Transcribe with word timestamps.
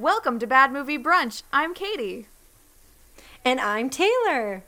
Welcome 0.00 0.38
to 0.38 0.46
Bad 0.46 0.72
Movie 0.72 0.96
Brunch. 0.96 1.42
I'm 1.52 1.74
Katie. 1.74 2.26
And 3.44 3.60
I'm 3.60 3.90
Taylor. 3.90 4.64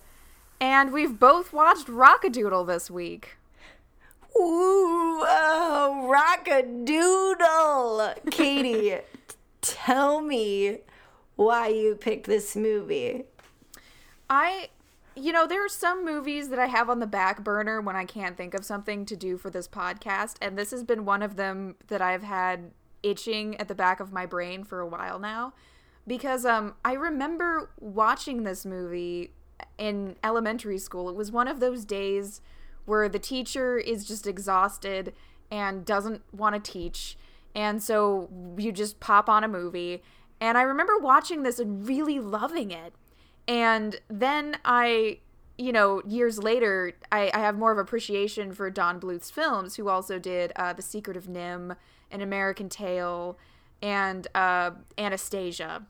And 0.61 0.93
we've 0.93 1.19
both 1.19 1.55
watched 1.55 1.87
Rockadoodle 1.87 2.67
this 2.67 2.91
week. 2.91 3.39
Ooh, 4.37 5.25
oh, 5.25 6.07
Rockadoodle. 6.47 8.31
Katie, 8.31 8.99
tell 9.63 10.21
me 10.21 10.81
why 11.37 11.69
you 11.69 11.95
picked 11.95 12.27
this 12.27 12.55
movie. 12.55 13.25
I, 14.29 14.69
you 15.17 15.33
know, 15.33 15.47
there 15.47 15.65
are 15.65 15.71
some 15.71 16.05
movies 16.05 16.51
that 16.51 16.59
I 16.59 16.67
have 16.67 16.91
on 16.91 17.01
the 17.01 17.07
back 17.07 17.43
burner 17.43 17.81
when 17.81 17.97
I 17.97 18.05
can't 18.05 18.37
think 18.37 18.53
of 18.53 18.67
something 18.67 19.07
to 19.07 19.17
do 19.17 19.39
for 19.39 19.49
this 19.49 19.67
podcast, 19.67 20.37
and 20.43 20.59
this 20.59 20.73
has 20.73 20.85
been 20.85 21.07
one 21.07 21.23
of 21.23 21.37
them 21.37 21.77
that 21.89 22.03
I've 22.03 22.25
had 22.25 22.73
itching 23.03 23.57
at 23.57 23.69
the 23.69 23.75
back 23.75 24.01
of 24.01 24.13
my 24.13 24.27
brain 24.27 24.65
for 24.65 24.81
a 24.81 24.87
while 24.87 25.19
now 25.19 25.53
because 26.07 26.45
um 26.45 26.75
I 26.85 26.95
remember 26.95 27.71
watching 27.79 28.43
this 28.43 28.65
movie 28.65 29.33
in 29.79 30.17
elementary 30.23 30.79
school. 30.79 31.09
It 31.09 31.17
was 31.17 31.31
one 31.31 31.49
of 31.49 31.61
those 31.61 31.85
days 31.85 32.41
where 32.85 33.09
the 33.09 33.19
teacher 33.19 33.79
is 33.79 34.05
just 34.05 34.27
exhausted 34.27 35.13
and 35.51 35.85
doesn't 35.85 36.23
want 36.33 36.63
to 36.63 36.73
teach. 36.73 37.17
And 37.55 37.83
so 37.83 38.29
you 38.57 38.73
just 38.73 39.01
pop 39.01 39.29
on 39.29 39.45
a 39.45 39.49
movie. 39.49 40.03
And 40.41 40.59
I 40.59 40.63
remember 40.63 40.99
watching 40.99 41.43
this 41.43 41.59
and 41.59 41.87
really 41.87 42.19
loving 42.19 42.71
it. 42.71 42.95
And 43.47 44.01
then 44.09 44.57
I, 44.65 45.19
you 45.59 45.73
know, 45.73 46.03
years 46.07 46.39
later, 46.39 46.95
I, 47.13 47.31
I 47.33 47.39
have 47.39 47.57
more 47.57 47.71
of 47.71 47.79
appreciation 47.79 48.53
for 48.53 48.71
Don 48.71 48.99
Bluth's 48.99 49.31
films, 49.31 49.77
who 49.77 49.89
also 49.89 50.19
did 50.19 50.53
uh, 50.57 50.73
The 50.73 50.83
Secret 50.83 51.17
of 51.17 51.27
NIMH, 51.27 51.77
An 52.13 52.21
American 52.21 52.69
Tail, 52.69 53.39
and 53.83 54.29
uh, 54.35 54.71
Anastasia. 54.97 55.87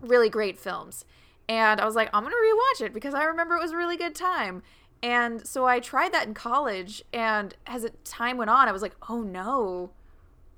Really 0.00 0.30
great 0.30 0.58
films. 0.58 1.04
And 1.48 1.80
I 1.80 1.86
was 1.86 1.94
like, 1.94 2.10
I'm 2.12 2.22
going 2.22 2.32
to 2.32 2.36
rewatch 2.36 2.86
it 2.86 2.92
because 2.92 3.14
I 3.14 3.24
remember 3.24 3.56
it 3.56 3.62
was 3.62 3.72
a 3.72 3.76
really 3.76 3.96
good 3.96 4.14
time. 4.14 4.62
And 5.02 5.46
so 5.46 5.66
I 5.66 5.80
tried 5.80 6.12
that 6.12 6.26
in 6.26 6.34
college. 6.34 7.02
And 7.12 7.54
as 7.66 7.84
it, 7.84 8.04
time 8.04 8.36
went 8.36 8.50
on, 8.50 8.68
I 8.68 8.72
was 8.72 8.82
like, 8.82 8.96
oh 9.08 9.22
no. 9.22 9.90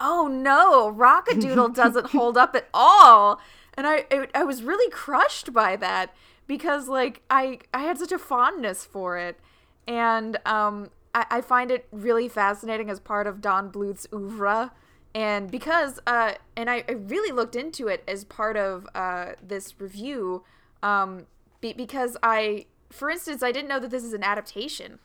Oh 0.00 0.26
no. 0.26 0.92
Rockadoodle 0.92 1.74
doesn't 1.74 2.06
hold 2.06 2.36
up 2.36 2.56
at 2.56 2.68
all. 2.74 3.40
And 3.74 3.86
I, 3.86 4.06
it, 4.10 4.30
I 4.34 4.44
was 4.44 4.62
really 4.62 4.90
crushed 4.90 5.52
by 5.52 5.76
that 5.76 6.14
because 6.46 6.88
like 6.88 7.22
I, 7.30 7.60
I 7.72 7.82
had 7.82 7.98
such 7.98 8.12
a 8.12 8.18
fondness 8.18 8.84
for 8.84 9.16
it. 9.16 9.38
And 9.86 10.38
um, 10.44 10.90
I, 11.14 11.26
I 11.30 11.40
find 11.40 11.70
it 11.70 11.86
really 11.92 12.28
fascinating 12.28 12.90
as 12.90 12.98
part 12.98 13.26
of 13.26 13.40
Don 13.40 13.70
Bluth's 13.70 14.06
oeuvre 14.12 14.72
and 15.14 15.50
because 15.50 15.98
uh 16.06 16.32
and 16.56 16.70
I, 16.70 16.84
I 16.88 16.92
really 16.92 17.32
looked 17.32 17.56
into 17.56 17.88
it 17.88 18.04
as 18.06 18.24
part 18.24 18.56
of 18.56 18.86
uh 18.94 19.32
this 19.42 19.74
review 19.80 20.44
um 20.82 21.26
be- 21.60 21.72
because 21.72 22.16
i 22.22 22.66
for 22.90 23.10
instance 23.10 23.42
i 23.42 23.50
didn't 23.52 23.68
know 23.68 23.80
that 23.80 23.90
this 23.90 24.04
is 24.04 24.12
an 24.12 24.22
adaptation 24.22 24.98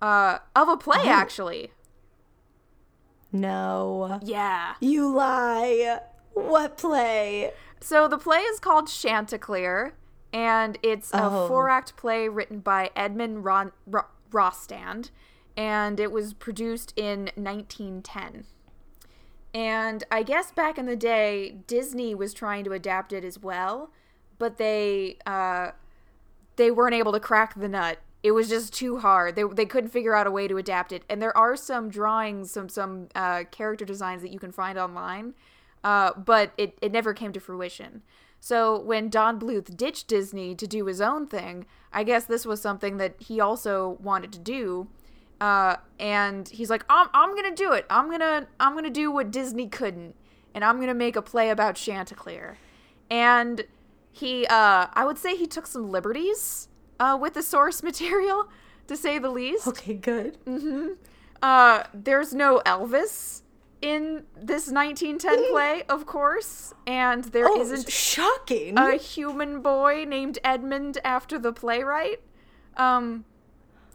uh 0.00 0.38
of 0.54 0.68
a 0.68 0.76
play 0.76 0.98
Oh. 1.00 1.08
actually 1.08 1.72
No. 3.32 4.20
yeah 4.22 4.74
You 4.80 5.12
lie. 5.14 6.00
What 6.34 6.76
play? 6.78 7.52
so 7.80 8.08
the 8.08 8.18
play 8.18 8.38
is 8.40 8.58
called 8.60 8.88
chanticleer 8.88 9.94
and 10.32 10.78
it's 10.82 11.12
a 11.12 11.22
Oh. 11.22 11.48
four 11.48 11.68
act 11.68 11.96
play 11.96 12.28
written 12.28 12.60
by 12.60 12.90
edmund 12.96 13.44
Ron- 13.44 13.72
Ro- 13.86 14.06
rostand 14.32 15.10
and 15.56 16.00
it 16.00 16.10
was 16.10 16.32
produced 16.34 16.92
in 16.96 17.30
1910 17.36 18.44
And 19.54 20.02
I 20.10 20.24
guess 20.24 20.50
back 20.50 20.78
in 20.78 20.86
the 20.86 20.96
day, 20.96 21.58
Disney 21.68 22.12
was 22.12 22.34
trying 22.34 22.64
to 22.64 22.72
adapt 22.72 23.12
it 23.12 23.24
as 23.24 23.38
well, 23.38 23.90
but 24.36 24.58
they 24.58 25.18
uh, 25.26 25.70
they 26.56 26.72
weren't 26.72 26.94
able 26.94 27.12
to 27.12 27.20
crack 27.20 27.54
the 27.54 27.68
nut. 27.68 27.98
It 28.24 28.32
was 28.32 28.48
just 28.48 28.72
too 28.72 28.98
hard. 28.98 29.36
They, 29.36 29.44
they 29.44 29.66
couldn't 29.66 29.90
figure 29.90 30.14
out 30.14 30.26
a 30.26 30.30
way 30.30 30.48
to 30.48 30.56
adapt 30.56 30.92
it. 30.92 31.04
And 31.08 31.20
there 31.20 31.36
are 31.36 31.56
some 31.56 31.88
drawings, 31.88 32.50
some 32.50 32.68
some 32.68 33.08
uh, 33.14 33.44
character 33.52 33.84
designs 33.84 34.22
that 34.22 34.32
you 34.32 34.40
can 34.40 34.50
find 34.50 34.76
online, 34.76 35.34
uh, 35.84 36.12
but 36.14 36.52
it, 36.56 36.76
it 36.82 36.90
never 36.90 37.14
came 37.14 37.32
to 37.32 37.40
fruition. 37.40 38.02
So 38.40 38.78
when 38.78 39.08
Don 39.08 39.38
Bluth 39.38 39.76
ditched 39.76 40.08
Disney 40.08 40.54
to 40.56 40.66
do 40.66 40.84
his 40.86 41.00
own 41.00 41.26
thing, 41.26 41.64
I 41.92 42.02
guess 42.02 42.24
this 42.24 42.44
was 42.44 42.60
something 42.60 42.96
that 42.96 43.14
he 43.18 43.40
also 43.40 43.98
wanted 44.02 44.32
to 44.32 44.38
do 44.38 44.88
uh, 45.44 45.76
and 46.00 46.48
he's 46.48 46.70
like, 46.70 46.84
I'm, 46.88 47.08
I'm 47.12 47.34
gonna 47.34 47.54
do 47.54 47.72
it. 47.72 47.84
I'm 47.90 48.10
gonna 48.10 48.46
I'm 48.58 48.74
gonna 48.74 48.88
do 48.88 49.10
what 49.10 49.30
Disney 49.30 49.68
couldn't, 49.68 50.14
and 50.54 50.64
I'm 50.64 50.80
gonna 50.80 50.94
make 50.94 51.16
a 51.16 51.22
play 51.22 51.50
about 51.50 51.74
Chanticleer. 51.74 52.56
And 53.10 53.64
he, 54.10 54.46
uh, 54.46 54.86
I 54.94 55.04
would 55.04 55.18
say 55.18 55.36
he 55.36 55.46
took 55.46 55.66
some 55.66 55.90
liberties 55.90 56.68
uh, 56.98 57.18
with 57.20 57.34
the 57.34 57.42
source 57.42 57.82
material, 57.90 58.48
to 58.86 58.96
say 58.96 59.18
the 59.18 59.28
least. 59.28 59.66
Okay, 59.68 59.92
good. 59.92 60.38
Mm-hmm. 60.46 60.92
Uh, 61.42 61.82
there's 61.92 62.32
no 62.32 62.62
Elvis 62.64 63.42
in 63.82 64.24
this 64.34 64.70
1910 64.70 65.50
play, 65.52 65.82
of 65.90 66.06
course, 66.06 66.72
and 66.86 67.24
there 67.24 67.46
Oh, 67.46 67.62
not 67.62 67.90
shocking. 67.90 68.78
a 68.78 68.96
human 68.96 69.60
boy 69.60 70.06
named 70.08 70.38
Edmund 70.42 70.96
after 71.04 71.38
the 71.38 71.52
playwright. 71.52 72.20
Um, 72.78 73.26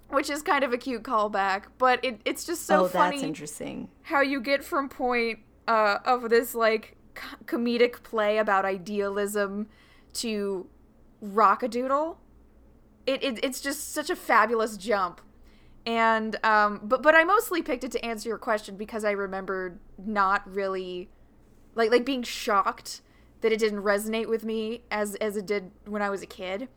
which 0.10 0.30
is 0.30 0.42
kind 0.42 0.64
of 0.64 0.74
a 0.74 0.78
cute 0.78 1.04
callback, 1.04 1.66
but 1.78 2.04
it, 2.04 2.20
it's 2.26 2.44
just 2.44 2.66
so 2.66 2.86
oh, 2.86 2.88
funny 2.88 3.18
that's 3.18 3.24
interesting. 3.24 3.90
how 4.04 4.22
you 4.22 4.42
get 4.42 4.64
from 4.64 4.90
point 4.90 5.40
uh, 5.68 6.00
of 6.04 6.30
this 6.30 6.56
like 6.56 6.98
c- 7.16 7.24
comedic 7.46 8.04
play 8.04 8.38
about 8.38 8.66
idealism 8.66 9.68
to 10.14 10.68
rockadoodle. 11.24 12.18
It, 13.06 13.24
it 13.24 13.40
it's 13.44 13.62
just 13.62 13.94
such 13.94 14.10
a 14.10 14.16
fabulous 14.16 14.78
jump, 14.78 15.22
and 15.86 16.44
um, 16.44 16.82
but 16.84 17.02
but 17.02 17.16
I 17.16 17.24
mostly 17.24 17.62
picked 17.62 17.84
it 17.84 17.92
to 17.92 18.06
answer 18.06 18.30
your 18.30 18.38
question 18.38 18.78
because 18.78 19.06
I 19.06 19.12
remembered 19.12 19.80
not 19.98 20.48
really, 20.52 21.10
like 21.76 21.92
like 21.92 22.06
being 22.06 22.24
shocked 22.24 23.02
that 23.42 23.52
it 23.52 23.60
didn't 23.60 23.82
resonate 23.84 24.28
with 24.28 24.44
me 24.44 24.84
as 24.92 25.16
as 25.16 25.38
it 25.38 25.46
did 25.46 25.72
when 25.86 26.02
I 26.02 26.10
was 26.10 26.22
a 26.22 26.28
kid, 26.28 26.68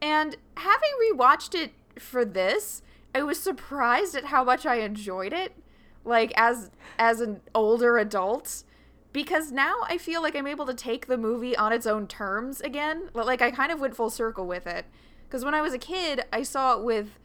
and 0.00 0.36
having 0.56 0.90
rewatched 1.12 1.54
it 1.54 1.72
for 1.98 2.24
this, 2.24 2.82
I 3.14 3.22
was 3.22 3.38
surprised 3.38 4.14
at 4.14 4.26
how 4.26 4.44
much 4.44 4.66
I 4.66 4.76
enjoyed 4.76 5.32
it 5.32 5.52
like 6.04 6.32
as 6.36 6.70
as 6.98 7.20
an 7.20 7.40
older 7.54 7.98
adult 7.98 8.62
because 9.12 9.52
now 9.52 9.76
I 9.88 9.96
feel 9.96 10.22
like 10.22 10.34
I'm 10.36 10.46
able 10.46 10.66
to 10.66 10.74
take 10.74 11.06
the 11.06 11.16
movie 11.16 11.56
on 11.56 11.72
its 11.72 11.86
own 11.86 12.06
terms 12.06 12.60
again. 12.60 13.10
Like 13.14 13.40
I 13.40 13.50
kind 13.50 13.70
of 13.72 13.80
went 13.80 13.96
full 13.96 14.10
circle 14.10 14.46
with 14.46 14.66
it 14.66 14.86
because 15.24 15.44
when 15.44 15.54
I 15.54 15.62
was 15.62 15.72
a 15.72 15.78
kid, 15.78 16.24
I 16.32 16.42
saw 16.42 16.76
it 16.76 16.84
with 16.84 17.18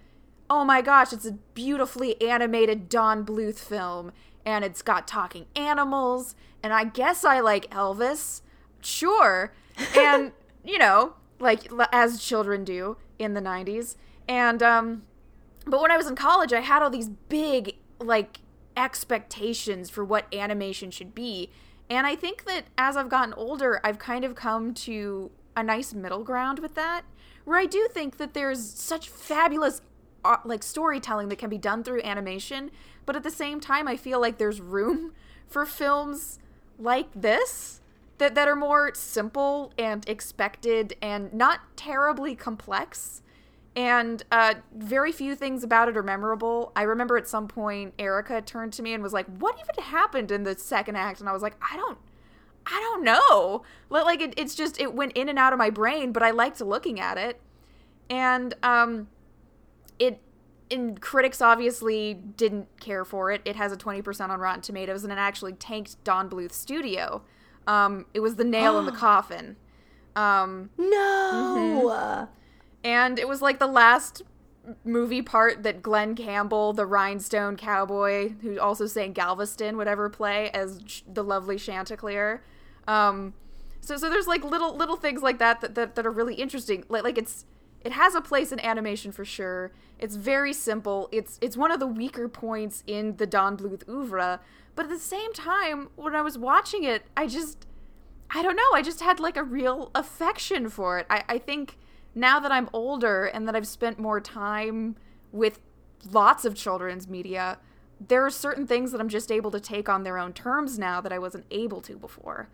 oh 0.51 0.63
my 0.63 0.81
gosh, 0.81 1.13
it's 1.13 1.25
a 1.25 1.33
beautifully 1.53 2.19
animated 2.21 2.89
Don 2.89 3.25
Bluth 3.25 3.59
film 3.59 4.11
and 4.45 4.63
it's 4.63 4.81
got 4.81 5.07
talking 5.07 5.45
animals 5.55 6.35
and 6.63 6.73
I 6.73 6.85
guess 6.85 7.25
I 7.25 7.39
like 7.39 7.69
Elvis. 7.71 8.41
Sure. 8.81 9.53
And 9.97 10.33
you 10.63 10.77
know, 10.77 11.13
like 11.39 11.71
as 11.91 12.21
children 12.21 12.63
do 12.63 12.97
in 13.17 13.33
the 13.33 13.41
90s. 13.41 13.95
And 14.29 14.63
um 14.63 15.01
but 15.65 15.81
when 15.81 15.91
I 15.91 15.97
was 15.97 16.07
in 16.07 16.15
college, 16.15 16.53
I 16.53 16.61
had 16.61 16.81
all 16.81 16.89
these 16.89 17.09
big 17.09 17.75
like 17.99 18.39
expectations 18.77 19.89
for 19.89 20.05
what 20.05 20.33
animation 20.33 20.89
should 20.91 21.13
be. 21.13 21.49
And 21.89 22.07
I 22.07 22.15
think 22.15 22.45
that 22.45 22.65
as 22.77 22.95
I've 22.95 23.09
gotten 23.09 23.33
older, 23.33 23.81
I've 23.83 23.99
kind 23.99 24.23
of 24.23 24.35
come 24.35 24.73
to 24.75 25.31
a 25.57 25.63
nice 25.63 25.93
middle 25.93 26.23
ground 26.23 26.59
with 26.59 26.75
that, 26.75 27.03
where 27.43 27.57
I 27.57 27.65
do 27.65 27.89
think 27.91 28.17
that 28.17 28.33
there's 28.33 28.63
such 28.63 29.09
fabulous 29.09 29.81
uh, 30.23 30.37
like 30.45 30.63
storytelling 30.63 31.29
that 31.29 31.37
can 31.37 31.49
be 31.49 31.57
done 31.57 31.83
through 31.83 32.01
animation, 32.03 32.71
but 33.05 33.15
at 33.15 33.23
the 33.23 33.31
same 33.31 33.59
time 33.59 33.87
I 33.87 33.97
feel 33.97 34.21
like 34.21 34.37
there's 34.37 34.61
room 34.61 35.13
for 35.47 35.65
films 35.65 36.39
like 36.77 37.07
this 37.13 37.81
that 38.19 38.35
that 38.35 38.47
are 38.47 38.55
more 38.55 38.93
simple 38.93 39.73
and 39.77 40.07
expected 40.07 40.95
and 41.01 41.33
not 41.33 41.61
terribly 41.75 42.35
complex 42.35 43.21
and 43.75 44.23
uh, 44.31 44.55
very 44.75 45.11
few 45.11 45.35
things 45.35 45.63
about 45.63 45.87
it 45.89 45.95
are 45.95 46.03
memorable. 46.03 46.71
I 46.75 46.83
remember 46.83 47.17
at 47.17 47.27
some 47.27 47.47
point 47.47 47.93
Erica 47.99 48.41
turned 48.41 48.73
to 48.73 48.81
me 48.81 48.93
and 48.93 49.03
was 49.03 49.13
like, 49.13 49.27
"What 49.37 49.55
even 49.59 49.83
happened 49.83 50.31
in 50.31 50.43
the 50.43 50.57
second 50.57 50.95
act?" 50.95 51.19
And 51.19 51.29
I 51.29 51.31
was 51.33 51.41
like, 51.41 51.55
"I 51.61 51.75
don't, 51.77 51.97
I 52.65 52.79
don't 52.79 53.03
know." 53.03 53.63
Like 53.89 54.21
it, 54.21 54.33
it's 54.37 54.55
just 54.55 54.79
it 54.79 54.93
went 54.93 55.13
in 55.13 55.29
and 55.29 55.37
out 55.39 55.53
of 55.53 55.59
my 55.59 55.69
brain, 55.69 56.11
but 56.11 56.23
I 56.23 56.31
liked 56.31 56.59
looking 56.61 56.99
at 56.99 57.17
it, 57.17 57.39
and 58.09 58.53
um, 58.63 59.07
it. 59.97 60.19
And 60.71 61.01
critics 61.01 61.41
obviously 61.41 62.13
didn't 62.13 62.67
care 62.79 63.03
for 63.03 63.31
it. 63.31 63.41
It 63.43 63.55
has 63.55 63.71
a 63.71 63.75
20% 63.75 64.29
on 64.29 64.39
Rotten 64.39 64.61
Tomatoes, 64.61 65.03
and 65.03 65.11
it 65.11 65.17
actually 65.17 65.53
tanked 65.53 66.03
Don 66.03 66.29
Bluth's 66.29 66.57
studio. 66.57 67.23
Um, 67.65 68.05
it 68.13 68.19
was 68.19 68.35
the 68.35 68.43
nail 68.43 68.77
in 68.77 68.85
the 68.85 68.91
coffin. 69.07 69.55
Um, 70.15 70.69
No. 70.77 72.29
And 72.83 73.19
it 73.19 73.27
was 73.27 73.41
like 73.41 73.59
the 73.59 73.67
last 73.67 74.21
movie 74.83 75.21
part 75.21 75.63
that 75.63 75.81
Glen 75.81 76.15
Campbell, 76.15 76.73
the 76.73 76.85
rhinestone 76.85 77.55
cowboy, 77.57 78.33
who 78.41 78.59
also 78.59 78.85
sang 78.87 79.13
Galveston, 79.13 79.77
would 79.77 79.87
ever 79.87 80.09
play 80.09 80.49
as 80.51 81.01
the 81.11 81.23
lovely 81.23 81.57
Chanticleer. 81.57 82.43
Um, 82.87 83.33
So 83.81 83.97
so 83.97 84.09
there's 84.09 84.27
like 84.27 84.43
little 84.43 84.75
little 84.75 84.97
things 84.97 85.21
like 85.21 85.39
that 85.39 85.61
that, 85.61 85.75
that, 85.75 85.95
that 85.95 86.05
are 86.05 86.11
really 86.11 86.35
interesting. 86.35 86.83
Like 86.89 87.03
like 87.03 87.17
it's 87.17 87.45
it 87.81 87.93
has 87.93 88.13
a 88.13 88.21
place 88.21 88.51
in 88.51 88.59
animation 88.59 89.11
for 89.11 89.25
sure. 89.25 89.71
It's 89.97 90.15
very 90.15 90.53
simple. 90.53 91.07
It's 91.11 91.37
it's 91.41 91.57
one 91.57 91.71
of 91.71 91.79
the 91.79 91.87
weaker 91.87 92.27
points 92.27 92.83
in 92.85 93.15
the 93.17 93.25
Don 93.25 93.57
Bluth 93.57 93.87
oeuvre. 93.87 94.39
But 94.75 94.85
at 94.85 94.91
the 94.91 94.99
same 94.99 95.33
time, 95.33 95.89
when 95.95 96.15
I 96.15 96.21
was 96.21 96.37
watching 96.37 96.83
it, 96.83 97.03
I 97.15 97.25
just 97.27 97.65
I 98.29 98.43
don't 98.43 98.55
know, 98.55 98.71
I 98.73 98.81
just 98.81 99.01
had 99.01 99.19
like 99.19 99.37
a 99.37 99.43
real 99.43 99.89
affection 99.95 100.69
for 100.69 100.99
it. 100.99 101.07
I, 101.09 101.23
I 101.27 101.37
think 101.39 101.77
now 102.19 102.39
that 102.39 102.51
I'm 102.51 102.69
older 102.73 103.25
and 103.25 103.47
that 103.47 103.55
I've 103.55 103.67
spent 103.67 103.97
more 103.99 104.19
time 104.19 104.95
with 105.31 105.59
lots 106.11 106.45
of 106.45 106.55
children's 106.55 107.07
media, 107.07 107.57
there 108.05 108.25
are 108.25 108.29
certain 108.29 108.67
things 108.67 108.91
that 108.91 109.01
I'm 109.01 109.09
just 109.09 109.31
able 109.31 109.51
to 109.51 109.59
take 109.59 109.89
on 109.89 110.03
their 110.03 110.17
own 110.17 110.33
terms 110.33 110.77
now 110.79 111.01
that 111.01 111.11
I 111.11 111.19
wasn't 111.19 111.45
able 111.51 111.81
to 111.81 111.97
before. 111.97 112.49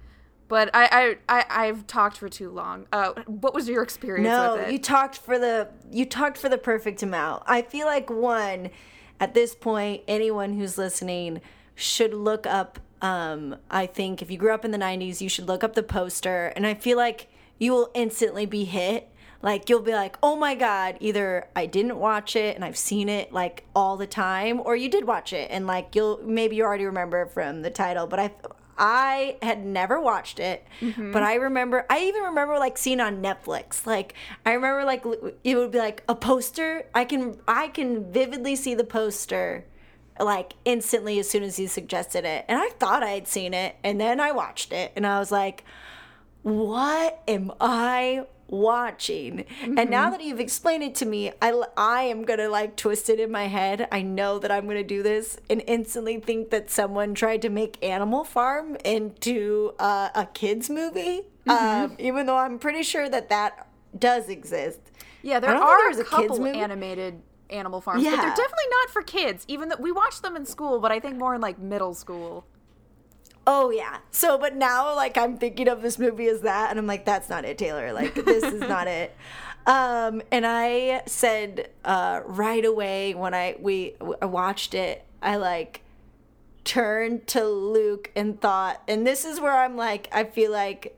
But 0.47 0.69
I, 0.75 1.17
I, 1.27 1.39
I 1.39 1.45
I've 1.67 1.87
talked 1.87 2.17
for 2.17 2.29
too 2.29 2.51
long. 2.51 2.85
Uh, 2.93 3.13
what 3.25 3.53
was 3.55 3.67
your 3.67 3.81
experience 3.81 4.27
No, 4.27 4.55
with 4.57 4.67
it? 4.67 4.71
you 4.73 4.79
talked 4.79 5.17
for 5.17 5.39
the 5.39 5.69
you 5.91 6.05
talked 6.05 6.37
for 6.37 6.49
the 6.49 6.57
perfect 6.59 7.01
amount. 7.01 7.43
I 7.47 7.63
feel 7.63 7.87
like 7.87 8.09
one 8.11 8.69
at 9.19 9.33
this 9.33 9.55
point 9.55 10.03
anyone 10.07 10.53
who's 10.53 10.77
listening 10.77 11.41
should 11.73 12.13
look 12.13 12.45
up 12.45 12.79
um 13.01 13.55
I 13.71 13.87
think 13.87 14.21
if 14.21 14.29
you 14.29 14.37
grew 14.37 14.53
up 14.53 14.63
in 14.63 14.69
the 14.71 14.77
90s, 14.77 15.19
you 15.19 15.29
should 15.29 15.47
look 15.47 15.63
up 15.63 15.73
the 15.73 15.83
poster 15.83 16.53
and 16.55 16.67
I 16.67 16.75
feel 16.75 16.97
like 16.97 17.27
you 17.57 17.71
will 17.71 17.89
instantly 17.95 18.45
be 18.45 18.65
hit. 18.65 19.09
Like 19.41 19.69
you'll 19.69 19.81
be 19.81 19.93
like, 19.93 20.17
"Oh 20.23 20.35
my 20.35 20.55
god, 20.55 20.97
either 20.99 21.47
I 21.55 21.65
didn't 21.65 21.97
watch 21.97 22.35
it 22.35 22.55
and 22.55 22.65
I've 22.65 22.77
seen 22.77 23.09
it 23.09 23.31
like 23.31 23.65
all 23.75 23.97
the 23.97 24.07
time 24.07 24.61
or 24.63 24.75
you 24.75 24.89
did 24.89 25.05
watch 25.05 25.33
it 25.33 25.49
and 25.51 25.67
like 25.67 25.95
you'll 25.95 26.19
maybe 26.23 26.55
you 26.55 26.63
already 26.63 26.85
remember 26.85 27.25
from 27.27 27.61
the 27.61 27.69
title, 27.69 28.07
but 28.07 28.19
I 28.19 28.31
I 28.77 29.37
had 29.41 29.65
never 29.65 30.01
watched 30.01 30.39
it, 30.39 30.65
mm-hmm. 30.81 31.11
but 31.11 31.23
I 31.23 31.35
remember. 31.35 31.85
I 31.89 32.03
even 32.05 32.23
remember 32.23 32.59
like 32.59 32.77
seeing 32.77 32.99
on 32.99 33.21
Netflix. 33.21 33.85
Like 33.85 34.13
I 34.45 34.53
remember 34.53 34.83
like 34.83 35.05
it 35.43 35.55
would 35.55 35.71
be 35.71 35.77
like 35.77 36.03
a 36.09 36.15
poster. 36.15 36.85
I 36.93 37.05
can 37.05 37.39
I 37.47 37.69
can 37.69 38.11
vividly 38.11 38.55
see 38.55 38.75
the 38.75 38.83
poster, 38.83 39.65
like 40.19 40.53
instantly 40.65 41.19
as 41.19 41.29
soon 41.29 41.43
as 41.43 41.57
you 41.57 41.67
suggested 41.67 42.25
it, 42.25 42.45
and 42.49 42.57
I 42.57 42.69
thought 42.69 43.01
I 43.01 43.11
had 43.11 43.27
seen 43.27 43.53
it, 43.53 43.77
and 43.83 43.99
then 43.99 44.19
I 44.19 44.31
watched 44.31 44.73
it, 44.73 44.91
and 44.95 45.07
I 45.07 45.19
was 45.19 45.31
like, 45.31 45.63
"What 46.43 47.21
am 47.27 47.53
I 47.61 48.25
watching. 48.47 49.45
And 49.63 49.89
now 49.89 50.09
that 50.09 50.21
you've 50.21 50.39
explained 50.39 50.83
it 50.83 50.95
to 50.95 51.05
me 51.05 51.31
I, 51.41 51.63
I 51.75 52.03
am 52.03 52.23
gonna 52.23 52.49
like 52.49 52.75
twist 52.75 53.09
it 53.09 53.19
in 53.19 53.31
my 53.31 53.47
head. 53.47 53.87
I 53.91 54.01
know 54.01 54.39
that 54.39 54.51
i'm 54.51 54.67
gonna 54.67 54.83
do 54.83 55.01
this 55.03 55.37
and 55.49 55.63
instantly 55.67 56.19
think 56.19 56.49
that 56.51 56.69
someone 56.69 57.15
tried 57.15 57.41
to 57.43 57.49
make 57.49 57.83
animal 57.83 58.23
farm 58.23 58.77
into 58.85 59.73
uh, 59.79 60.09
a 60.15 60.25
kids 60.27 60.69
movie 60.69 61.21
um, 61.47 61.95
even 61.99 62.25
though 62.25 62.37
i'm 62.37 62.59
pretty 62.59 62.83
sure 62.83 63.09
that 63.09 63.29
that 63.29 63.67
does 63.97 64.29
exist. 64.29 64.79
Yeah, 65.21 65.39
there 65.39 65.55
are 65.55 65.89
a 65.89 65.97
a 65.97 66.03
couple 66.03 66.45
animated 66.45 67.21
animal 67.49 67.81
farms, 67.81 68.03
but 68.03 68.11
they're 68.11 68.29
definitely 68.29 68.69
not 68.69 68.89
for 68.91 69.01
kids. 69.01 69.45
Even 69.47 69.69
though 69.69 69.77
we 69.79 69.91
watched 69.91 70.21
them 70.21 70.35
in 70.35 70.45
school, 70.45 70.79
but 70.79 70.91
I 70.91 70.99
think 70.99 71.17
more 71.17 71.33
in 71.35 71.41
like 71.41 71.57
middle 71.59 71.93
school. 71.93 72.45
Oh 73.47 73.69
yeah. 73.69 73.97
So, 74.11 74.37
but 74.37 74.55
now 74.55 74.95
like 74.95 75.17
I'm 75.17 75.37
thinking 75.37 75.67
of 75.67 75.81
this 75.81 75.99
movie 75.99 76.27
as 76.27 76.41
that, 76.41 76.69
and 76.71 76.79
I'm 76.79 76.87
like, 76.87 77.05
that's 77.05 77.29
not 77.29 77.45
it, 77.45 77.57
Taylor. 77.57 77.93
Like 77.93 78.13
this 78.15 78.43
is 78.43 78.59
not 78.75 78.87
it. 78.87 79.15
Um, 79.67 80.21
and 80.31 80.45
I 80.45 81.01
said 81.07 81.69
uh, 81.83 82.21
right 82.25 82.63
away 82.65 83.13
when 83.15 83.33
I 83.33 83.55
we 83.59 83.95
w- 83.99 84.17
watched 84.21 84.73
it, 84.73 85.05
I 85.21 85.35
like 85.37 85.81
turned 86.63 87.27
to 87.27 87.43
Luke 87.45 88.11
and 88.15 88.39
thought, 88.41 88.81
and 88.87 89.05
this 89.05 89.25
is 89.25 89.39
where 89.39 89.55
I'm 89.57 89.75
like, 89.77 90.07
I 90.11 90.23
feel 90.23 90.51
like 90.51 90.97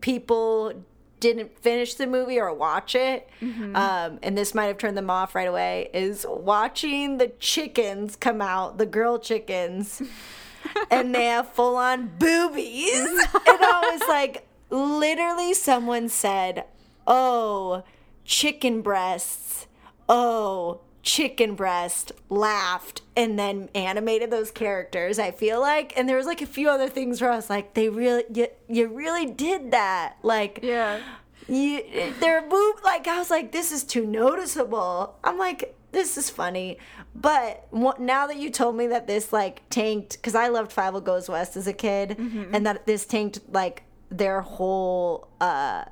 people 0.00 0.72
didn't 1.20 1.58
finish 1.58 1.94
the 1.94 2.06
movie 2.06 2.38
or 2.40 2.52
watch 2.54 2.94
it, 2.94 3.28
um, 3.42 4.18
and 4.22 4.38
this 4.38 4.54
might 4.54 4.66
have 4.66 4.78
turned 4.78 4.96
them 4.96 5.10
off 5.10 5.34
right 5.34 5.48
away, 5.48 5.90
is 5.92 6.24
watching 6.28 7.18
the 7.18 7.28
chickens 7.38 8.16
come 8.16 8.40
out, 8.40 8.78
the 8.78 8.86
girl 8.86 9.18
chickens, 9.18 10.00
and 10.90 11.14
they 11.14 11.26
have 11.26 11.50
full 11.52 11.76
on 11.76 12.10
boobies. 12.18 12.94
and 13.04 13.20
I 13.46 13.90
was 13.92 14.08
like, 14.08 14.46
literally, 14.70 15.54
someone 15.54 16.08
said, 16.08 16.64
Oh, 17.06 17.82
chicken 18.24 18.82
breasts. 18.82 19.66
Oh, 20.08 20.80
chicken 21.02 21.54
breast 21.54 22.12
laughed 22.28 23.00
and 23.16 23.38
then 23.38 23.70
animated 23.74 24.30
those 24.30 24.50
characters 24.50 25.18
i 25.18 25.30
feel 25.30 25.58
like 25.58 25.96
and 25.96 26.06
there 26.06 26.16
was 26.18 26.26
like 26.26 26.42
a 26.42 26.46
few 26.46 26.68
other 26.68 26.90
things 26.90 27.22
where 27.22 27.32
i 27.32 27.36
was 27.36 27.48
like 27.48 27.72
they 27.72 27.88
really 27.88 28.22
you, 28.34 28.46
you 28.68 28.86
really 28.86 29.24
did 29.24 29.70
that 29.70 30.14
like 30.22 30.60
Yeah. 30.62 31.00
you 31.48 31.82
they're 32.20 32.46
moved 32.46 32.84
like 32.84 33.08
i 33.08 33.18
was 33.18 33.30
like 33.30 33.50
this 33.50 33.72
is 33.72 33.82
too 33.82 34.04
noticeable 34.06 35.14
i'm 35.24 35.38
like 35.38 35.74
this 35.92 36.16
is 36.16 36.30
funny 36.30 36.78
but 37.14 37.66
now 37.98 38.26
that 38.26 38.36
you 38.36 38.50
told 38.50 38.76
me 38.76 38.86
that 38.86 39.06
this 39.06 39.32
like 39.32 39.62
tanked 39.70 40.12
because 40.12 40.34
i 40.34 40.48
loved 40.48 40.74
Fievel 40.74 41.02
Goes 41.02 41.28
West 41.28 41.56
as 41.56 41.66
a 41.66 41.72
kid 41.72 42.18
and 42.52 42.66
that 42.66 42.86
this 42.86 43.04
tanked 43.06 43.40
like 43.50 43.82
their 44.10 44.40
whole 44.40 45.28
uh 45.40 45.84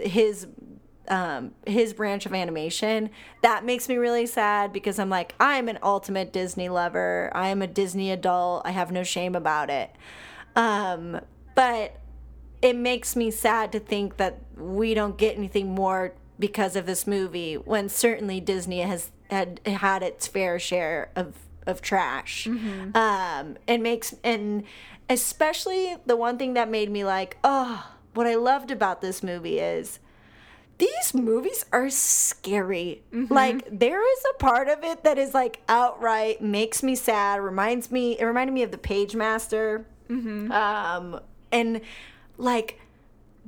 his 0.00 0.46
um 1.08 1.52
his 1.66 1.92
branch 1.92 2.24
of 2.24 2.32
animation 2.32 3.10
that 3.42 3.64
makes 3.64 3.88
me 3.88 3.96
really 3.96 4.26
sad 4.26 4.72
because 4.72 4.98
i'm 4.98 5.10
like 5.10 5.34
i'm 5.38 5.68
an 5.68 5.78
ultimate 5.82 6.32
disney 6.32 6.68
lover. 6.68 7.30
I 7.34 7.48
am 7.48 7.60
a 7.60 7.66
disney 7.66 8.10
adult. 8.10 8.62
I 8.64 8.70
have 8.70 8.90
no 8.90 9.02
shame 9.02 9.34
about 9.34 9.68
it. 9.68 9.90
Um 10.56 11.20
but 11.54 12.00
it 12.62 12.76
makes 12.76 13.14
me 13.14 13.30
sad 13.30 13.72
to 13.72 13.80
think 13.80 14.16
that 14.16 14.38
we 14.56 14.94
don't 14.94 15.18
get 15.18 15.36
anything 15.36 15.74
more 15.74 16.14
because 16.38 16.76
of 16.76 16.86
this 16.86 17.06
movie 17.06 17.56
when 17.56 17.88
certainly 17.88 18.40
Disney 18.40 18.80
has 18.80 19.10
had 19.34 19.60
had 19.66 20.02
its 20.02 20.26
fair 20.26 20.58
share 20.58 21.10
of 21.14 21.34
of 21.66 21.80
trash. 21.82 22.46
Um 22.46 23.56
and 23.66 23.82
makes 23.82 24.14
and 24.22 24.64
especially 25.10 25.96
the 26.06 26.16
one 26.16 26.38
thing 26.38 26.54
that 26.54 26.70
made 26.70 26.90
me 26.90 27.04
like, 27.04 27.36
oh, 27.44 27.90
what 28.14 28.26
I 28.26 28.36
loved 28.36 28.70
about 28.70 29.00
this 29.02 29.22
movie 29.22 29.58
is 29.58 29.98
these 30.78 31.14
movies 31.14 31.64
are 31.72 31.88
scary. 31.90 33.02
Like 33.30 33.66
there 33.70 34.02
is 34.12 34.22
a 34.34 34.38
part 34.38 34.68
of 34.68 34.82
it 34.82 35.04
that 35.04 35.18
is 35.18 35.34
like 35.34 35.60
outright 35.68 36.42
makes 36.42 36.82
me 36.82 36.94
sad, 36.94 37.40
reminds 37.40 37.90
me 37.90 38.18
it 38.18 38.24
reminded 38.24 38.52
me 38.52 38.62
of 38.62 38.70
the 38.70 38.78
Pagemaster. 38.78 39.84
Um 40.50 41.20
and 41.52 41.80
like 42.36 42.80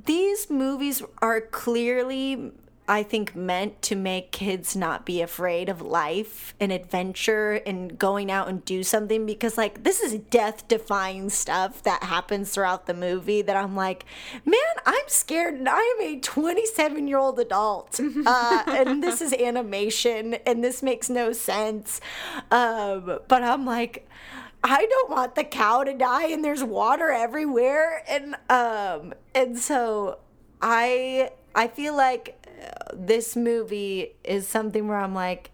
these 0.05 0.49
movies 0.49 1.03
are 1.21 1.41
clearly 1.41 2.51
I 2.89 3.03
think 3.03 3.35
meant 3.35 3.81
to 3.83 3.95
make 3.97 4.31
kids 4.31 4.75
not 4.75 5.05
be 5.05 5.21
afraid 5.21 5.67
of 5.67 5.81
life 5.81 6.55
and 6.59 6.71
adventure 6.71 7.61
and 7.65 7.99
going 7.99 8.31
out 8.31 8.47
and 8.47 8.63
do 8.63 8.81
something 8.81 9.25
because 9.25 9.57
like 9.57 9.83
this 9.83 9.99
is 9.99 10.19
death 10.29 10.67
defying 10.69 11.29
stuff 11.29 11.83
that 11.83 12.03
happens 12.03 12.51
throughout 12.51 12.85
the 12.85 12.93
movie 12.93 13.41
that 13.41 13.57
I'm 13.57 13.75
like, 13.75 14.05
man, 14.45 14.61
I'm 14.85 15.03
scared 15.07 15.55
and 15.55 15.67
I 15.67 15.79
am 15.99 16.15
a 16.15 16.19
27 16.19 17.07
year 17.09 17.17
old 17.17 17.39
adult. 17.39 17.99
Uh, 18.25 18.63
and 18.67 19.03
this 19.03 19.21
is 19.21 19.33
animation 19.33 20.35
and 20.45 20.63
this 20.63 20.81
makes 20.81 21.09
no 21.09 21.33
sense. 21.33 21.99
Um, 22.51 23.19
but 23.27 23.43
I'm 23.43 23.65
like, 23.65 24.07
I 24.63 24.85
don't 24.85 25.09
want 25.09 25.35
the 25.35 25.43
cow 25.43 25.83
to 25.83 25.93
die 25.93 26.27
and 26.27 26.43
there's 26.43 26.63
water 26.63 27.09
everywhere 27.09 28.03
and 28.07 28.35
um 28.49 29.13
and 29.35 29.57
so 29.57 30.19
I 30.61 31.31
I 31.53 31.67
feel 31.67 31.95
like 31.95 32.46
this 32.93 33.35
movie 33.35 34.15
is 34.23 34.47
something 34.47 34.87
where 34.87 34.97
I'm 34.99 35.13
like 35.13 35.51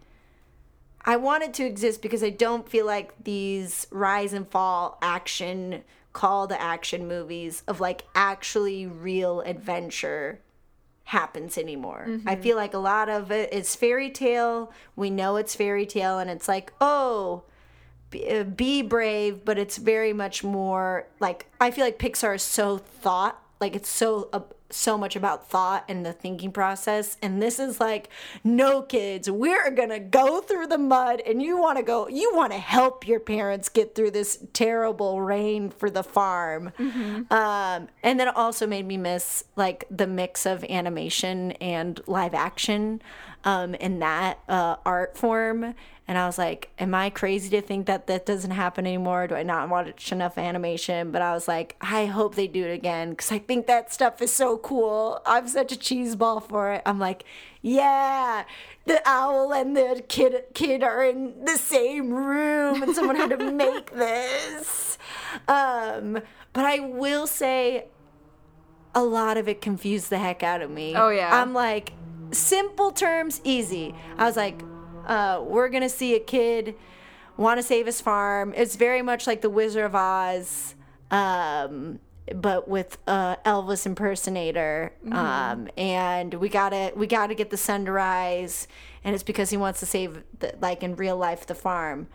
I 1.05 1.17
want 1.17 1.43
it 1.43 1.53
to 1.55 1.65
exist 1.65 2.01
because 2.01 2.23
I 2.23 2.29
don't 2.29 2.67
feel 2.67 2.85
like 2.85 3.13
these 3.23 3.87
rise 3.91 4.31
and 4.31 4.47
fall 4.47 4.97
action 5.01 5.83
call 6.13 6.47
to 6.47 6.61
action 6.61 7.07
movies 7.07 7.63
of 7.67 7.81
like 7.81 8.03
actually 8.15 8.85
real 8.87 9.41
adventure 9.41 10.39
happens 11.05 11.57
anymore. 11.57 12.07
I 12.25 12.35
feel 12.37 12.55
like 12.55 12.73
a 12.73 12.77
lot 12.77 13.09
of 13.09 13.31
it 13.31 13.51
is 13.51 13.75
fairy 13.75 14.09
tale. 14.09 14.71
We 14.95 15.09
know 15.09 15.35
it's 15.35 15.55
fairy 15.55 15.85
tale 15.85 16.19
and 16.19 16.29
it's 16.29 16.47
like, 16.47 16.71
"Oh, 16.79 17.43
be, 18.09 18.29
uh, 18.29 18.43
be 18.43 18.81
brave, 18.81 19.43
but 19.43 19.57
it's 19.57 19.77
very 19.77 20.13
much 20.13 20.43
more 20.43 21.07
like 21.19 21.47
I 21.59 21.71
feel 21.71 21.83
like 21.83 21.99
Pixar 21.99 22.35
is 22.35 22.43
so 22.43 22.77
thought, 22.77 23.41
like 23.59 23.75
it's 23.75 23.89
so 23.89 24.29
uh, 24.31 24.39
so 24.73 24.97
much 24.97 25.15
about 25.15 25.47
thought 25.49 25.85
and 25.87 26.05
the 26.05 26.13
thinking 26.13 26.51
process, 26.51 27.17
and 27.21 27.41
this 27.41 27.59
is 27.59 27.79
like, 27.79 28.09
no 28.43 28.81
kids, 28.81 29.29
we're 29.29 29.71
gonna 29.71 29.99
go 29.99 30.41
through 30.41 30.67
the 30.67 30.77
mud, 30.77 31.21
and 31.25 31.41
you 31.41 31.57
want 31.57 31.77
to 31.77 31.83
go, 31.83 32.07
you 32.07 32.31
want 32.35 32.51
to 32.51 32.59
help 32.59 33.07
your 33.07 33.19
parents 33.19 33.69
get 33.69 33.95
through 33.95 34.11
this 34.11 34.43
terrible 34.53 35.21
rain 35.21 35.69
for 35.69 35.89
the 35.89 36.03
farm, 36.03 36.71
um, 37.29 37.87
and 38.01 38.19
then 38.19 38.27
it 38.27 38.35
also 38.35 38.67
made 38.67 38.85
me 38.85 38.97
miss 38.97 39.43
like 39.55 39.85
the 39.89 40.07
mix 40.07 40.45
of 40.45 40.63
animation 40.65 41.51
and 41.53 42.01
live 42.07 42.33
action 42.33 43.01
um, 43.45 43.75
in 43.75 43.99
that 43.99 44.39
uh, 44.47 44.75
art 44.85 45.17
form 45.17 45.75
And 46.05 46.17
I 46.17 46.25
was 46.25 46.37
like, 46.37 46.69
am 46.79 46.93
I 46.93 47.09
crazy 47.09 47.49
to 47.51 47.61
think 47.61 47.85
that 47.85 48.07
that 48.07 48.25
doesn't 48.25 48.51
happen 48.51 48.85
anymore? 48.85 49.27
Do 49.27 49.35
I 49.35 49.43
not 49.43 49.69
watch 49.69 50.11
enough 50.11 50.37
animation? 50.37 51.11
But 51.11 51.21
I 51.21 51.33
was 51.33 51.47
like, 51.47 51.77
I 51.79 52.07
hope 52.07 52.35
they 52.35 52.47
do 52.47 52.65
it 52.65 52.73
again 52.73 53.11
because 53.11 53.31
I 53.31 53.39
think 53.39 53.67
that 53.67 53.93
stuff 53.93 54.21
is 54.21 54.33
so 54.33 54.57
cool. 54.57 55.21
I'm 55.25 55.47
such 55.47 55.71
a 55.71 55.77
cheese 55.77 56.17
ball 56.17 56.41
for 56.41 56.73
it. 56.73 56.81
I'm 56.85 56.99
like, 56.99 57.23
yeah, 57.61 58.43
the 58.85 59.01
owl 59.05 59.53
and 59.53 59.77
the 59.77 60.03
kid 60.09 60.43
kid 60.53 60.83
are 60.83 61.05
in 61.05 61.45
the 61.45 61.57
same 61.57 62.11
room 62.11 62.83
and 62.83 62.93
someone 62.93 63.15
had 63.15 63.29
to 63.29 63.37
make 63.51 63.91
this. 63.91 64.97
Um, 65.47 66.19
but 66.51 66.65
I 66.65 66.79
will 66.79 67.27
say 67.27 67.85
a 68.93 69.03
lot 69.03 69.37
of 69.37 69.47
it 69.47 69.61
confused 69.61 70.09
the 70.09 70.17
heck 70.17 70.43
out 70.43 70.61
of 70.61 70.69
me. 70.69 70.95
Oh, 70.95 71.09
yeah. 71.09 71.41
I'm 71.41 71.53
like, 71.53 71.93
simple 72.31 72.91
terms, 72.91 73.41
easy. 73.43 73.95
I 74.17 74.25
was 74.25 74.37
like, 74.37 74.61
uh, 75.07 75.43
we're 75.43 75.69
gonna 75.69 75.89
see 75.89 76.15
a 76.15 76.19
kid 76.19 76.75
want 77.37 77.57
to 77.59 77.63
save 77.63 77.85
his 77.85 78.01
farm. 78.01 78.53
It's 78.55 78.75
very 78.75 79.01
much 79.01 79.27
like 79.27 79.41
the 79.41 79.49
Wizard 79.49 79.85
of 79.85 79.95
Oz, 79.95 80.75
um, 81.11 81.99
but 82.35 82.67
with 82.67 82.97
uh, 83.07 83.37
Elvis 83.37 83.85
impersonator. 83.85 84.93
Um, 85.11 85.67
and 85.77 86.33
we 86.35 86.49
gotta 86.49 86.93
we 86.95 87.07
gotta 87.07 87.35
get 87.35 87.49
the 87.49 87.57
sun 87.57 87.85
to 87.85 87.91
rise, 87.91 88.67
and 89.03 89.13
it's 89.13 89.23
because 89.23 89.49
he 89.49 89.57
wants 89.57 89.79
to 89.81 89.85
save, 89.85 90.23
the, 90.39 90.55
like 90.61 90.83
in 90.83 90.95
real 90.95 91.17
life, 91.17 91.45
the 91.45 91.55
farm. 91.55 92.07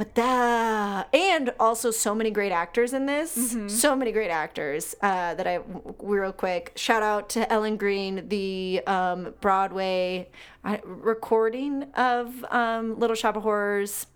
But 0.00 0.14
that 0.14 1.14
and 1.14 1.52
also 1.60 1.90
so 1.90 2.14
many 2.14 2.30
great 2.30 2.52
actors 2.52 2.94
in 2.94 3.04
this. 3.04 3.54
So 3.68 3.94
many 3.94 4.12
great 4.12 4.30
actors 4.30 4.94
uh, 5.02 5.34
that 5.34 5.46
I 5.46 5.60
real 5.98 6.32
quick 6.32 6.72
shout 6.74 7.02
out 7.02 7.28
to 7.30 7.52
Ellen 7.52 7.76
Greene, 7.76 8.26
the 8.30 8.80
um, 8.86 9.34
Broadway 9.42 10.30
recording 10.84 11.82
of 11.92 12.46
um, 12.50 12.98
Little 12.98 13.14
Shop 13.14 13.36
of 13.36 13.42
Horrors. 13.42 14.06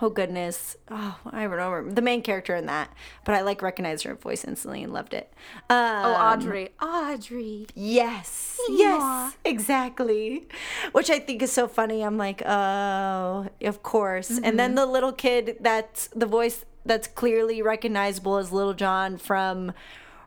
Oh 0.00 0.08
goodness! 0.10 0.76
Oh, 0.90 1.18
I 1.26 1.42
don't 1.42 1.50
remember 1.50 1.92
the 1.92 2.02
main 2.02 2.22
character 2.22 2.56
in 2.56 2.66
that, 2.66 2.90
but 3.24 3.34
I 3.34 3.42
like 3.42 3.62
recognized 3.62 4.04
her 4.04 4.14
voice 4.16 4.42
instantly 4.44 4.82
and 4.82 4.92
loved 4.92 5.14
it. 5.14 5.32
Um, 5.70 5.76
Oh, 6.06 6.14
Audrey. 6.14 6.70
Audrey. 6.82 7.66
Yes. 7.74 8.58
Yes. 8.68 9.36
Exactly. 9.44 10.48
Which 10.92 11.08
I 11.10 11.18
think 11.20 11.42
is 11.42 11.52
so 11.52 11.68
funny. 11.68 12.02
I'm 12.02 12.16
like, 12.18 12.42
oh, 12.44 13.46
of 13.60 13.82
course. 13.82 14.30
And 14.30 14.44
Mm-hmm. 14.44 14.56
then 14.56 14.74
the 14.74 14.86
little 14.86 15.12
kid 15.12 15.56
that's 15.60 16.08
the 16.08 16.26
voice 16.26 16.64
that's 16.84 17.06
clearly 17.06 17.62
recognizable 17.62 18.38
as 18.38 18.50
Little 18.50 18.74
John 18.74 19.18
from 19.18 19.72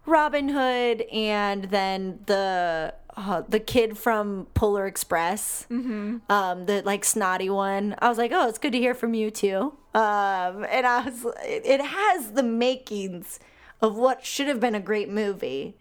Robin 0.05 0.50
Hood, 0.50 1.01
and 1.12 1.65
then 1.65 2.19
the 2.27 2.93
uh, 3.17 3.43
the 3.48 3.60
kid 3.60 3.98
from 3.98 4.48
Polar 4.53 4.86
Express, 4.86 5.65
mm-hmm. 5.69 6.17
um, 6.29 6.65
the 6.65 6.81
like 6.84 7.05
snotty 7.05 7.50
one. 7.50 7.95
I 8.00 8.10
was 8.10 8.17
like, 8.17 8.31
oh, 8.34 8.50
it's 8.50 8.57
good 8.57 8.74
to 8.74 8.77
hear 8.77 8.93
from 8.93 9.13
you 9.13 9.31
too. 9.31 9.74
Um, 9.93 10.65
and 10.69 10.86
I 10.86 11.03
was, 11.05 11.25
it, 11.43 11.65
it 11.65 11.81
has 11.81 12.31
the 12.31 12.43
makings 12.43 13.39
of 13.81 13.95
what 13.95 14.25
should 14.25 14.48
have 14.48 14.60
been 14.60 14.75
a 14.75 14.79
great 14.79 15.10
movie, 15.10 15.77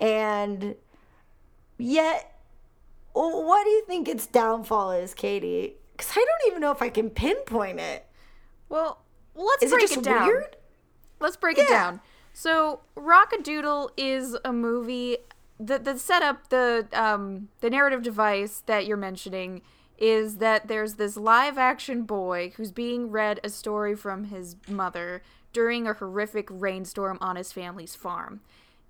and 0.00 0.74
yet, 1.78 2.36
what 3.12 3.64
do 3.64 3.70
you 3.70 3.84
think 3.86 4.08
its 4.08 4.26
downfall 4.26 4.92
is, 4.92 5.14
Katie? 5.14 5.74
Because 5.96 6.12
I 6.12 6.24
don't 6.24 6.50
even 6.50 6.60
know 6.60 6.72
if 6.72 6.82
I 6.82 6.88
can 6.88 7.10
pinpoint 7.10 7.78
it. 7.78 8.06
Well, 8.68 8.98
let's 9.36 9.62
Is 9.62 9.70
it 9.70 9.74
break 9.74 9.82
just 9.82 9.98
it 9.98 10.04
down. 10.04 10.26
weird? 10.26 10.56
Let's 11.20 11.36
break 11.36 11.58
it 11.58 11.68
down. 11.68 12.00
So, 12.32 12.80
Rockadoodle 12.96 13.90
is 13.96 14.36
a 14.44 14.52
movie 14.52 15.18
that 15.58 15.84
the 15.84 15.98
setup, 15.98 16.48
the 16.48 16.88
um, 16.92 17.48
the 17.60 17.70
narrative 17.70 18.02
device 18.02 18.62
that 18.66 18.86
you're 18.86 18.96
mentioning 18.96 19.62
is 19.96 20.36
that 20.36 20.66
there's 20.66 20.94
this 20.94 21.16
live 21.16 21.56
action 21.56 22.02
boy 22.02 22.52
who's 22.56 22.72
being 22.72 23.10
read 23.10 23.38
a 23.44 23.48
story 23.48 23.94
from 23.94 24.24
his 24.24 24.56
mother 24.68 25.22
during 25.52 25.86
a 25.86 25.94
horrific 25.94 26.48
rainstorm 26.50 27.16
on 27.20 27.36
his 27.36 27.52
family's 27.52 27.94
farm. 27.94 28.40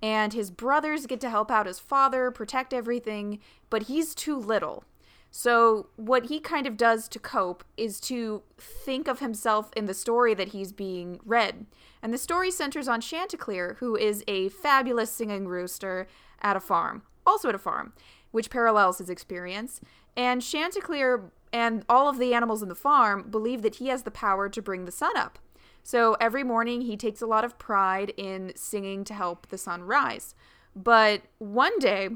And 0.03 0.33
his 0.33 0.51
brothers 0.51 1.07
get 1.07 1.21
to 1.21 1.31
help 1.31 1.51
out 1.51 1.67
his 1.67 1.79
father, 1.79 2.31
protect 2.31 2.75
everything, 2.75 3.39
but 3.71 3.85
he's 3.85 4.15
too 4.15 4.37
little. 4.37 4.85
So, 5.31 5.89
what 5.97 6.27
he 6.27 6.39
kind 6.39 6.67
of 6.67 6.77
does 6.77 7.09
to 7.09 7.19
cope 7.19 7.65
is 7.77 7.99
to 8.03 8.43
think 8.57 9.09
of 9.09 9.19
himself 9.19 9.71
in 9.77 9.87
the 9.87 9.95
story 9.95 10.33
that 10.35 10.49
he's 10.49 10.73
being 10.73 11.19
read. 11.25 11.67
And 12.03 12.15
the 12.15 12.19
story 12.19 12.51
centers 12.51 12.87
on 12.87 13.01
Chanticleer, 13.01 13.77
who 13.81 13.97
is 13.97 14.23
a 14.29 14.51
fabulous 14.51 15.11
singing 15.11 15.49
rooster 15.49 16.07
at 16.45 16.57
a 16.57 16.61
farm, 16.61 17.03
also 17.27 17.49
at 17.49 17.55
a 17.55 17.59
farm, 17.59 17.95
which 18.31 18.51
parallels 18.51 18.99
his 18.99 19.11
experience. 19.11 19.81
And 20.17 20.43
Chanticleer 20.43 21.33
and 21.53 21.85
all 21.89 22.09
of 22.09 22.19
the 22.19 22.35
animals 22.35 22.63
in 22.63 22.69
the 22.69 22.75
farm 22.75 23.31
believe 23.31 23.63
that 23.63 23.77
he 23.77 23.89
has 23.89 24.03
the 24.03 24.11
power 24.11 24.49
to 24.49 24.63
bring 24.63 24.85
the 24.85 24.93
sun 24.93 25.17
up. 25.17 25.39
So 25.83 26.17
every 26.21 26.45
morning 26.45 26.83
he 26.83 26.97
takes 26.97 27.21
a 27.21 27.27
lot 27.27 27.45
of 27.45 27.59
pride 27.59 28.13
in 28.17 28.53
singing 28.55 29.05
to 29.05 29.15
help 29.15 29.49
the 29.49 29.59
sun 29.59 29.83
rise. 29.83 30.35
But 30.77 31.23
one 31.39 31.79
day, 31.79 32.11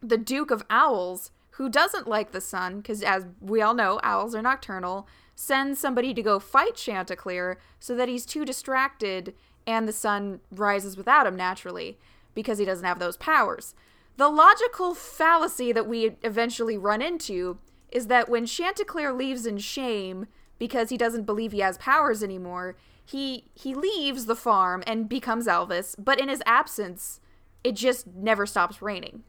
the 0.00 0.18
Duke 0.18 0.50
of 0.50 0.64
Owls, 0.70 1.30
who 1.52 1.68
doesn't 1.68 2.08
like 2.08 2.32
the 2.32 2.40
sun, 2.40 2.78
because 2.78 3.02
as 3.02 3.26
we 3.40 3.60
all 3.60 3.74
know, 3.74 4.00
owls 4.02 4.34
are 4.34 4.42
nocturnal, 4.42 5.08
sends 5.34 5.78
somebody 5.78 6.14
to 6.14 6.22
go 6.22 6.38
fight 6.38 6.74
Chanticleer 6.74 7.58
so 7.78 7.94
that 7.94 8.08
he's 8.08 8.26
too 8.26 8.44
distracted 8.44 9.34
and 9.66 9.86
the 9.86 9.92
sun 9.92 10.40
rises 10.50 10.96
without 10.96 11.26
him 11.26 11.36
naturally 11.36 11.98
because 12.34 12.58
he 12.58 12.64
doesn't 12.64 12.84
have 12.84 12.98
those 12.98 13.16
powers. 13.16 13.74
The 14.16 14.28
logical 14.28 14.94
fallacy 14.94 15.72
that 15.72 15.86
we 15.86 16.16
eventually 16.22 16.76
run 16.76 17.02
into 17.02 17.58
is 17.90 18.08
that 18.08 18.28
when 18.28 18.46
Chanticleer 18.46 19.12
leaves 19.12 19.46
in 19.46 19.58
shame 19.58 20.26
because 20.58 20.90
he 20.90 20.96
doesn't 20.96 21.24
believe 21.24 21.52
he 21.52 21.60
has 21.60 21.78
powers 21.78 22.22
anymore, 22.22 22.76
he 23.04 23.44
he 23.54 23.74
leaves 23.74 24.26
the 24.26 24.36
farm 24.36 24.82
and 24.86 25.08
becomes 25.08 25.46
Elvis, 25.46 25.94
but 25.98 26.20
in 26.20 26.28
his 26.28 26.42
absence, 26.44 27.20
it 27.64 27.72
just 27.72 28.06
never 28.08 28.44
stops 28.44 28.82
raining 28.82 29.22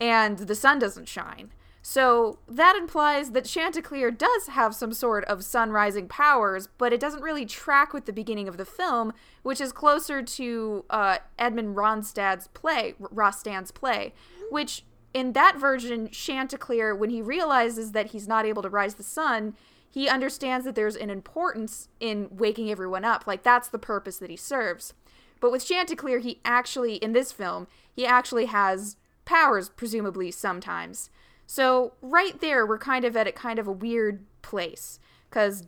and 0.00 0.38
the 0.38 0.54
sun 0.54 0.78
doesn't 0.78 1.08
shine. 1.08 1.50
So 1.86 2.38
that 2.48 2.76
implies 2.76 3.32
that 3.32 3.44
Chanticleer 3.44 4.10
does 4.10 4.46
have 4.46 4.74
some 4.74 4.94
sort 4.94 5.22
of 5.26 5.44
sun 5.44 5.70
rising 5.70 6.08
powers, 6.08 6.66
but 6.78 6.94
it 6.94 6.98
doesn't 6.98 7.22
really 7.22 7.44
track 7.44 7.92
with 7.92 8.06
the 8.06 8.12
beginning 8.12 8.48
of 8.48 8.56
the 8.56 8.64
film, 8.64 9.12
which 9.42 9.60
is 9.60 9.70
closer 9.70 10.22
to 10.22 10.86
uh, 10.88 11.18
Edmond 11.38 11.76
Ronstadt's 11.76 12.48
play, 12.48 12.94
Rostand's 12.98 13.70
play, 13.70 14.14
which 14.50 14.82
in 15.12 15.34
that 15.34 15.58
version, 15.58 16.08
Chanticleer, 16.08 16.96
when 16.96 17.10
he 17.10 17.20
realizes 17.20 17.92
that 17.92 18.12
he's 18.12 18.26
not 18.26 18.46
able 18.46 18.62
to 18.62 18.70
rise 18.70 18.94
the 18.94 19.02
sun, 19.02 19.54
he 19.90 20.08
understands 20.08 20.64
that 20.64 20.74
there's 20.74 20.96
an 20.96 21.10
importance 21.10 21.90
in 22.00 22.28
waking 22.30 22.70
everyone 22.70 23.04
up. 23.04 23.26
Like 23.26 23.42
that's 23.42 23.68
the 23.68 23.78
purpose 23.78 24.16
that 24.16 24.30
he 24.30 24.36
serves. 24.36 24.94
But 25.38 25.52
with 25.52 25.66
Chanticleer, 25.66 26.20
he 26.20 26.40
actually, 26.46 26.94
in 26.94 27.12
this 27.12 27.30
film, 27.30 27.66
he 27.94 28.06
actually 28.06 28.46
has 28.46 28.96
powers, 29.26 29.68
presumably 29.68 30.30
sometimes. 30.30 31.10
So 31.46 31.92
right 32.00 32.40
there, 32.40 32.66
we're 32.66 32.78
kind 32.78 33.04
of 33.04 33.16
at 33.16 33.26
a 33.26 33.32
kind 33.32 33.58
of 33.58 33.66
a 33.66 33.72
weird 33.72 34.24
place 34.42 34.98
because 35.28 35.64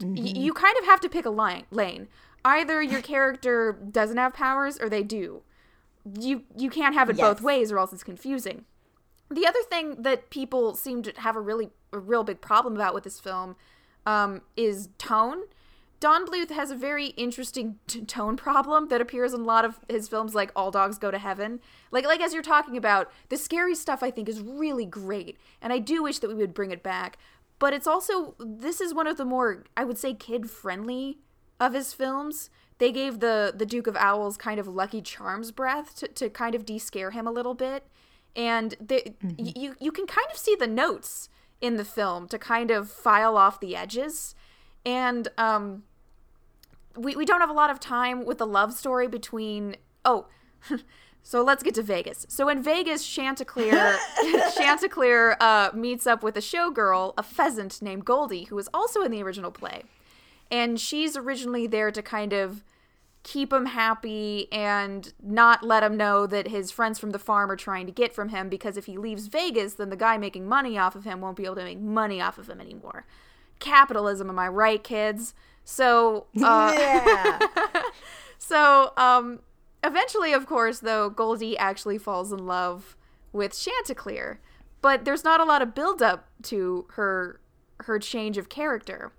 you 0.00 0.52
kind 0.52 0.76
of 0.78 0.86
have 0.86 1.00
to 1.00 1.08
pick 1.08 1.26
a 1.26 1.30
line, 1.30 1.64
lane. 1.70 2.08
Either 2.44 2.82
your 2.82 3.02
character 3.02 3.72
doesn't 3.72 4.16
have 4.16 4.32
powers, 4.32 4.80
or 4.80 4.88
they 4.88 5.02
do. 5.02 5.42
You 6.18 6.44
you 6.56 6.70
can't 6.70 6.94
have 6.94 7.10
it 7.10 7.16
both 7.18 7.42
ways, 7.42 7.70
or 7.70 7.78
else 7.78 7.92
it's 7.92 8.02
confusing. 8.02 8.64
The 9.30 9.46
other 9.46 9.60
thing 9.68 10.02
that 10.02 10.30
people 10.30 10.74
seem 10.74 11.02
to 11.02 11.12
have 11.20 11.36
a 11.36 11.40
really 11.40 11.70
a 11.92 11.98
real 11.98 12.24
big 12.24 12.40
problem 12.40 12.74
about 12.74 12.94
with 12.94 13.04
this 13.04 13.20
film 13.20 13.56
um, 14.06 14.40
is 14.56 14.88
tone. 14.98 15.42
Don 16.00 16.26
Bluth 16.26 16.50
has 16.50 16.70
a 16.70 16.74
very 16.76 17.08
interesting 17.08 17.78
t- 17.86 18.00
tone 18.00 18.34
problem 18.34 18.88
that 18.88 19.02
appears 19.02 19.34
in 19.34 19.42
a 19.42 19.44
lot 19.44 19.66
of 19.66 19.78
his 19.86 20.08
films, 20.08 20.34
like 20.34 20.50
All 20.56 20.70
Dogs 20.70 20.96
Go 20.96 21.10
to 21.10 21.18
Heaven. 21.18 21.60
Like, 21.90 22.06
like 22.06 22.22
as 22.22 22.32
you're 22.32 22.42
talking 22.42 22.76
about, 22.78 23.12
the 23.28 23.36
scary 23.36 23.74
stuff 23.74 24.02
I 24.02 24.10
think 24.10 24.26
is 24.26 24.40
really 24.40 24.86
great, 24.86 25.36
and 25.60 25.72
I 25.74 25.78
do 25.78 26.02
wish 26.02 26.18
that 26.20 26.28
we 26.28 26.34
would 26.34 26.54
bring 26.54 26.70
it 26.70 26.82
back. 26.82 27.18
But 27.58 27.74
it's 27.74 27.86
also 27.86 28.34
this 28.38 28.80
is 28.80 28.94
one 28.94 29.06
of 29.06 29.18
the 29.18 29.26
more 29.26 29.64
I 29.76 29.84
would 29.84 29.98
say 29.98 30.14
kid 30.14 30.50
friendly 30.50 31.18
of 31.60 31.74
his 31.74 31.92
films. 31.92 32.48
They 32.78 32.90
gave 32.92 33.20
the 33.20 33.52
the 33.54 33.66
Duke 33.66 33.86
of 33.86 33.96
Owls 33.96 34.38
kind 34.38 34.58
of 34.58 34.66
Lucky 34.66 35.02
Charms 35.02 35.52
breath 35.52 35.94
to, 35.96 36.08
to 36.08 36.30
kind 36.30 36.54
of 36.54 36.64
de-scare 36.64 37.10
him 37.10 37.26
a 37.26 37.30
little 37.30 37.52
bit, 37.52 37.84
and 38.34 38.74
the, 38.80 39.14
y- 39.22 39.52
you 39.54 39.76
you 39.78 39.92
can 39.92 40.06
kind 40.06 40.28
of 40.30 40.38
see 40.38 40.56
the 40.58 40.66
notes 40.66 41.28
in 41.60 41.76
the 41.76 41.84
film 41.84 42.26
to 42.28 42.38
kind 42.38 42.70
of 42.70 42.90
file 42.90 43.36
off 43.36 43.60
the 43.60 43.76
edges, 43.76 44.34
and 44.86 45.28
um 45.36 45.82
we, 46.96 47.16
we 47.16 47.24
don't 47.24 47.40
have 47.40 47.50
a 47.50 47.54
lot 47.54 47.70
of 47.70 47.80
time 47.80 48.24
with 48.24 48.38
the 48.38 48.46
love 48.46 48.72
story 48.72 49.08
between 49.08 49.76
oh 50.04 50.26
so 51.22 51.42
let's 51.42 51.62
get 51.62 51.74
to 51.74 51.82
vegas. 51.82 52.26
So 52.28 52.48
in 52.48 52.62
vegas 52.62 53.06
chanticleer 53.06 53.96
chanticleer 54.56 55.36
uh, 55.40 55.70
meets 55.74 56.06
up 56.06 56.22
with 56.22 56.36
a 56.36 56.40
showgirl 56.40 57.14
a 57.16 57.22
pheasant 57.22 57.80
named 57.82 58.04
goldie 58.04 58.44
who 58.44 58.56
was 58.56 58.68
also 58.72 59.02
in 59.02 59.10
the 59.10 59.22
original 59.22 59.50
play. 59.50 59.84
And 60.50 60.80
she's 60.80 61.16
originally 61.16 61.66
there 61.66 61.90
to 61.92 62.02
kind 62.02 62.32
of 62.32 62.64
keep 63.22 63.52
him 63.52 63.66
happy 63.66 64.50
and 64.50 65.12
not 65.22 65.62
let 65.62 65.82
him 65.82 65.96
know 65.96 66.26
that 66.26 66.48
his 66.48 66.70
friends 66.70 66.98
from 66.98 67.10
the 67.10 67.18
farm 67.18 67.50
are 67.50 67.56
trying 67.56 67.84
to 67.84 67.92
get 67.92 68.14
from 68.14 68.30
him 68.30 68.48
because 68.48 68.78
if 68.78 68.86
he 68.86 68.96
leaves 68.96 69.26
vegas 69.26 69.74
then 69.74 69.90
the 69.90 69.96
guy 69.96 70.16
making 70.16 70.48
money 70.48 70.78
off 70.78 70.94
of 70.94 71.04
him 71.04 71.20
won't 71.20 71.36
be 71.36 71.44
able 71.44 71.56
to 71.56 71.64
make 71.64 71.78
money 71.78 72.20
off 72.20 72.38
of 72.38 72.48
him 72.48 72.60
anymore. 72.60 73.04
Capitalism, 73.58 74.30
am 74.30 74.38
I 74.38 74.48
right, 74.48 74.82
kids? 74.82 75.34
So, 75.64 76.26
uh, 76.42 76.74
yeah. 76.78 77.38
so 78.38 78.92
um, 78.96 79.40
eventually, 79.84 80.32
of 80.32 80.46
course, 80.46 80.80
though, 80.80 81.10
Goldie 81.10 81.56
actually 81.58 81.98
falls 81.98 82.32
in 82.32 82.46
love 82.46 82.96
with 83.32 83.58
Chanticleer, 83.58 84.40
but 84.82 85.04
there's 85.04 85.24
not 85.24 85.40
a 85.40 85.44
lot 85.44 85.62
of 85.62 85.74
build-up 85.74 86.28
to 86.44 86.86
her 86.92 87.40
her 87.84 87.98
change 87.98 88.36
of 88.36 88.48
character. 88.50 89.12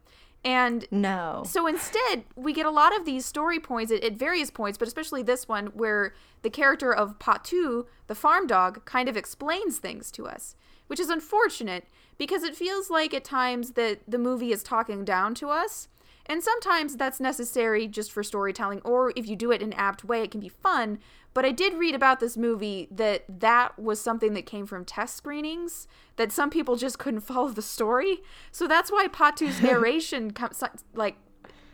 And 0.43 0.85
No. 0.91 1.43
so 1.45 1.65
instead, 1.67 2.25
we 2.35 2.53
get 2.53 2.65
a 2.65 2.71
lot 2.71 2.95
of 2.95 3.05
these 3.05 3.25
story 3.25 3.59
points 3.59 3.91
at, 3.91 4.03
at 4.03 4.13
various 4.13 4.51
points, 4.51 4.77
but 4.77 4.87
especially 4.87 5.23
this 5.23 5.47
one 5.47 5.67
where 5.67 6.13
the 6.43 6.49
character 6.49 6.93
of 6.93 7.17
Patou, 7.19 7.85
the 8.07 8.15
farm 8.15 8.45
dog, 8.47 8.83
kind 8.85 9.07
of 9.09 9.17
explains 9.17 9.77
things 9.77 10.11
to 10.11 10.27
us, 10.27 10.55
which 10.87 10.99
is 10.99 11.09
unfortunate 11.09 11.87
because 12.19 12.43
it 12.43 12.55
feels 12.55 12.89
like 12.89 13.13
at 13.13 13.23
times 13.23 13.71
that 13.71 13.99
the 14.07 14.17
movie 14.19 14.51
is 14.51 14.61
talking 14.63 15.03
down 15.05 15.33
to 15.35 15.49
us. 15.49 15.87
And 16.31 16.41
sometimes 16.41 16.95
that's 16.95 17.19
necessary 17.19 17.89
just 17.89 18.09
for 18.09 18.23
storytelling, 18.23 18.79
or 18.85 19.11
if 19.17 19.27
you 19.27 19.35
do 19.35 19.51
it 19.51 19.61
in 19.61 19.73
an 19.73 19.77
apt 19.77 20.05
way, 20.05 20.21
it 20.21 20.31
can 20.31 20.39
be 20.39 20.47
fun. 20.47 20.99
But 21.33 21.43
I 21.43 21.51
did 21.51 21.73
read 21.73 21.93
about 21.93 22.21
this 22.21 22.37
movie 22.37 22.87
that 22.89 23.25
that 23.27 23.77
was 23.77 23.99
something 23.99 24.33
that 24.35 24.45
came 24.45 24.65
from 24.65 24.85
test 24.85 25.17
screenings, 25.17 25.89
that 26.15 26.31
some 26.31 26.49
people 26.49 26.77
just 26.77 26.97
couldn't 26.97 27.19
follow 27.31 27.49
the 27.49 27.61
story. 27.61 28.19
So 28.49 28.65
that's 28.65 28.89
why 28.89 29.09
Patou's 29.09 29.61
narration 29.61 30.31
comes, 30.31 30.63
like, 30.93 31.17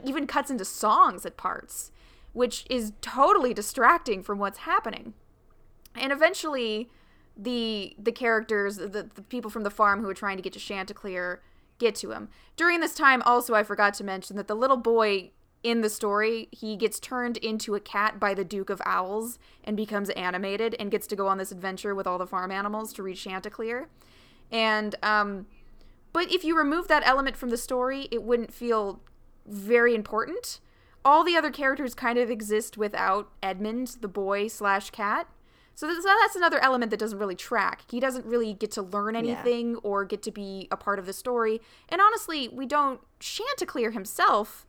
even 0.03 0.25
cuts 0.25 0.49
into 0.49 0.65
songs 0.65 1.23
at 1.23 1.37
parts, 1.37 1.91
which 2.33 2.65
is 2.67 2.93
totally 2.99 3.53
distracting 3.53 4.23
from 4.23 4.39
what's 4.39 4.59
happening. 4.59 5.13
And 5.93 6.11
eventually, 6.11 6.89
the 7.37 7.95
the 7.99 8.11
characters, 8.11 8.77
the, 8.77 9.07
the 9.13 9.21
people 9.29 9.51
from 9.51 9.61
the 9.61 9.69
farm 9.69 10.01
who 10.01 10.09
are 10.09 10.15
trying 10.15 10.37
to 10.37 10.41
get 10.41 10.53
to 10.53 10.59
Chanticleer, 10.59 11.43
get 11.77 11.96
to 11.96 12.12
him. 12.12 12.29
During 12.55 12.79
this 12.79 12.96
time, 12.96 13.22
also, 13.24 13.53
I 13.53 13.63
forgot 13.63 13.93
to 13.96 14.03
mention 14.03 14.36
that 14.38 14.48
the 14.48 14.55
little 14.55 14.77
boy 14.77 15.31
in 15.63 15.81
the 15.81 15.89
story, 15.89 16.48
he 16.51 16.75
gets 16.75 17.00
turned 17.00 17.38
into 17.38 17.75
a 17.75 17.79
cat 17.79 18.19
by 18.19 18.34
the 18.34 18.46
Duke 18.46 18.69
of 18.69 18.81
Owls 18.86 19.39
and 19.63 19.75
becomes 19.75 20.10
animated 20.12 20.75
and 20.79 20.91
gets 20.91 21.07
to 21.07 21.15
go 21.15 21.27
on 21.27 21.38
this 21.38 21.51
adventure 21.51 21.96
with 21.96 22.07
all 22.07 22.17
the 22.17 22.27
farm 22.27 22.51
animals 22.51 22.93
to 22.93 23.03
reach 23.03 23.24
Chanticleer. 23.24 23.89
And, 24.51 24.96
um, 25.03 25.48
but 26.13 26.31
if 26.31 26.43
you 26.43 26.57
remove 26.57 26.88
that 26.88 27.05
element 27.05 27.36
from 27.36 27.50
the 27.50 27.57
story, 27.57 28.07
it 28.12 28.24
wouldn't 28.24 28.53
feel 28.53 29.01
very 29.46 29.93
important. 29.96 30.60
All 31.03 31.24
the 31.24 31.36
other 31.36 31.51
characters 31.51 31.93
kind 31.93 32.17
of 32.17 32.29
exist 32.29 32.77
without 32.77 33.29
Edmund, 33.41 33.98
the 34.01 34.07
boy 34.07 34.48
slash 34.48 34.89
cat. 34.89 35.27
So 35.77 35.86
that's, 35.86 36.03
that's 36.03 36.36
another 36.36 36.57
element 36.63 36.89
that 36.89 37.00
doesn't 37.00 37.19
really 37.19 37.36
track. 37.36 37.84
He 37.91 38.00
doesn't 38.00 38.25
really 38.25 38.51
get 38.51 38.72
to 38.72 38.81
learn 38.81 39.15
anything 39.15 39.75
or 39.84 40.05
get 40.05 40.24
to 40.24 40.31
be 40.31 40.67
a 40.72 40.75
part 40.75 40.98
of 40.98 41.05
the 41.05 41.13
story. 41.13 41.62
And 41.88 42.01
honestly, 42.01 42.48
we 42.48 42.65
don't. 42.65 43.00
Chanticleer 43.19 43.91
himself, 43.91 44.65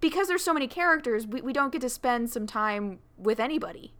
because 0.00 0.28
there's 0.28 0.44
so 0.44 0.54
many 0.54 0.68
characters, 0.68 1.26
we, 1.26 1.40
we 1.40 1.52
don't 1.52 1.72
get 1.72 1.80
to 1.80 1.88
spend 1.88 2.30
some 2.30 2.46
time 2.46 3.00
with 3.18 3.40
anybody. 3.40 3.94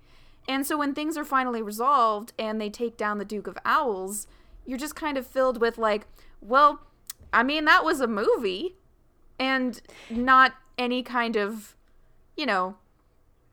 And 0.49 0.65
so 0.65 0.79
when 0.79 0.95
things 0.95 1.17
are 1.17 1.25
finally 1.25 1.61
resolved 1.61 2.33
and 2.39 2.61
they 2.61 2.71
take 2.71 2.97
down 2.97 3.19
the 3.19 3.25
Duke 3.25 3.49
of 3.49 3.59
Owls, 3.65 4.29
you're 4.65 4.79
just 4.79 4.95
kind 4.95 5.19
of 5.19 5.27
filled 5.27 5.61
with, 5.61 5.77
like, 5.77 6.07
well, 6.41 6.83
I 7.33 7.43
mean, 7.43 7.65
that 7.65 7.85
was 7.85 8.01
a 8.01 8.07
movie 8.07 8.77
and 9.41 9.83
not 10.09 10.55
any 10.79 11.03
kind 11.03 11.35
of, 11.35 11.75
you 12.37 12.47
know, 12.47 12.77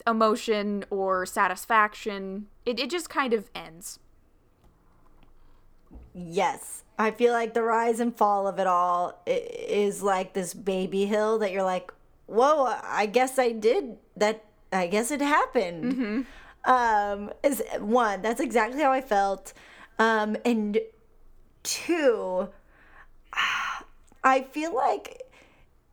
emotion 0.07 0.85
or 0.89 1.25
satisfaction. 1.25 2.47
It, 2.65 2.79
it 2.79 2.89
just 2.89 3.09
kind 3.09 3.33
of 3.33 3.49
ends. 3.55 3.99
Yes. 6.13 6.83
I 6.97 7.11
feel 7.11 7.33
like 7.33 7.53
the 7.53 7.63
rise 7.63 7.99
and 7.99 8.15
fall 8.15 8.47
of 8.47 8.59
it 8.59 8.67
all 8.67 9.21
is 9.25 10.03
like 10.03 10.33
this 10.33 10.53
baby 10.53 11.05
hill 11.05 11.39
that 11.39 11.51
you're 11.51 11.63
like, 11.63 11.91
whoa, 12.27 12.75
I 12.83 13.07
guess 13.07 13.39
I 13.39 13.51
did 13.51 13.97
that. 14.17 14.45
I 14.71 14.87
guess 14.87 15.11
it 15.11 15.21
happened. 15.21 16.25
Um, 16.65 17.31
is 17.43 17.61
one, 17.79 18.21
that's 18.21 18.39
exactly 18.39 18.81
how 18.81 18.91
I 18.91 19.01
felt. 19.01 19.53
Um, 19.99 20.37
and 20.45 20.79
two, 21.63 22.49
I 24.23 24.41
feel 24.43 24.73
like 24.73 25.21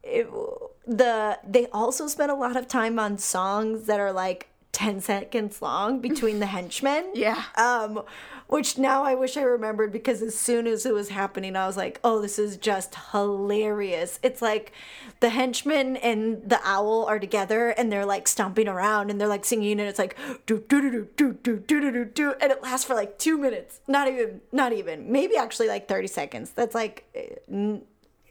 it, 0.03 0.29
the 0.87 1.39
they 1.47 1.67
also 1.69 2.07
spent 2.07 2.31
a 2.31 2.35
lot 2.35 2.57
of 2.57 2.69
time 2.69 2.99
on 2.99 3.19
songs 3.19 3.87
that 3.87 4.01
are 4.01 4.13
like 4.13 4.49
10 4.73 5.01
seconds 5.01 5.61
long 5.61 6.01
between 6.01 6.41
the 6.41 6.47
henchmen. 6.57 7.11
Yeah. 7.15 7.43
Um, 7.57 8.03
which 8.47 8.79
now 8.79 9.05
I 9.05 9.15
wish 9.15 9.37
I 9.37 9.43
remembered 9.43 9.93
because 9.93 10.23
as 10.23 10.37
soon 10.37 10.67
as 10.67 10.85
it 10.85 10.93
was 10.93 11.11
happening, 11.11 11.55
I 11.55 11.67
was 11.67 11.77
like, 11.77 12.01
oh, 12.03 12.21
this 12.21 12.39
is 12.39 12.57
just 12.57 12.97
hilarious. 13.13 14.19
It's 14.25 14.43
like 14.43 14.73
the 15.21 15.29
henchman 15.29 15.97
and 15.99 16.49
the 16.49 16.59
owl 16.65 17.05
are 17.05 17.21
together 17.21 17.69
and 17.71 17.93
they're 17.93 18.07
like 18.07 18.27
stomping 18.27 18.67
around 18.67 19.11
and 19.11 19.21
they're 19.21 19.29
like 19.29 19.45
singing 19.45 19.79
and 19.79 19.89
it's 19.89 20.01
like 20.01 20.17
do 20.47 20.65
do 20.69 20.81
do 20.81 21.09
do 21.17 21.33
do 21.33 21.61
do 21.63 21.81
do 21.81 21.93
do 21.93 22.05
do 22.05 22.35
and 22.41 22.51
it 22.51 22.63
lasts 22.63 22.85
for 22.85 22.95
like 22.95 23.19
two 23.19 23.39
minutes. 23.39 23.81
Not 23.87 24.09
even, 24.09 24.41
not 24.51 24.73
even, 24.73 25.13
maybe 25.13 25.37
actually 25.37 25.69
like 25.69 25.87
30 25.87 26.09
seconds. 26.09 26.51
That's 26.51 26.75
like 26.75 27.05
n- 27.49 27.83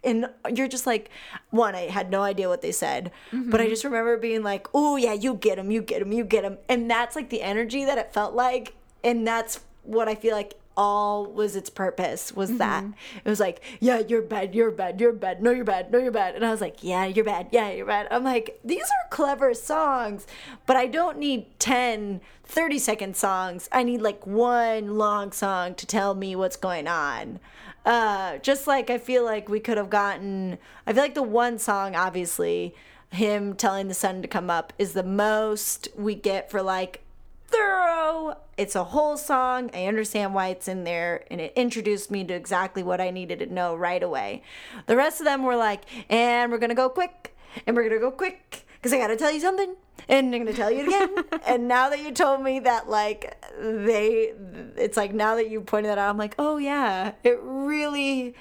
and 0.04 0.30
you're 0.54 0.68
just 0.68 0.86
like 0.86 1.10
one 1.50 1.76
i 1.76 1.82
had 1.82 2.10
no 2.10 2.22
idea 2.22 2.48
what 2.48 2.62
they 2.62 2.72
said 2.72 3.12
but 3.32 3.60
i 3.60 3.64
mm-hmm. 3.64 3.72
just 3.72 3.84
remember 3.84 4.18
being 4.18 4.44
like 4.44 4.68
oh 4.74 4.96
yeah 4.96 5.14
you 5.14 5.34
get 5.36 5.58
him 5.58 5.72
you 5.72 5.82
get 5.82 6.02
him 6.02 6.12
you 6.12 6.24
get 6.24 6.44
him 6.44 6.58
and 6.68 6.90
that's 6.90 7.16
like 7.16 7.30
the 7.30 7.42
energy 7.42 7.86
that 7.86 7.98
it 7.98 8.14
felt 8.14 8.34
like 8.34 8.74
and 9.04 9.28
that's 9.28 9.60
what 9.84 10.08
i 10.08 10.16
feel 10.16 10.36
like 10.36 10.60
all 10.80 11.26
was 11.26 11.58
its 11.58 11.70
purpose 11.70 12.34
was 12.34 12.58
that. 12.58 12.86
Mm-hmm. 12.86 13.18
It 13.18 13.30
was 13.30 13.42
like 13.42 13.62
yeah 13.82 14.00
you're 14.00 14.22
bad 14.22 14.56
you're 14.56 14.72
bad 14.72 15.02
you're 15.02 15.12
bad 15.12 15.44
no 15.44 15.52
you're 15.52 15.66
bad 15.66 15.92
no 15.92 16.00
you're 16.00 16.10
bad 16.10 16.36
and 16.36 16.46
i 16.46 16.52
was 16.52 16.62
like 16.62 16.78
yeah 16.82 17.06
you're 17.06 17.26
bad 17.26 17.50
yeah 17.52 17.70
you're 17.70 17.86
bad 17.86 18.08
i'm 18.12 18.24
like 18.24 18.62
these 18.64 18.84
are 18.84 19.10
clever 19.10 19.54
songs 19.54 20.26
but 20.66 20.78
i 20.78 20.88
don't 20.88 21.18
need 21.18 21.48
10 21.60 22.22
30 22.46 22.80
second 22.80 23.18
songs 23.18 23.68
i 23.74 23.84
need 23.84 24.02
like 24.02 24.26
one 24.26 24.98
long 24.98 25.34
song 25.34 25.76
to 25.76 25.86
tell 25.86 26.16
me 26.16 26.34
what's 26.34 26.56
going 26.56 26.88
on 26.88 27.42
uh 27.89 28.38
just 28.38 28.67
like 28.67 28.89
i 28.89 28.97
feel 28.97 29.25
like 29.25 29.49
we 29.49 29.60
could 29.60 29.78
have 29.78 29.89
gotten 29.89 30.58
i 30.86 30.93
feel 30.93 31.02
like 31.02 31.15
the 31.15 31.23
one 31.23 31.58
song 31.58 31.95
obviously 31.95 32.73
him 33.12 33.56
telling 33.56 33.88
the 33.88 33.93
sun 33.93 34.21
to 34.21 34.28
come 34.28 34.49
up 34.49 34.71
is 34.78 34.93
the 34.93 35.04
most 35.04 35.88
we 35.95 36.13
get 36.13 36.52
for 36.52 36.62
like 36.62 37.02
thorough. 37.47 38.38
It's 38.58 38.75
a 38.75 38.84
whole 38.84 39.17
song. 39.17 39.71
I 39.73 39.86
understand 39.86 40.36
why 40.36 40.49
it's 40.49 40.67
in 40.67 40.84
there 40.84 41.25
and 41.32 41.41
it 41.41 41.54
introduced 41.56 42.12
me 42.12 42.23
to 42.25 42.34
exactly 42.34 42.84
what 42.84 43.02
i 43.02 43.10
needed 43.10 43.39
to 43.39 43.47
know 43.47 43.75
right 43.75 44.04
away. 44.04 44.43
The 44.86 44.95
rest 44.95 45.19
of 45.19 45.25
them 45.25 45.43
were 45.43 45.56
like 45.56 45.84
and 46.12 46.52
we're 46.52 46.60
gonna 46.60 46.75
go 46.75 46.89
quick 46.89 47.36
and 47.65 47.75
we're 47.75 47.84
gonna 47.84 47.99
go 47.99 48.12
quick 48.12 48.65
because 48.80 48.94
i 48.94 48.98
gotta 48.98 49.15
tell 49.15 49.32
you 49.32 49.39
something 49.39 49.76
and 50.08 50.34
i'm 50.34 50.44
gonna 50.44 50.56
tell 50.56 50.72
you 50.72 50.80
it 50.82 50.88
again 50.88 51.42
and 51.46 51.68
now 51.68 51.89
that 51.89 52.00
you 52.00 52.12
told 52.12 52.42
me 52.42 52.60
that 52.60 52.89
like 52.89 53.38
they 53.60 54.34
it's 54.78 54.98
like 54.98 55.13
now 55.13 55.36
that 55.36 55.50
you 55.50 55.62
pointed 55.62 55.89
that 55.89 55.98
out 55.98 56.10
i'm 56.10 56.18
like 56.18 56.36
oh 56.39 56.58
yeah 56.58 57.13
it 57.24 57.39
really 57.42 58.36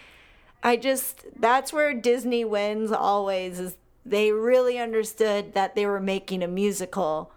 i 0.62 0.77
just 0.77 1.24
that's 1.38 1.72
where 1.72 1.92
disney 1.92 2.44
wins 2.44 2.92
always 2.92 3.59
is 3.59 3.77
they 4.05 4.33
really 4.33 4.79
understood 4.79 5.53
that 5.55 5.74
they 5.74 5.85
were 5.85 6.01
making 6.01 6.42
a 6.42 6.48
musical 6.48 7.31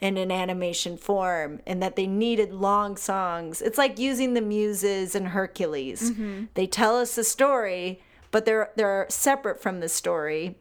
in 0.00 0.16
an 0.16 0.30
animation 0.30 0.96
form 0.96 1.60
and 1.66 1.82
that 1.82 1.96
they 1.96 2.06
needed 2.06 2.52
long 2.52 2.96
songs. 2.96 3.62
It's 3.62 3.78
like 3.78 3.98
using 3.98 4.34
the 4.34 4.40
muses 4.40 5.14
in 5.14 5.26
Hercules. 5.26 6.10
Mm-hmm. 6.10 6.44
They 6.54 6.66
tell 6.66 6.96
us 6.96 7.14
the 7.14 7.24
story, 7.24 8.00
but 8.30 8.44
they're 8.44 8.70
they're 8.76 9.06
separate 9.08 9.62
from 9.62 9.80
the 9.80 9.88
story. 9.88 10.56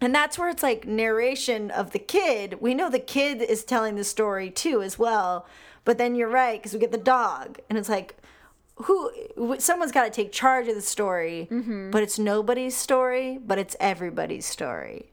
And 0.00 0.14
that's 0.14 0.38
where 0.38 0.48
it's 0.48 0.62
like 0.62 0.86
narration 0.86 1.70
of 1.70 1.90
the 1.90 1.98
kid. 1.98 2.60
We 2.60 2.74
know 2.74 2.88
the 2.88 2.98
kid 2.98 3.42
is 3.42 3.64
telling 3.64 3.96
the 3.96 4.04
story 4.04 4.50
too 4.50 4.82
as 4.82 4.98
well. 4.98 5.46
But 5.84 5.98
then 5.98 6.14
you're 6.14 6.28
right 6.28 6.60
because 6.60 6.72
we 6.72 6.78
get 6.78 6.92
the 6.92 6.98
dog 6.98 7.58
and 7.68 7.78
it's 7.78 7.88
like 7.88 8.16
who 8.84 9.10
someone's 9.58 9.92
got 9.92 10.04
to 10.04 10.10
take 10.10 10.30
charge 10.30 10.68
of 10.68 10.74
the 10.74 10.82
story, 10.82 11.48
mm-hmm. 11.50 11.90
but 11.90 12.02
it's 12.02 12.18
nobody's 12.18 12.76
story, 12.76 13.38
but 13.44 13.58
it's 13.58 13.74
everybody's 13.80 14.46
story. 14.46 15.10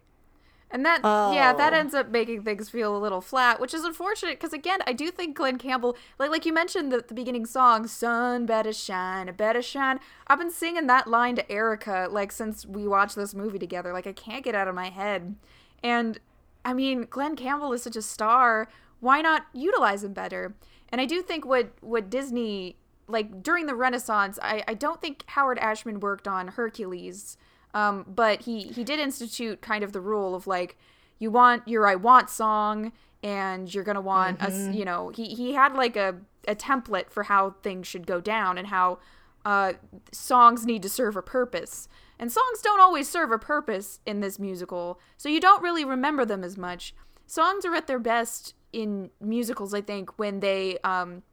And 0.76 0.86
that, 0.86 1.00
yeah, 1.06 1.54
that 1.54 1.72
Oh. 1.72 1.78
ends 1.78 1.94
up 1.94 2.10
making 2.10 2.44
things 2.44 2.70
feel 2.70 2.98
a 2.98 3.00
little 3.00 3.22
flat, 3.22 3.62
which 3.62 3.74
is 3.74 3.86
unfortunate 3.86 4.32
because 4.38 4.52
again, 4.52 4.80
I 4.86 4.92
do 4.92 5.10
think 5.10 5.38
Glen 5.38 5.58
Campbell, 5.58 5.96
like 6.20 6.30
like 6.30 6.46
you 6.46 6.52
mentioned 6.52 6.92
the, 6.92 6.98
the 7.08 7.14
beginning 7.14 7.46
song, 7.46 7.88
"Sun 7.88 8.46
better 8.46 8.74
shine, 8.74 9.34
better 9.38 9.62
shine." 9.62 10.02
I've 10.28 10.38
been 10.38 10.52
singing 10.52 10.88
that 10.88 11.08
line 11.08 11.38
to 11.38 11.50
Erica 11.50 12.10
like 12.12 12.34
since 12.34 12.66
we 12.66 12.86
watched 12.90 13.16
this 13.16 13.34
movie 13.34 13.58
together. 13.58 13.94
Like 13.94 14.06
I 14.06 14.12
can't 14.12 14.44
get 14.44 14.54
out 14.54 14.68
of 14.68 14.76
my 14.76 14.90
head. 14.90 15.36
And 15.82 16.20
I 16.66 16.74
mean, 16.74 17.08
Glen 17.10 17.38
Campbell 17.38 17.72
is 17.72 17.82
such 17.82 17.96
a 17.96 18.02
star. 18.02 18.68
Why 19.00 19.22
not 19.22 19.46
utilize 19.54 20.04
him 20.04 20.12
better? 20.12 20.56
And 20.90 21.00
I 21.00 21.06
do 21.06 21.22
think 21.22 21.46
what 21.46 21.70
what 21.80 22.10
Disney 22.10 22.76
like 23.08 23.42
during 23.42 23.66
the 23.66 23.76
Renaissance, 23.76 24.38
I, 24.42 24.62
I 24.68 24.74
don't 24.74 25.00
think 25.00 25.24
Howard 25.28 25.58
Ashman 25.60 26.02
worked 26.02 26.28
on 26.28 26.50
Hercules. 26.50 27.38
Um, 27.76 28.06
but 28.08 28.42
he 28.42 28.64
he 28.64 28.84
did 28.84 29.00
institute 29.00 29.62
kind 29.62 29.84
of 29.84 29.92
the 29.92 30.02
rule 30.02 30.34
of 30.34 30.48
like 30.48 30.78
you 31.20 31.30
want 31.30 31.68
your 31.68 31.88
I 31.88 31.96
want 31.96 32.32
song 32.32 32.92
and 33.22 33.72
you're 33.72 33.84
gonna 33.84 34.02
want 34.02 34.42
us 34.42 34.74
you 34.74 34.86
know 34.86 35.10
he 35.10 35.36
he 35.36 35.54
had 35.54 35.76
like 35.76 35.96
a 35.96 36.16
a 36.48 36.56
template 36.56 37.10
for 37.10 37.24
how 37.24 37.56
things 37.62 37.86
should 37.86 38.08
go 38.08 38.22
down 38.22 38.58
and 38.58 38.68
how 38.68 39.00
uh, 39.46 39.74
songs 40.12 40.66
need 40.66 40.82
to 40.82 40.90
serve 40.90 41.16
a 41.16 41.22
purpose. 41.22 41.88
And 42.18 42.32
songs 42.32 42.62
don't 42.64 42.80
always 42.80 43.08
serve 43.08 43.32
a 43.32 43.38
purpose 43.38 44.00
in 44.06 44.22
this 44.22 44.40
musical, 44.40 45.00
so 45.18 45.30
you 45.30 45.40
don't 45.40 45.62
really 45.62 45.86
remember 45.86 46.26
them 46.26 46.44
as 46.44 46.58
much. 46.58 46.96
Songs 47.28 47.66
are 47.66 47.76
at 47.76 47.88
their 47.88 48.00
best 48.00 48.54
in 48.74 49.12
musicals, 49.20 49.74
I 49.74 49.82
think, 49.82 50.18
when 50.18 50.40
they 50.40 50.78
um, 50.84 51.24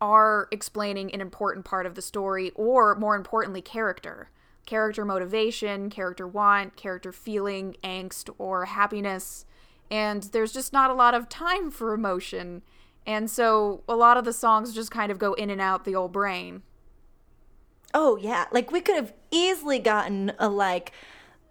are 0.00 0.48
explaining 0.50 1.12
an 1.12 1.20
important 1.20 1.64
part 1.64 1.86
of 1.86 1.94
the 1.94 2.02
story, 2.02 2.52
or 2.54 2.94
more 2.94 3.16
importantly, 3.16 3.62
character. 3.62 4.30
Character 4.66 5.04
motivation, 5.04 5.90
character 5.90 6.26
want, 6.26 6.76
character 6.76 7.12
feeling, 7.12 7.76
angst, 7.82 8.30
or 8.38 8.66
happiness. 8.66 9.44
And 9.90 10.22
there's 10.24 10.52
just 10.52 10.72
not 10.72 10.90
a 10.90 10.94
lot 10.94 11.14
of 11.14 11.28
time 11.28 11.70
for 11.70 11.92
emotion. 11.92 12.62
And 13.06 13.30
so 13.30 13.82
a 13.88 13.96
lot 13.96 14.16
of 14.16 14.24
the 14.24 14.32
songs 14.32 14.74
just 14.74 14.90
kind 14.90 15.10
of 15.10 15.18
go 15.18 15.34
in 15.34 15.50
and 15.50 15.60
out 15.60 15.84
the 15.84 15.94
old 15.94 16.12
brain. 16.12 16.62
Oh 17.94 18.16
yeah, 18.16 18.46
like 18.52 18.70
we 18.70 18.80
could 18.80 18.96
have 18.96 19.12
easily 19.30 19.78
gotten 19.78 20.32
a 20.38 20.48
like 20.48 20.92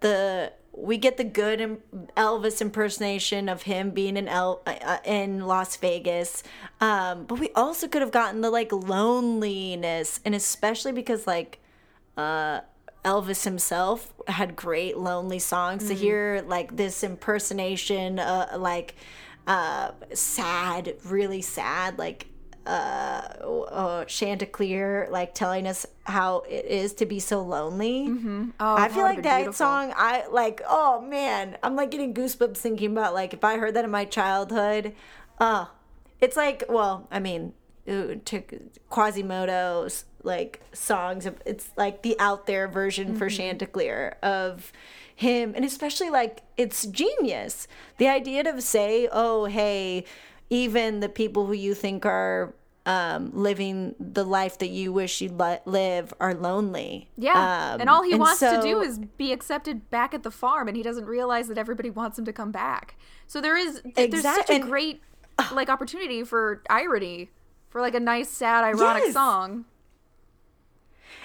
the 0.00 0.52
we 0.72 0.96
get 0.96 1.18
the 1.18 1.24
good 1.24 1.80
Elvis 2.16 2.60
impersonation 2.60 3.48
of 3.48 3.62
him 3.62 3.90
being 3.90 4.16
in 4.16 4.26
El- 4.26 4.62
uh, 4.66 4.74
uh, 4.82 4.98
in 5.04 5.46
Las 5.46 5.76
Vegas, 5.76 6.42
um, 6.80 7.24
but 7.26 7.38
we 7.38 7.50
also 7.54 7.86
could 7.86 8.00
have 8.00 8.10
gotten 8.10 8.40
the 8.40 8.50
like 8.50 8.72
loneliness, 8.72 10.18
and 10.24 10.34
especially 10.34 10.92
because 10.92 11.26
like 11.26 11.60
uh, 12.16 12.60
Elvis 13.04 13.44
himself 13.44 14.12
had 14.28 14.54
great 14.54 14.96
lonely 14.96 15.38
songs. 15.38 15.84
Mm-hmm. 15.84 15.94
To 15.94 16.00
hear 16.00 16.44
like 16.46 16.76
this 16.76 17.02
impersonation, 17.02 18.18
uh, 18.18 18.56
like 18.58 18.94
uh, 19.46 19.92
sad, 20.12 20.94
really 21.04 21.42
sad, 21.42 21.98
like 21.98 22.26
uh, 22.64 22.70
uh, 22.70 24.04
Chanticleer 24.04 25.08
like 25.10 25.34
telling 25.34 25.66
us 25.66 25.84
how 26.04 26.40
it 26.48 26.64
is 26.66 26.94
to 26.94 27.06
be 27.06 27.18
so 27.18 27.42
lonely. 27.42 28.06
Mm-hmm. 28.08 28.50
Oh, 28.60 28.76
I 28.76 28.88
feel 28.88 29.02
like 29.02 29.22
that 29.24 29.38
beautiful. 29.38 29.52
song. 29.54 29.92
I 29.96 30.26
like. 30.28 30.62
Oh 30.68 31.00
man, 31.00 31.58
I'm 31.62 31.74
like 31.74 31.90
getting 31.90 32.14
goosebumps 32.14 32.58
thinking 32.58 32.92
about 32.92 33.14
like 33.14 33.34
if 33.34 33.42
I 33.42 33.58
heard 33.58 33.74
that 33.74 33.84
in 33.84 33.90
my 33.90 34.04
childhood. 34.04 34.94
Uh, 35.38 35.66
it's 36.20 36.36
like 36.36 36.62
well, 36.68 37.08
I 37.10 37.18
mean, 37.18 37.52
to 37.86 38.20
Quasimodo's 38.90 40.04
like 40.22 40.60
songs. 40.72 41.28
It's 41.44 41.70
like 41.76 42.02
the 42.02 42.16
out 42.18 42.46
there 42.46 42.68
version 42.68 43.08
mm-hmm. 43.08 43.18
for 43.18 43.28
Chanticleer 43.28 44.16
of 44.22 44.72
him, 45.14 45.52
and 45.54 45.64
especially 45.64 46.10
like 46.10 46.42
it's 46.56 46.86
genius. 46.86 47.68
The 47.98 48.08
idea 48.08 48.44
to 48.44 48.60
say, 48.60 49.08
oh 49.12 49.46
hey 49.46 50.04
even 50.52 51.00
the 51.00 51.08
people 51.08 51.46
who 51.46 51.54
you 51.54 51.72
think 51.72 52.04
are 52.04 52.52
um, 52.84 53.30
living 53.32 53.94
the 53.98 54.22
life 54.22 54.58
that 54.58 54.68
you 54.68 54.92
wish 54.92 55.22
you'd 55.22 55.38
li- 55.38 55.60
live 55.64 56.12
are 56.20 56.34
lonely. 56.34 57.08
Yeah. 57.16 57.72
Um, 57.72 57.80
and 57.80 57.88
all 57.88 58.02
he 58.02 58.12
and 58.12 58.20
wants 58.20 58.40
so, 58.40 58.56
to 58.56 58.62
do 58.62 58.82
is 58.82 58.98
be 58.98 59.32
accepted 59.32 59.88
back 59.88 60.12
at 60.12 60.24
the 60.24 60.30
farm, 60.30 60.68
and 60.68 60.76
he 60.76 60.82
doesn't 60.82 61.06
realize 61.06 61.48
that 61.48 61.56
everybody 61.56 61.88
wants 61.88 62.18
him 62.18 62.26
to 62.26 62.34
come 62.34 62.52
back. 62.52 62.96
So 63.26 63.40
there 63.40 63.56
is, 63.56 63.78
exactly, 63.78 64.06
there's 64.08 64.24
such 64.24 64.50
a 64.50 64.58
great, 64.58 65.00
like, 65.52 65.70
opportunity 65.70 66.22
for 66.22 66.62
irony, 66.68 67.30
for 67.70 67.80
like 67.80 67.94
a 67.94 68.00
nice, 68.00 68.28
sad, 68.28 68.62
ironic 68.62 69.04
yes. 69.04 69.14
song. 69.14 69.64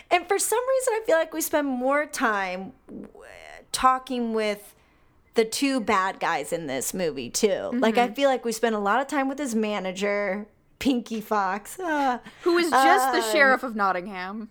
And 0.09 0.27
for 0.27 0.39
some 0.39 0.59
reason, 0.69 0.93
I 0.93 1.01
feel 1.05 1.17
like 1.17 1.33
we 1.33 1.41
spend 1.41 1.67
more 1.67 2.05
time 2.05 2.73
talking 3.71 4.33
with 4.33 4.73
the 5.37 5.45
two 5.45 5.79
bad 5.79 6.19
guys 6.19 6.51
in 6.51 6.67
this 6.67 6.93
movie 6.93 7.29
too. 7.29 7.47
Mm-hmm. 7.47 7.79
Like 7.79 7.97
I 7.97 8.09
feel 8.09 8.29
like 8.29 8.43
we 8.43 8.51
spent 8.51 8.75
a 8.75 8.79
lot 8.79 8.99
of 8.99 9.07
time 9.07 9.29
with 9.29 9.37
his 9.37 9.53
manager, 9.53 10.47
Pinky 10.79 11.21
Fox, 11.21 11.79
uh, 11.79 12.19
who 12.41 12.57
is 12.57 12.69
just 12.71 13.07
um, 13.07 13.15
the 13.15 13.21
sheriff 13.31 13.63
of 13.63 13.75
Nottingham. 13.75 14.49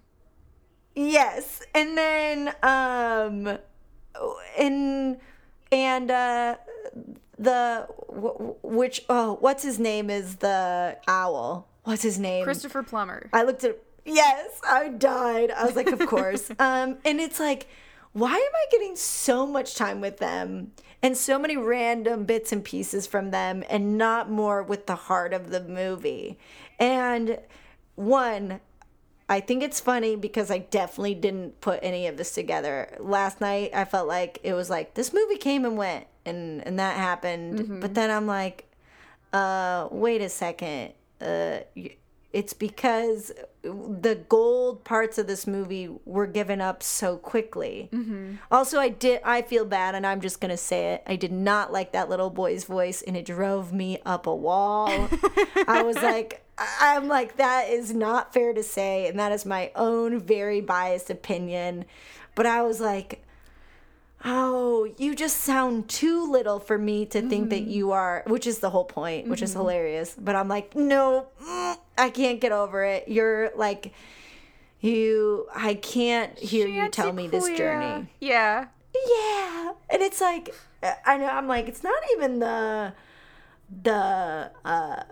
Yes, 0.95 1.63
and 1.75 1.99
then 1.99 2.55
um, 2.63 3.59
and 4.59 5.19
and 5.73 6.11
uh, 6.11 6.57
the 7.39 7.87
which 8.63 9.05
oh 9.09 9.39
what's 9.41 9.63
his 9.63 9.79
name 9.79 10.09
is 10.09 10.37
the 10.37 10.97
owl. 11.09 11.69
What's 11.83 12.03
his 12.03 12.19
name? 12.19 12.45
Christopher 12.45 12.83
Plummer. 12.83 13.29
I 13.33 13.43
looked 13.43 13.65
at 13.65 13.79
yes, 14.07 14.61
I 14.67 14.89
died. 14.89 15.51
I 15.51 15.65
was 15.65 15.77
like, 15.77 15.89
of 15.89 16.07
course. 16.07 16.51
um, 16.59 16.99
and 17.05 17.21
it's 17.21 17.41
like 17.41 17.67
why 18.17 18.31
am 18.31 18.39
I 18.39 18.65
getting 18.71 18.97
so 18.97 19.47
much 19.47 19.75
time 19.75 20.01
with 20.01 20.17
them 20.17 20.73
and 21.03 21.15
so 21.15 21.39
many 21.39 21.55
random 21.55 22.25
bits 22.25 22.51
and 22.51 22.65
pieces 22.65 23.07
from 23.07 23.31
them 23.31 23.63
and 23.69 23.99
not 23.99 24.31
more 24.31 24.63
with 24.63 24.87
the 24.87 24.95
heart 24.95 25.35
of 25.35 25.51
the 25.51 25.61
movie? 25.61 26.39
And 26.79 27.39
one, 27.95 28.61
I 29.29 29.41
think 29.41 29.63
it's 29.63 29.81
funny 29.81 30.17
because 30.17 30.51
I 30.51 30.61
definitely 30.61 31.15
didn't 31.15 31.61
put 31.61 31.79
any 31.83 32.07
of 32.07 32.17
this 32.17 32.33
together. 32.33 32.97
Last 32.99 33.43
night 33.43 33.73
I 33.75 33.85
felt 33.85 34.09
like 34.09 34.39
it 34.43 34.55
was 34.55 34.71
like 34.71 34.95
this 34.95 35.13
movie 35.13 35.37
came 35.37 35.67
and 35.67 35.77
went 35.77 36.07
and 36.25 36.67
and 36.67 36.79
that 36.79 36.97
happened. 36.97 37.59
Mm-hmm. 37.59 37.81
But 37.81 37.93
then 37.93 38.11
I'm 38.11 38.27
like 38.27 38.65
uh 39.35 39.89
wait 39.91 40.23
a 40.23 40.31
second. 40.31 40.95
Uh 41.21 41.59
it's 42.33 42.55
because 42.55 43.33
the 43.67 44.15
gold 44.29 44.85
parts 44.85 45.19
of 45.19 45.27
this 45.27 45.47
movie 45.47 45.89
were 46.05 46.27
given 46.27 46.61
up 46.61 46.83
so 46.83 47.17
quickly. 47.17 47.89
Mm-hmm. 47.93 48.37
Also, 48.51 48.79
I 48.79 48.89
did. 48.89 49.21
I 49.25 49.43
feel 49.43 49.65
bad, 49.65 49.95
and 49.95 50.07
I'm 50.07 50.21
just 50.21 50.41
gonna 50.41 50.57
say 50.57 50.95
it. 50.95 51.03
I 51.07 51.17
did 51.17 51.33
not 51.33 51.73
like 51.73 51.93
that 51.93 52.09
little 52.09 52.31
boy's 52.31 52.65
voice, 52.65 53.03
and 53.03 53.17
it 53.17 53.25
drove 53.25 53.73
me 53.73 53.99
up 54.07 54.27
a 54.27 54.35
wall. 54.35 54.89
I 55.69 55.83
was 55.83 55.97
like, 55.97 56.45
I'm 56.59 57.09
like, 57.09 57.37
that 57.37 57.69
is 57.69 57.93
not 57.93 58.33
fair 58.33 58.53
to 58.53 58.63
say, 58.63 59.09
and 59.09 59.19
that 59.19 59.33
is 59.33 59.45
my 59.45 59.71
own 59.75 60.21
very 60.21 60.61
biased 60.61 61.11
opinion. 61.11 61.85
But 62.35 62.47
I 62.47 62.63
was 62.63 62.81
like, 62.81 63.26
oh, 64.27 64.93
you 64.99 65.15
just 65.15 65.39
sound 65.39 65.89
too 65.89 66.31
little 66.31 66.59
for 66.59 66.77
me 66.77 67.07
to 67.07 67.23
think 67.23 67.47
mm. 67.47 67.51
that 67.51 67.63
you 67.63 67.93
are, 67.93 68.25
which 68.27 68.47
is 68.47 68.59
the 68.59 68.71
whole 68.71 68.85
point, 68.85 69.29
which 69.29 69.39
mm-hmm. 69.39 69.45
is 69.45 69.53
hilarious. 69.53 70.17
But 70.19 70.35
I'm 70.35 70.49
like, 70.49 70.75
no, 70.75 71.29
mm, 71.41 71.79
I 71.97 72.11
can't 72.11 72.41
get 72.41 72.51
over 72.51 72.85
it. 72.85 73.07
You're 73.07 73.53
like, 73.55 73.95
you, 74.81 75.47
I 75.55 75.75
can't 75.75 76.37
hear 76.39 76.67
you 76.67 76.89
tell 76.91 77.13
me 77.13 77.29
this 77.29 77.47
journey. 77.57 78.09
Yeah. 78.21 78.67
Yeah. 79.09 79.73
And 79.91 80.03
it's 80.03 80.21
like, 80.21 80.55
I 80.83 81.17
know, 81.17 81.27
I'm 81.27 81.47
like, 81.47 81.69
it's 81.69 81.85
not 81.85 82.03
even 82.17 82.41
the, 82.41 82.93
the, 83.83 84.51
uh, 84.65 85.03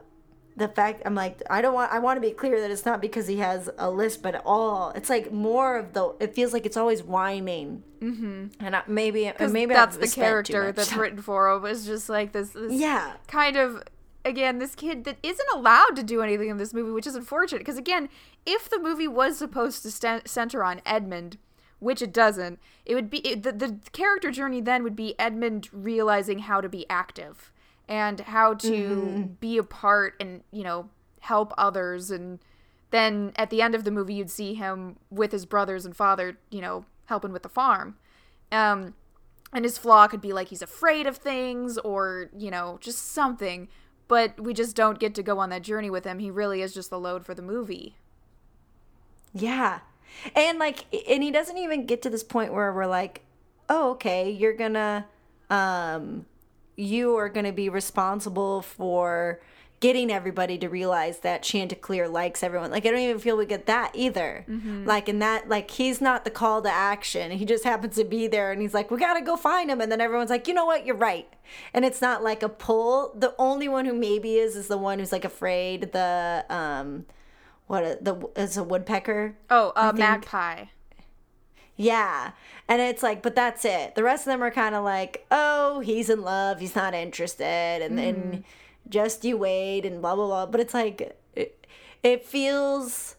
the 0.57 0.69
fact 0.69 1.03
I'm 1.05 1.14
like 1.14 1.43
I 1.51 1.61
don't 1.61 1.75
want 1.75 1.90
I 1.93 1.99
want 1.99 2.17
to 2.17 2.21
be 2.21 2.31
clear 2.31 2.61
that 2.61 2.71
it's 2.71 2.87
not 2.87 3.01
because 3.01 3.27
he 3.27 3.38
has 3.38 3.71
a 3.77 3.90
lisp 3.90 4.25
at 4.27 4.40
all. 4.45 4.90
It's 4.95 5.11
like 5.11 5.33
more 5.33 5.77
of 5.77 5.93
the 5.93 6.14
it 6.21 6.35
feels 6.35 6.53
like 6.53 6.64
it's 6.64 6.77
always 6.77 7.03
whining. 7.03 7.83
Mm-hmm. 8.01 8.64
And 8.64 8.77
I, 8.77 8.83
maybe 8.87 9.33
maybe 9.40 9.75
that's 9.75 9.97
the 9.97 10.09
character 10.09 10.71
that's 10.73 10.93
written 10.95 11.23
for 11.23 11.51
him. 11.51 11.64
Is 11.64 11.87
just 11.87 12.09
like 12.09 12.33
this, 12.33 12.51
this 12.51 12.73
yeah 12.73 13.14
kind 13.27 13.57
of 13.57 13.83
again 14.25 14.59
this 14.59 14.75
kid 14.75 15.05
that 15.05 15.17
isn't 15.23 15.49
allowed 15.55 15.97
to 15.97 16.03
do 16.03 16.23
anything 16.23 16.51
in 16.51 16.57
this 16.57 16.73
movie, 16.73 16.93
which 16.93 17.07
is 17.07 17.17
unfortunate 17.17 17.59
because 17.59 17.79
again, 17.79 18.09
if 18.47 18.71
the 18.71 18.79
movie 18.79 19.09
was 19.09 19.38
supposed 19.38 19.83
to 19.83 19.90
st- 19.90 20.29
center 20.29 20.62
on 20.64 20.81
Edmund. 20.87 21.38
Which 21.81 22.01
it 22.01 22.14
doesn't. 22.14 22.61
It 22.87 22.95
would 22.95 23.11
be 23.11 23.19
it, 23.19 23.43
the 23.43 23.53
the 23.53 23.79
character 23.93 24.31
journey 24.31 24.62
then 24.62 24.85
would 24.85 24.97
be 24.97 25.19
Edmund 25.19 25.69
realizing 25.71 26.38
how 26.38 26.62
to 26.62 26.69
be 26.69 26.88
active 26.88 27.53
and 27.88 28.20
how 28.20 28.55
to 28.55 28.70
mm-hmm. 28.70 29.23
be 29.40 29.59
a 29.59 29.62
part 29.62 30.14
and 30.20 30.42
you 30.51 30.64
know 30.64 30.88
help 31.20 31.53
others. 31.59 32.11
And 32.11 32.38
then 32.90 33.33
at 33.37 33.51
the 33.51 33.62
end 33.62 33.75
of 33.75 33.85
the 33.85 33.90
movie 33.90 34.14
you'd 34.14 34.31
see 34.31 34.55
him 34.55 34.97
with 35.11 35.33
his 35.33 35.47
brothers 35.47 35.85
and 35.85 35.97
father 35.97 36.38
you 36.51 36.61
know 36.61 36.85
helping 37.07 37.33
with 37.33 37.42
the 37.42 37.49
farm. 37.49 37.97
Um 38.53 38.94
and 39.53 39.64
his 39.64 39.79
flaw 39.79 40.09
could 40.09 40.20
be 40.20 40.33
like 40.33 40.49
he's 40.49 40.62
afraid 40.62 41.07
of 41.07 41.16
things 41.16 41.79
or 41.79 42.31
you 42.37 42.51
know 42.51 42.79
just 42.81 43.12
something. 43.12 43.68
But 44.07 44.38
we 44.38 44.53
just 44.53 44.77
don't 44.77 44.99
get 44.99 45.14
to 45.14 45.23
go 45.23 45.38
on 45.38 45.49
that 45.49 45.62
journey 45.62 45.88
with 45.88 46.05
him. 46.05 46.18
He 46.18 46.31
really 46.31 46.61
is 46.61 46.75
just 46.75 46.90
the 46.90 46.99
load 46.99 47.25
for 47.25 47.35
the 47.35 47.40
movie. 47.40 47.97
Yeah. 49.33 49.81
And 50.35 50.59
like 50.59 50.85
and 51.09 51.23
he 51.23 51.31
doesn't 51.31 51.59
even 51.59 51.87
get 51.87 52.03
to 52.03 52.11
this 52.11 52.23
point 52.23 52.53
where 52.53 52.73
we're 52.73 52.87
like 52.87 53.23
oh 53.68 53.92
okay 53.92 54.31
you're 54.31 54.53
gonna 54.53 55.07
um 55.51 56.27
you 56.76 57.16
are 57.16 57.28
going 57.28 57.46
to 57.46 57.52
be 57.52 57.68
responsible 57.68 58.62
for 58.62 59.40
getting 59.80 60.10
everybody 60.10 60.56
to 60.56 60.66
realize 60.68 61.18
that 61.18 61.42
Chanticleer 61.42 62.08
likes 62.08 62.42
everyone. 62.42 62.70
Like 62.70 62.87
I 62.87 62.90
don't 62.90 63.00
even 63.00 63.18
feel 63.18 63.37
we 63.37 63.44
get 63.44 63.66
that 63.66 63.90
either. 63.94 64.46
Mm-hmm. 64.48 64.87
Like 64.87 65.10
in 65.10 65.18
that 65.18 65.48
like 65.48 65.70
he's 65.70 66.00
not 66.00 66.24
the 66.24 66.30
call 66.30 66.62
to 66.62 66.70
action. 66.70 67.32
He 67.32 67.44
just 67.44 67.64
happens 67.64 67.96
to 67.96 68.04
be 68.04 68.26
there 68.26 68.50
and 68.50 68.62
he's 68.62 68.72
like, 68.72 68.90
"We 68.90 68.98
got 68.98 69.14
to 69.14 69.20
go 69.20 69.37
find 69.37 69.70
him." 69.70 69.82
And 69.82 69.92
then 69.92 70.00
everyone's 70.00 70.30
like, 70.30 70.48
"You 70.48 70.54
know 70.54 70.64
what? 70.64 70.87
You're 70.87 70.96
right." 70.96 71.28
And 71.74 71.84
it's 71.84 72.00
not 72.00 72.22
like 72.22 72.42
a 72.42 72.48
pull. 72.48 73.14
The 73.14 73.34
only 73.38 73.68
one 73.68 73.84
who 73.84 73.92
maybe 73.92 74.37
is 74.37 74.56
is 74.56 74.68
the 74.68 74.78
one 74.78 75.00
who's 75.00 75.12
like 75.12 75.24
afraid 75.24 75.92
the 75.92 76.46
um 76.48 77.04
what 77.66 78.04
the 78.04 78.30
is 78.37 78.56
a 78.56 78.64
woodpecker? 78.64 79.37
Oh, 79.50 79.72
uh, 79.76 79.92
magpie. 79.94 80.64
Yeah. 81.76 82.32
And 82.68 82.80
it's 82.80 83.02
like, 83.02 83.22
but 83.22 83.34
that's 83.34 83.64
it. 83.64 83.94
The 83.94 84.02
rest 84.02 84.26
of 84.26 84.32
them 84.32 84.42
are 84.42 84.50
kind 84.50 84.74
of 84.74 84.84
like, 84.84 85.26
oh, 85.30 85.80
he's 85.80 86.08
in 86.08 86.22
love. 86.22 86.60
He's 86.60 86.76
not 86.76 86.94
interested. 86.94 87.82
And 87.82 87.98
then 87.98 88.14
mm. 88.14 88.44
just 88.88 89.24
you 89.24 89.37
wait 89.37 89.84
and 89.84 90.00
blah, 90.00 90.14
blah, 90.14 90.26
blah. 90.26 90.46
But 90.46 90.60
it's 90.60 90.74
like, 90.74 91.18
it, 91.34 91.66
it 92.02 92.24
feels 92.24 93.16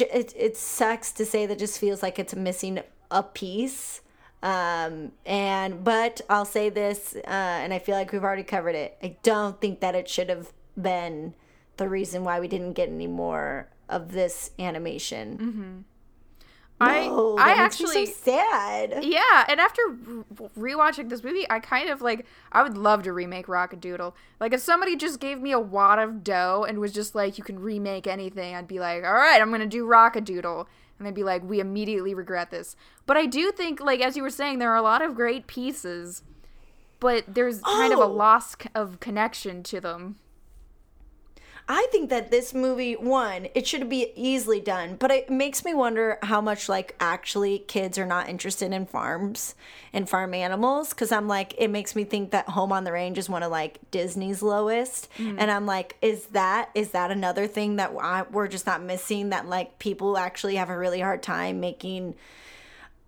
it, 0.00 0.32
it 0.36 0.56
sucks 0.56 1.12
to 1.12 1.26
say 1.26 1.44
that 1.46 1.58
just 1.58 1.78
feels 1.78 2.02
like 2.02 2.18
it's 2.18 2.34
missing 2.34 2.80
a 3.10 3.22
piece 3.22 4.00
um 4.42 5.12
and 5.26 5.84
but 5.84 6.20
i'll 6.30 6.46
say 6.46 6.70
this 6.70 7.14
uh 7.14 7.20
and 7.28 7.74
i 7.74 7.78
feel 7.78 7.94
like 7.94 8.10
we've 8.10 8.24
already 8.24 8.42
covered 8.42 8.74
it 8.74 8.96
i 9.02 9.14
don't 9.22 9.60
think 9.60 9.80
that 9.80 9.94
it 9.94 10.08
should 10.08 10.30
have 10.30 10.52
been 10.80 11.34
the 11.76 11.88
reason 11.88 12.24
why 12.24 12.40
we 12.40 12.48
didn't 12.48 12.72
get 12.72 12.88
any 12.88 13.06
more 13.06 13.68
of 13.88 14.12
this 14.12 14.50
animation 14.58 15.36
I 15.38 15.91
No, 16.86 17.36
I 17.38 17.52
actually 17.52 18.06
so 18.06 18.12
sad 18.12 19.04
Yeah, 19.04 19.44
and 19.48 19.60
after 19.60 19.82
re- 19.88 20.24
rewatching 20.74 21.08
this 21.08 21.22
movie, 21.22 21.46
I 21.50 21.60
kind 21.60 21.88
of 21.90 22.00
like 22.02 22.26
I 22.50 22.62
would 22.62 22.76
love 22.76 23.02
to 23.04 23.12
remake 23.12 23.46
Rockadoodle. 23.46 24.12
Like 24.40 24.52
if 24.52 24.60
somebody 24.60 24.96
just 24.96 25.20
gave 25.20 25.40
me 25.40 25.52
a 25.52 25.60
wad 25.60 25.98
of 25.98 26.24
dough 26.24 26.64
and 26.68 26.78
was 26.78 26.92
just 26.92 27.14
like 27.14 27.38
you 27.38 27.44
can 27.44 27.58
remake 27.60 28.06
anything, 28.06 28.54
I'd 28.54 28.68
be 28.68 28.80
like, 28.80 29.04
"All 29.04 29.12
right, 29.12 29.40
I'm 29.40 29.48
going 29.50 29.60
to 29.60 29.66
do 29.66 29.86
Rockadoodle." 29.86 30.66
And 30.98 31.06
they'd 31.06 31.14
be 31.14 31.24
like, 31.24 31.42
"We 31.42 31.60
immediately 31.60 32.14
regret 32.14 32.50
this." 32.50 32.76
But 33.06 33.16
I 33.16 33.26
do 33.26 33.50
think 33.52 33.80
like 33.80 34.00
as 34.00 34.16
you 34.16 34.22
were 34.22 34.30
saying 34.30 34.58
there 34.58 34.70
are 34.70 34.76
a 34.76 34.82
lot 34.82 35.02
of 35.02 35.14
great 35.14 35.46
pieces, 35.46 36.22
but 37.00 37.24
there's 37.26 37.60
kind 37.62 37.92
of 37.92 37.98
a 37.98 38.02
Oh. 38.04 38.12
loss 38.12 38.56
of 38.74 39.00
connection 39.00 39.62
to 39.64 39.80
them. 39.80 40.16
I 41.68 41.86
think 41.92 42.10
that 42.10 42.30
this 42.30 42.52
movie, 42.52 42.94
one, 42.94 43.48
it 43.54 43.66
should 43.66 43.88
be 43.88 44.12
easily 44.16 44.60
done, 44.60 44.96
but 44.96 45.10
it 45.10 45.30
makes 45.30 45.64
me 45.64 45.74
wonder 45.74 46.18
how 46.22 46.40
much, 46.40 46.68
like, 46.68 46.96
actually 47.00 47.60
kids 47.60 47.98
are 47.98 48.06
not 48.06 48.28
interested 48.28 48.72
in 48.72 48.84
farms 48.84 49.54
and 49.92 50.08
farm 50.08 50.34
animals. 50.34 50.92
Cause 50.92 51.12
I'm 51.12 51.28
like, 51.28 51.54
it 51.58 51.68
makes 51.68 51.94
me 51.94 52.04
think 52.04 52.32
that 52.32 52.48
Home 52.50 52.72
on 52.72 52.84
the 52.84 52.92
Range 52.92 53.16
is 53.16 53.28
one 53.28 53.42
of, 53.42 53.50
like, 53.52 53.78
Disney's 53.90 54.42
lowest. 54.42 55.08
And 55.18 55.50
I'm 55.50 55.64
like, 55.66 55.96
is 56.02 56.26
that, 56.26 56.70
is 56.74 56.90
that 56.90 57.10
another 57.10 57.46
thing 57.46 57.76
that 57.76 57.92
I, 58.00 58.22
we're 58.22 58.48
just 58.48 58.66
not 58.66 58.82
missing? 58.82 59.30
That, 59.30 59.48
like, 59.48 59.78
people 59.78 60.18
actually 60.18 60.56
have 60.56 60.68
a 60.68 60.76
really 60.76 61.00
hard 61.00 61.22
time 61.22 61.60
making 61.60 62.16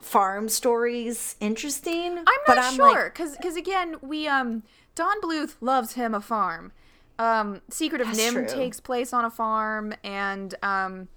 farm 0.01 0.49
stories 0.49 1.35
interesting? 1.41 2.19
I'm 2.19 2.25
But 2.47 2.57
not 2.57 2.77
like, 2.79 2.93
sure 2.93 3.05
because 3.09 3.37
because 3.37 3.57
again 3.57 3.97
we 4.03 4.29
um 4.29 4.63
Don 4.95 5.19
Bluth 5.23 5.55
loves 5.63 5.95
him 5.95 6.15
a 6.15 6.21
farm. 6.21 6.73
Um, 7.19 7.61
Secret 7.71 8.01
of 8.01 8.09
That's 8.09 8.19
NIMH 8.21 8.49
true. 8.49 8.59
takes 8.59 8.81
place 8.81 9.13
on 9.13 9.25
a 9.25 9.31
farm, 9.31 9.95
and 10.03 10.55
um, 10.63 11.09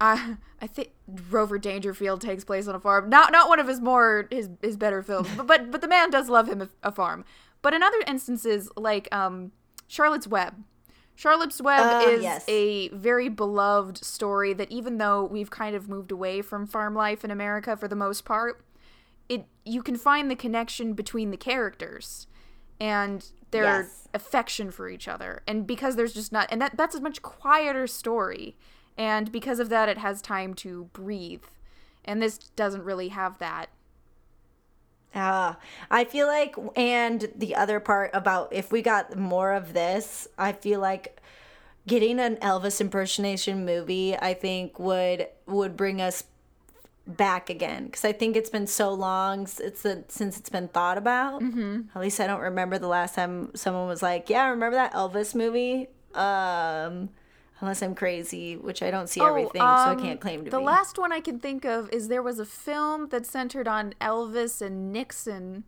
I 0.00 0.36
I 0.62 0.66
think 0.66 0.90
Rover 1.28 1.58
Dangerfield 1.58 2.20
takes 2.20 2.44
place 2.44 2.66
on 2.68 2.74
a 2.74 2.80
farm. 2.80 3.10
Not 3.10 3.32
not 3.32 3.48
one 3.48 3.60
of 3.60 3.68
his 3.68 3.80
more 3.80 4.26
his 4.30 4.48
his 4.62 4.76
better 4.76 5.02
films, 5.02 5.28
but 5.36 5.46
but, 5.46 5.70
but 5.70 5.80
the 5.82 5.88
man 5.88 6.10
does 6.10 6.28
love 6.28 6.48
him 6.48 6.62
a, 6.62 6.68
a 6.82 6.92
farm. 6.92 7.24
But 7.62 7.74
in 7.74 7.82
other 7.82 7.98
instances, 8.06 8.70
like 8.76 9.14
um, 9.14 9.52
Charlotte's 9.88 10.26
Web. 10.26 10.54
Charlotte's 11.14 11.60
Web 11.60 11.80
Ah, 11.82 12.00
is 12.08 12.22
yes. 12.22 12.44
a 12.48 12.88
very 12.88 13.28
beloved 13.28 14.02
story 14.02 14.54
that 14.54 14.70
even 14.72 14.96
though 14.96 15.22
we've 15.22 15.50
kind 15.50 15.76
of 15.76 15.86
moved 15.86 16.10
away 16.10 16.40
from 16.40 16.66
farm 16.66 16.94
life 16.94 17.22
in 17.22 17.30
America 17.30 17.76
for 17.76 17.86
the 17.88 17.94
most 17.96 18.24
part, 18.24 18.64
it 19.28 19.44
you 19.66 19.82
can 19.82 19.96
find 19.96 20.30
the 20.30 20.34
connection 20.34 20.94
between 20.94 21.30
the 21.30 21.36
characters 21.36 22.26
and 22.80 23.32
their 23.50 23.64
Yes. 23.64 24.08
affection 24.14 24.70
for 24.70 24.88
each 24.88 25.08
other. 25.08 25.42
And 25.46 25.66
because 25.66 25.96
there's 25.96 26.12
just 26.14 26.32
not 26.32 26.48
and 26.50 26.60
that 26.60 26.76
that's 26.76 26.94
a 26.94 27.00
much 27.00 27.22
quieter 27.22 27.86
story. 27.86 28.56
And 28.98 29.30
because 29.32 29.60
of 29.60 29.68
that 29.70 29.88
it 29.88 29.98
has 29.98 30.20
time 30.20 30.54
to 30.54 30.84
breathe. 30.92 31.44
And 32.04 32.20
this 32.22 32.38
doesn't 32.38 32.84
really 32.84 33.08
have 33.08 33.38
that. 33.38 33.70
Ah, 35.14 35.58
I 35.90 36.04
feel 36.04 36.28
like, 36.28 36.54
and 36.76 37.28
the 37.34 37.56
other 37.56 37.80
part 37.80 38.10
about 38.14 38.52
if 38.52 38.70
we 38.70 38.80
got 38.80 39.16
more 39.16 39.52
of 39.52 39.72
this, 39.72 40.28
I 40.38 40.52
feel 40.52 40.78
like 40.80 41.20
getting 41.86 42.20
an 42.20 42.36
Elvis 42.36 42.80
impersonation 42.80 43.64
movie, 43.64 44.16
I 44.16 44.34
think 44.34 44.78
would 44.78 45.26
would 45.46 45.76
bring 45.76 46.00
us 46.00 46.22
back 47.16 47.50
again 47.50 47.86
because 47.86 48.04
I 48.04 48.12
think 48.12 48.36
it's 48.36 48.50
been 48.50 48.66
so 48.66 48.92
long 48.92 49.48
it's 49.60 49.84
a, 49.84 50.04
since 50.08 50.38
it's 50.38 50.50
been 50.50 50.68
thought 50.68 50.98
about. 50.98 51.42
Mm-hmm. 51.42 51.82
At 51.94 52.00
least 52.00 52.20
I 52.20 52.26
don't 52.26 52.40
remember 52.40 52.78
the 52.78 52.88
last 52.88 53.14
time 53.14 53.50
someone 53.54 53.86
was 53.86 54.02
like, 54.02 54.30
"Yeah, 54.30 54.48
remember 54.48 54.76
that 54.76 54.92
Elvis 54.92 55.34
movie?" 55.34 55.88
Um, 56.14 57.10
unless 57.60 57.82
I'm 57.82 57.94
crazy, 57.94 58.56
which 58.56 58.82
I 58.82 58.90
don't 58.90 59.08
see 59.08 59.20
everything, 59.20 59.60
so 59.60 59.66
I 59.66 59.90
um, 59.92 60.00
can't 60.00 60.20
claim 60.20 60.40
to 60.40 60.50
the 60.50 60.56
be. 60.56 60.60
The 60.60 60.60
last 60.60 60.98
one 60.98 61.12
i 61.12 61.20
can 61.20 61.38
think 61.38 61.64
of 61.64 61.88
is 61.92 62.08
there 62.08 62.22
was 62.22 62.38
a 62.38 62.46
film 62.46 63.08
that 63.10 63.26
centered 63.26 63.68
on 63.68 63.94
elvis 64.00 64.60
and 64.62 64.92
nixon 64.92 65.64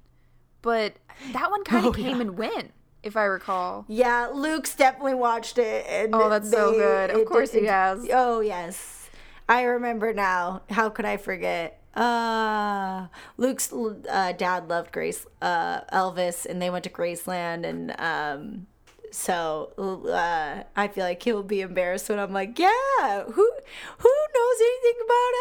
but 0.63 0.95
that 1.33 1.51
one 1.51 1.65
kind 1.65 1.87
of 1.87 1.91
Oh, 1.91 1.93
came 1.93 2.17
yeah. 2.17 2.21
and 2.23 2.39
went 2.39 2.73
if 3.03 3.17
i 3.17 3.25
recall 3.25 3.85
Yeah, 3.89 4.29
Luke's 4.33 4.75
definitely 4.77 5.15
watched 5.15 5.59
it. 5.59 5.85
And 5.89 6.15
Oh, 6.15 6.29
that's 6.29 6.51
so 6.51 6.73
good. 6.73 7.11
Of 7.11 7.25
course 7.27 7.53
he 7.53 7.67
has. 7.67 8.07
Oh 8.13 8.41
yes, 8.41 9.02
I 9.49 9.63
remember 9.63 10.13
now. 10.15 10.63
How 10.71 10.89
could 10.89 11.05
I 11.05 11.17
forget? 11.17 11.79
Uh, 11.95 13.09
Luke's 13.37 13.73
uh, 13.73 14.33
dad 14.33 14.69
loved 14.69 14.93
Grace, 14.93 15.27
uh, 15.43 15.83
Elvis, 15.93 16.47
and 16.47 16.61
they 16.63 16.71
went 16.71 16.85
to 16.85 16.91
Graceland, 16.91 17.67
and 17.67 17.95
um, 18.01 18.67
so 19.11 19.73
uh, 20.09 20.63
I 20.75 20.89
feel 20.89 21.05
like 21.05 21.23
he'll 21.23 21.43
be 21.43 21.61
embarrassed 21.61 22.09
when 22.09 22.19
I'm 22.19 22.33
like, 22.33 22.59
yeah, 22.59 23.25
who 23.25 23.51
who 23.99 24.11
knows 24.35 24.61
anything 24.61 25.03
about 25.05 25.33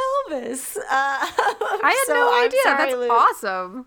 Elvis? 0.52 0.78
Uh, 0.92 1.26
i 1.84 1.96
had 1.98 2.08
so 2.08 2.14
no 2.14 2.46
idea 2.46 2.60
sorry, 2.64 2.78
that's 2.86 2.98
Luke. 2.98 3.12
awesome 3.12 3.86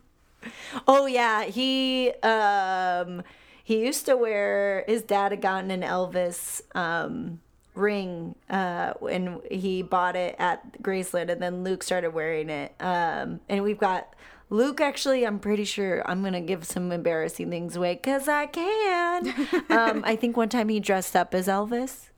Oh 0.87 1.07
yeah, 1.07 1.45
he 1.45 2.11
um 2.23 3.23
he 3.63 3.81
used 3.85 4.07
to 4.07 4.17
wear 4.17 4.85
his 4.87 5.03
dad 5.03 5.33
had 5.33 5.41
gotten 5.43 5.71
an 5.71 5.83
Elvis 5.83 6.63
um 6.75 7.41
ring 7.75 8.35
uh 8.49 8.93
when 9.01 9.41
he 9.51 9.83
bought 9.83 10.17
it 10.17 10.37
at 10.39 10.83
Graceland 10.83 11.31
and 11.31 11.43
then 11.43 11.65
Luke 11.65 11.83
started 11.83 12.11
wearing 12.11 12.51
it. 12.51 12.73
Um 12.81 13.41
and 13.49 13.63
we've 13.63 13.79
got 13.79 14.15
Luke 14.51 14.81
actually 14.81 15.27
I'm 15.27 15.39
pretty 15.39 15.65
sure 15.65 16.09
I'm 16.09 16.21
going 16.21 16.35
to 16.35 16.41
give 16.41 16.65
some 16.65 16.93
embarrassing 16.93 17.51
things 17.51 17.77
away 17.77 17.97
cuz 17.97 18.29
I 18.29 18.47
can. 18.47 19.29
um 19.71 20.03
I 20.05 20.17
think 20.17 20.37
one 20.37 20.49
time 20.49 20.69
he 20.69 20.81
dressed 20.81 21.17
up 21.17 21.35
as 21.35 21.49
Elvis 21.49 22.11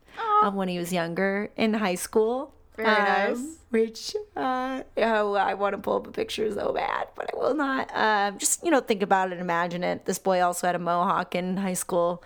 um, 0.43 0.55
when 0.55 0.67
he 0.67 0.77
was 0.77 0.93
younger 0.93 1.49
in 1.57 1.75
high 1.75 1.95
school. 1.95 2.53
Very 2.77 2.87
nice. 2.87 3.37
Um, 3.37 3.57
which 3.69 4.15
uh, 4.35 4.83
oh, 4.97 5.33
I 5.33 5.55
want 5.55 5.73
to 5.73 5.77
pull 5.79 5.97
up 5.97 6.07
a 6.07 6.11
picture 6.11 6.51
so 6.53 6.71
bad, 6.73 7.07
but 7.15 7.29
I 7.33 7.37
will 7.37 7.55
not. 7.55 7.89
Um, 7.93 8.37
just 8.37 8.63
you 8.63 8.71
know, 8.71 8.79
think 8.79 9.01
about 9.01 9.33
it, 9.33 9.39
imagine 9.39 9.83
it. 9.83 10.05
This 10.05 10.19
boy 10.19 10.41
also 10.41 10.67
had 10.67 10.75
a 10.75 10.79
mohawk 10.79 11.35
in 11.35 11.57
high 11.57 11.73
school. 11.73 12.23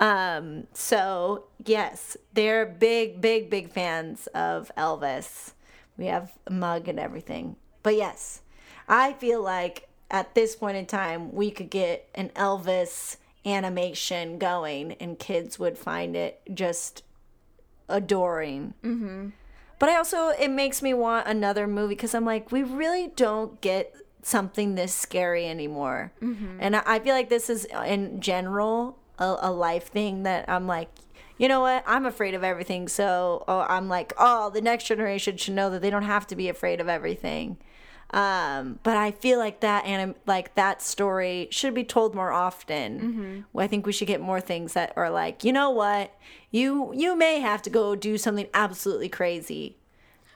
Um, 0.00 0.66
so 0.74 1.44
yes, 1.64 2.16
they're 2.34 2.66
big, 2.66 3.20
big, 3.20 3.48
big 3.48 3.70
fans 3.70 4.26
of 4.34 4.70
Elvis. 4.76 5.52
We 5.96 6.06
have 6.06 6.32
a 6.46 6.52
mug 6.52 6.88
and 6.88 6.98
everything. 6.98 7.56
But 7.82 7.96
yes, 7.96 8.42
I 8.88 9.12
feel 9.14 9.40
like 9.40 9.88
at 10.10 10.34
this 10.34 10.56
point 10.56 10.76
in 10.76 10.86
time, 10.86 11.32
we 11.32 11.50
could 11.50 11.70
get 11.70 12.08
an 12.14 12.30
Elvis 12.30 13.16
animation 13.46 14.38
going, 14.38 14.92
and 14.94 15.18
kids 15.18 15.58
would 15.58 15.78
find 15.78 16.14
it 16.16 16.40
just 16.52 17.02
adoring. 17.88 18.74
But 19.82 19.88
I 19.88 19.96
also 19.96 20.28
it 20.28 20.52
makes 20.52 20.80
me 20.80 20.94
want 20.94 21.26
another 21.26 21.66
movie 21.66 21.96
because 21.96 22.14
I'm 22.14 22.24
like, 22.24 22.52
we 22.52 22.62
really 22.62 23.08
don't 23.08 23.60
get 23.60 23.92
something 24.22 24.76
this 24.76 24.94
scary 24.94 25.44
anymore. 25.48 26.12
Mm-hmm. 26.22 26.58
And 26.60 26.76
I, 26.76 26.82
I 26.86 26.98
feel 27.00 27.16
like 27.16 27.28
this 27.28 27.50
is 27.50 27.66
uh, 27.74 27.80
in 27.80 28.20
general 28.20 28.96
a, 29.18 29.38
a 29.40 29.50
life 29.50 29.88
thing 29.88 30.22
that 30.22 30.48
I'm 30.48 30.68
like, 30.68 30.88
you 31.36 31.48
know 31.48 31.62
what? 31.62 31.82
I'm 31.84 32.06
afraid 32.06 32.34
of 32.34 32.44
everything. 32.44 32.86
So 32.86 33.44
oh, 33.48 33.66
I'm 33.68 33.88
like, 33.88 34.12
oh, 34.18 34.50
the 34.50 34.60
next 34.60 34.84
generation 34.84 35.36
should 35.36 35.54
know 35.54 35.68
that 35.70 35.82
they 35.82 35.90
don't 35.90 36.04
have 36.04 36.28
to 36.28 36.36
be 36.36 36.48
afraid 36.48 36.80
of 36.80 36.88
everything. 36.88 37.56
Um, 38.12 38.78
but 38.82 38.96
I 38.96 39.10
feel 39.12 39.38
like 39.38 39.60
that 39.60 39.86
anim- 39.86 40.16
like 40.26 40.54
that 40.54 40.82
story 40.82 41.48
should 41.50 41.72
be 41.74 41.84
told 41.84 42.14
more 42.14 42.30
often. 42.30 43.44
I 43.56 43.66
think 43.66 43.86
we 43.86 43.92
should 43.92 44.08
get 44.08 44.20
more 44.20 44.40
things 44.40 44.74
that 44.74 44.92
are 44.96 45.08
like, 45.10 45.44
you 45.44 45.52
know 45.52 45.70
what, 45.70 46.14
you 46.50 46.92
you 46.94 47.16
may 47.16 47.40
have 47.40 47.62
to 47.62 47.70
go 47.70 47.94
do 47.96 48.18
something 48.18 48.48
absolutely 48.52 49.08
crazy, 49.08 49.76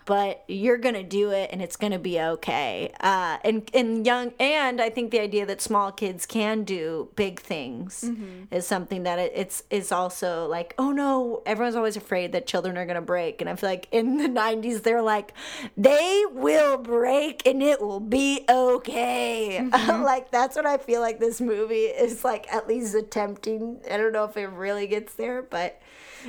but 0.06 0.44
you're 0.46 0.78
gonna 0.78 1.02
do 1.02 1.30
it 1.32 1.50
and 1.52 1.60
it's 1.60 1.76
gonna 1.76 1.98
be 1.98 2.18
okay. 2.20 2.92
Uh, 3.00 3.38
and 3.44 3.68
and 3.74 4.06
young 4.06 4.32
and 4.38 4.80
I 4.80 4.88
think 4.88 5.10
the 5.10 5.20
idea 5.20 5.44
that 5.46 5.60
small 5.60 5.92
kids 5.92 6.24
can 6.26 6.62
do 6.62 7.10
big 7.16 7.40
things 7.40 8.08
is 8.50 8.66
something 8.66 9.02
that 9.02 9.18
it, 9.18 9.32
it's 9.34 9.64
is 9.68 9.92
also 9.92 10.46
like 10.46 10.74
oh 10.78 10.92
no 10.92 11.42
everyone's 11.44 11.76
always 11.76 11.96
afraid 11.96 12.32
that 12.32 12.46
children 12.46 12.78
are 12.78 12.86
gonna 12.86 13.02
break. 13.02 13.40
And 13.40 13.50
I 13.50 13.56
feel 13.56 13.68
like 13.68 13.88
in 13.90 14.16
the 14.16 14.28
90s 14.28 14.82
they're 14.82 15.02
like 15.02 15.32
they 15.76 16.24
will 16.32 16.78
break 16.78 17.44
and 17.46 17.62
it 17.62 17.80
will 17.80 18.00
be 18.00 18.44
okay. 18.48 19.68
Like 20.06 20.30
that's 20.30 20.54
what 20.54 20.66
I 20.66 20.76
feel 20.76 21.00
like 21.00 21.18
this 21.18 21.40
movie 21.40 21.86
is 21.86 22.22
like 22.22 22.52
at 22.52 22.68
least 22.68 22.94
attempting. 22.94 23.80
I 23.90 23.96
don't 23.96 24.12
know 24.12 24.24
if 24.24 24.36
it 24.36 24.46
really 24.46 24.86
gets 24.86 25.14
there 25.14 25.42
but 25.42 25.80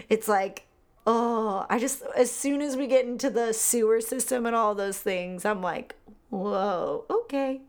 it's 0.10 0.28
like 0.28 0.67
Oh, 1.10 1.66
I 1.70 1.80
just 1.80 2.04
as 2.18 2.32
soon 2.32 2.62
as 2.62 2.76
we 2.76 2.86
get 2.88 3.06
into 3.06 3.30
the 3.30 3.54
sewer 3.54 4.02
system 4.02 4.46
and 4.46 4.56
all 4.56 4.76
those 4.76 5.00
things, 5.00 5.46
I'm 5.46 5.62
like, 5.62 5.96
whoa, 6.30 7.06
okay. 7.10 7.62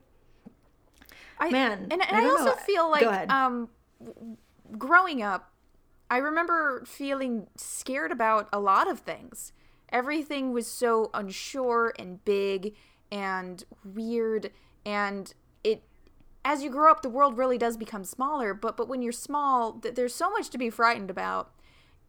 I, 1.39 1.51
Man, 1.51 1.87
and, 1.91 2.03
and 2.03 2.17
I 2.17 2.23
I, 2.23 2.29
also 2.31 2.51
know. 2.51 2.57
feel 2.57 2.91
like 2.91 3.31
um 3.31 3.69
growing 4.77 5.23
up 5.23 5.53
i 6.11 6.19
remember 6.19 6.85
feeling 6.87 7.47
scared 7.57 8.13
about 8.13 8.49
a 8.53 8.61
lot 8.61 8.89
of 8.91 9.01
things 9.01 9.53
everything 9.91 10.53
was 10.53 10.67
so 10.67 11.11
unsure 11.15 11.95
and 11.99 12.25
big 12.25 12.75
and 13.11 13.65
weird 13.85 14.51
and 14.85 15.35
it 15.65 15.83
as 16.45 16.63
you 16.63 16.71
grow 16.71 16.91
up 16.91 17.03
the 17.03 17.09
world 17.09 17.39
really 17.39 17.59
does 17.59 17.77
become 17.77 18.05
smaller 18.05 18.53
but 18.55 18.77
but 18.77 18.89
when 18.89 19.03
you're 19.03 19.13
small 19.13 19.73
th- 19.75 19.95
there's 19.95 20.15
so 20.15 20.31
much 20.31 20.51
to 20.51 20.59
be 20.59 20.71
frightened 20.71 21.11
about 21.11 21.51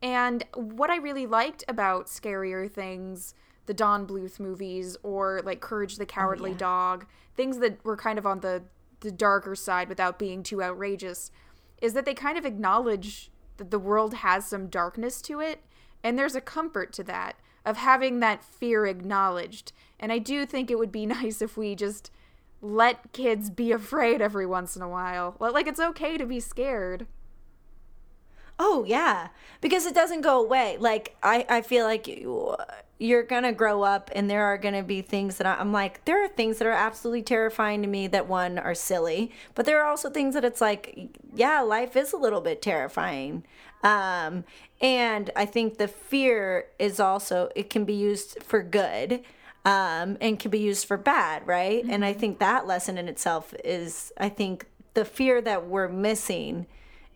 and 0.02 0.46
what 0.54 0.90
i 0.90 0.96
really 0.96 1.26
liked 1.26 1.64
about 1.68 2.08
scarier 2.08 2.70
things 2.70 3.34
the 3.66 3.74
don 3.74 4.06
bluth 4.08 4.40
movies 4.40 4.98
or 5.04 5.42
like 5.44 5.60
courage 5.60 5.98
the 5.98 6.04
oh, 6.04 6.08
cowardly 6.08 6.52
yeah. 6.52 6.58
dog 6.58 7.06
things 7.36 7.60
that 7.60 7.84
were 7.84 7.98
kind 7.98 8.18
of 8.18 8.26
on 8.26 8.40
the 8.40 8.64
the 9.02 9.12
darker 9.12 9.56
side 9.56 9.88
without 9.88 10.20
being 10.20 10.44
too 10.44 10.62
outrageous 10.62 11.32
is 11.82 11.94
that 11.94 12.06
they 12.06 12.14
kind 12.14 12.38
of 12.38 12.46
acknowledge 12.46 13.32
that 13.58 13.72
the 13.72 13.80
world 13.80 14.16
has 14.16 14.46
some 14.46 14.68
darkness 14.68 15.22
to 15.22 15.40
it 15.40 15.64
and 16.04 16.18
there's 16.18 16.36
a 16.36 16.42
comfort 16.42 16.94
to 16.94 17.04
that 17.04 17.36
of 17.66 17.78
having 17.78 18.20
that 18.20 18.44
fear 18.44 18.86
acknowledged. 18.86 19.72
And 20.00 20.12
i 20.12 20.18
do 20.18 20.46
think 20.46 20.72
it 20.72 20.80
would 20.80 20.92
be 20.92 21.06
nice 21.18 21.42
if 21.42 21.58
we 21.58 21.76
just 21.76 22.12
let 22.62 23.14
kids 23.14 23.50
be 23.50 23.72
afraid 23.72 24.22
every 24.22 24.46
once 24.46 24.76
in 24.76 24.82
a 24.82 24.90
while. 24.90 25.36
Like 25.40 25.68
it's 25.68 25.80
okay 25.80 26.18
to 26.18 26.26
be 26.26 26.40
scared 26.40 27.08
Oh 28.62 28.84
yeah, 28.86 29.30
because 29.62 29.86
it 29.86 29.96
doesn't 29.96 30.22
go 30.22 30.42
away. 30.44 30.76
Like 30.78 31.16
I, 31.24 31.46
I 31.48 31.62
feel 31.62 31.86
like 31.86 32.08
you, 32.10 32.58
you're 33.00 33.24
gonna 33.24 33.54
grow 33.54 33.84
up, 33.84 34.12
and 34.14 34.30
there 34.30 34.44
are 34.44 34.58
gonna 34.58 34.84
be 34.84 35.02
things 35.02 35.38
that 35.38 35.48
I, 35.48 35.56
I'm 35.56 35.72
like. 35.72 36.04
There 36.04 36.22
are 36.24 36.28
things 36.28 36.58
that 36.58 36.68
are 36.68 36.72
absolutely 36.72 37.24
terrifying 37.24 37.82
to 37.82 37.88
me 37.88 38.08
that 38.08 38.28
one 38.28 38.60
are 38.60 38.76
silly, 38.76 39.32
but 39.56 39.66
there 39.66 39.82
are 39.82 39.90
also 39.90 40.10
things 40.10 40.34
that 40.34 40.44
it's 40.44 40.60
like, 40.60 41.18
yeah, 41.34 41.62
life 41.62 41.96
is 41.96 42.12
a 42.12 42.18
little 42.18 42.42
bit 42.42 42.62
terrifying. 42.62 43.46
Um, 43.82 44.44
and 44.82 45.32
I 45.38 45.46
think 45.46 45.78
the 45.78 45.88
fear 45.88 46.66
is 46.78 47.00
also 47.00 47.50
it 47.56 47.70
can 47.70 47.86
be 47.86 47.94
used 47.94 48.44
for 48.44 48.62
good. 48.62 49.22
Um, 49.66 50.18
and 50.22 50.40
can 50.40 50.52
be 50.52 50.60
used 50.60 50.88
for 50.88 50.96
bad, 50.96 51.46
right? 51.46 51.84
And 51.88 52.06
I 52.06 52.14
think 52.14 52.40
that 52.40 52.66
lesson 52.66 52.98
in 52.98 53.10
itself 53.10 53.54
is, 53.64 54.14
I 54.18 54.30
think 54.30 54.66
the 54.94 55.04
fear 55.04 55.42
that 55.42 55.68
we're 55.68 55.90
missing 55.90 56.66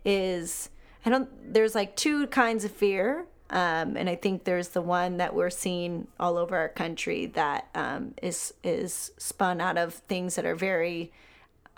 is 0.04 0.70
I 1.06 1.10
don't. 1.10 1.54
There's 1.54 1.76
like 1.76 1.96
two 1.96 2.28
kinds 2.28 2.64
of 2.66 2.72
fear, 2.72 3.26
um, 3.50 3.98
and 3.98 4.10
I 4.10 4.16
think 4.16 4.46
there's 4.46 4.70
the 4.70 4.82
one 4.82 5.18
that 5.18 5.36
we're 5.36 5.50
seeing 5.50 6.08
all 6.20 6.38
over 6.38 6.56
our 6.56 6.70
country 6.70 7.26
that 7.28 7.68
um, 7.76 8.14
is 8.22 8.54
is 8.64 9.12
spun 9.18 9.60
out 9.60 9.78
of 9.78 9.94
things 9.94 10.36
that 10.36 10.46
are 10.46 10.56
very 10.56 11.12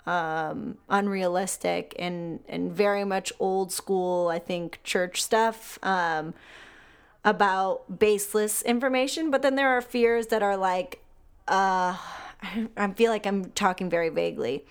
um, 0.06 0.78
unrealistic 0.88 1.94
and 1.98 2.40
and 2.48 2.72
very 2.72 3.04
much 3.04 3.32
old 3.40 3.72
school. 3.72 4.28
I 4.28 4.38
think 4.38 4.78
church 4.84 5.22
stuff 5.22 5.78
um, 5.82 6.34
about 7.26 7.98
baseless 7.98 8.62
information. 8.62 9.30
But 9.30 9.42
then 9.42 9.56
there 9.56 9.68
are 9.68 9.82
fears 9.82 10.28
that 10.28 10.42
are 10.42 10.56
like, 10.56 11.02
uh, 11.48 11.96
I 12.76 12.92
feel 12.94 13.10
like 13.10 13.26
I'm 13.26 13.50
talking 13.50 13.90
very 13.90 14.08
vaguely. 14.08 14.64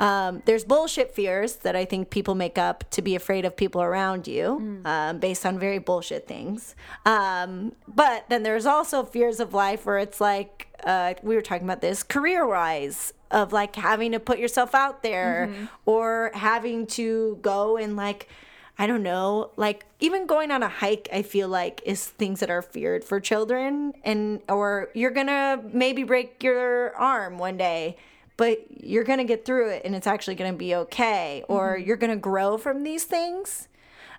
Um, 0.00 0.42
there's 0.44 0.64
bullshit 0.64 1.14
fears 1.14 1.56
that 1.56 1.76
I 1.76 1.84
think 1.84 2.10
people 2.10 2.34
make 2.34 2.58
up 2.58 2.84
to 2.90 3.02
be 3.02 3.14
afraid 3.14 3.44
of 3.44 3.56
people 3.56 3.80
around 3.80 4.26
you, 4.26 4.80
um, 4.84 5.18
based 5.18 5.46
on 5.46 5.58
very 5.58 5.78
bullshit 5.78 6.26
things. 6.26 6.74
Um, 7.06 7.72
but 7.86 8.24
then 8.28 8.42
there's 8.42 8.66
also 8.66 9.04
fears 9.04 9.38
of 9.38 9.54
life 9.54 9.86
where 9.86 9.98
it's 9.98 10.20
like 10.20 10.68
uh, 10.84 11.14
we 11.22 11.36
were 11.36 11.42
talking 11.42 11.64
about 11.64 11.80
this 11.80 12.02
career 12.02 12.46
wise 12.46 13.12
of 13.30 13.52
like 13.52 13.76
having 13.76 14.12
to 14.12 14.20
put 14.20 14.38
yourself 14.38 14.74
out 14.74 15.02
there 15.02 15.52
or 15.86 16.30
having 16.34 16.86
to 16.86 17.38
go 17.42 17.76
and 17.76 17.96
like 17.96 18.28
I 18.76 18.88
don't 18.88 19.04
know, 19.04 19.50
like 19.56 19.86
even 20.00 20.26
going 20.26 20.50
on 20.50 20.64
a 20.64 20.68
hike, 20.68 21.08
I 21.12 21.22
feel 21.22 21.46
like 21.48 21.80
is 21.86 22.06
things 22.08 22.40
that 22.40 22.50
are 22.50 22.62
feared 22.62 23.04
for 23.04 23.20
children, 23.20 23.94
and 24.02 24.40
or 24.48 24.90
you're 24.94 25.12
gonna 25.12 25.62
maybe 25.72 26.02
break 26.02 26.42
your 26.42 26.92
arm 26.96 27.38
one 27.38 27.56
day, 27.56 27.96
but 28.36 28.64
you're 28.70 29.04
gonna 29.04 29.24
get 29.24 29.44
through 29.44 29.70
it, 29.70 29.82
and 29.84 29.94
it's 29.94 30.06
actually 30.06 30.34
gonna 30.34 30.52
be 30.52 30.74
okay, 30.74 31.44
or 31.48 31.76
you're 31.76 31.96
gonna 31.96 32.16
grow 32.16 32.58
from 32.58 32.82
these 32.82 33.04
things. 33.04 33.68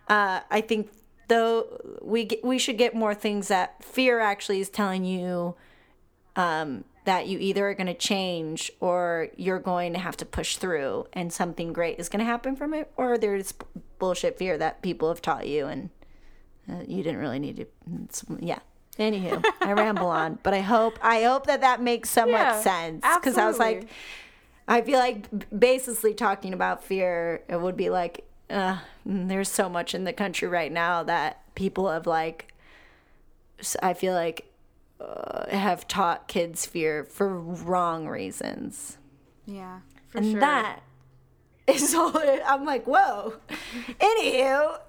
Uh, 0.07 0.41
I 0.49 0.61
think 0.61 0.89
though 1.27 1.99
we 2.01 2.25
get, 2.25 2.43
we 2.43 2.57
should 2.57 2.77
get 2.77 2.95
more 2.95 3.13
things 3.13 3.47
that 3.47 3.83
fear 3.83 4.19
actually 4.19 4.59
is 4.59 4.69
telling 4.69 5.03
you 5.05 5.55
um, 6.35 6.83
that 7.05 7.27
you 7.27 7.39
either 7.39 7.69
are 7.69 7.73
going 7.73 7.87
to 7.87 7.93
change 7.93 8.71
or 8.79 9.29
you're 9.37 9.59
going 9.59 9.93
to 9.93 9.99
have 9.99 10.17
to 10.17 10.25
push 10.25 10.57
through 10.57 11.07
and 11.13 11.31
something 11.31 11.71
great 11.71 11.99
is 11.99 12.09
going 12.09 12.19
to 12.19 12.25
happen 12.25 12.55
from 12.55 12.73
it 12.73 12.91
or 12.97 13.17
there's 13.17 13.53
bullshit 13.99 14.37
fear 14.37 14.57
that 14.57 14.81
people 14.81 15.07
have 15.07 15.21
taught 15.21 15.47
you 15.47 15.67
and 15.67 15.89
uh, 16.69 16.81
you 16.87 17.03
didn't 17.03 17.19
really 17.19 17.39
need 17.39 17.55
to 17.55 18.37
yeah 18.39 18.59
anywho 18.99 19.43
i 19.61 19.71
ramble 19.73 20.07
on 20.07 20.39
but 20.43 20.53
i 20.53 20.61
hope 20.61 20.97
i 21.01 21.23
hope 21.23 21.45
that 21.47 21.61
that 21.61 21.81
makes 21.81 22.09
somewhat 22.09 22.39
Yeah, 22.39 22.61
sense 22.61 23.05
because 23.15 23.37
i 23.37 23.45
was 23.47 23.59
like 23.59 23.87
i 24.67 24.81
feel 24.81 24.99
like 24.99 25.27
basically 25.57 26.13
talking 26.13 26.53
about 26.53 26.83
fear 26.83 27.43
it 27.49 27.59
would 27.59 27.75
be 27.77 27.89
like 27.89 28.23
uh, 28.49 28.77
there's 29.05 29.49
so 29.49 29.67
much 29.67 29.95
in 29.95 30.03
the 30.03 30.13
country 30.13 30.47
right 30.47 30.71
now 30.71 31.01
that 31.03 31.41
people 31.55 31.89
have 31.89 32.05
like 32.07 32.53
I 33.81 33.93
feel 33.93 34.13
like 34.13 34.51
uh, 34.99 35.49
have 35.49 35.87
taught 35.87 36.27
kids 36.27 36.65
fear 36.65 37.05
for 37.05 37.39
wrong 37.39 38.07
reasons. 38.07 38.97
yeah 39.47 39.79
for 40.09 40.19
And 40.19 40.31
sure 40.31 40.39
that 40.41 40.81
is 41.67 41.95
all 41.95 42.11
I'm 42.45 42.65
like, 42.65 42.85
whoa. 42.85 43.35
Anywho, 43.99 44.79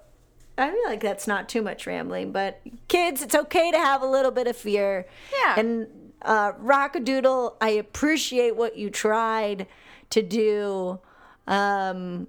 I 0.57 0.71
feel 0.71 0.83
like 0.85 1.01
that's 1.01 1.27
not 1.27 1.47
too 1.47 1.61
much 1.61 1.85
rambling, 1.85 2.31
but 2.31 2.61
kids, 2.87 3.21
it's 3.21 3.35
okay 3.35 3.71
to 3.71 3.77
have 3.77 4.01
a 4.01 4.07
little 4.07 4.31
bit 4.31 4.47
of 4.47 4.55
fear. 4.57 5.05
Yeah. 5.43 5.59
And 5.59 5.87
uh, 6.23 6.53
Rockadoodle, 6.53 7.55
I 7.61 7.69
appreciate 7.69 8.55
what 8.55 8.75
you 8.77 8.89
tried 8.89 9.67
to 10.09 10.21
do. 10.23 10.99
Um, 11.47 12.27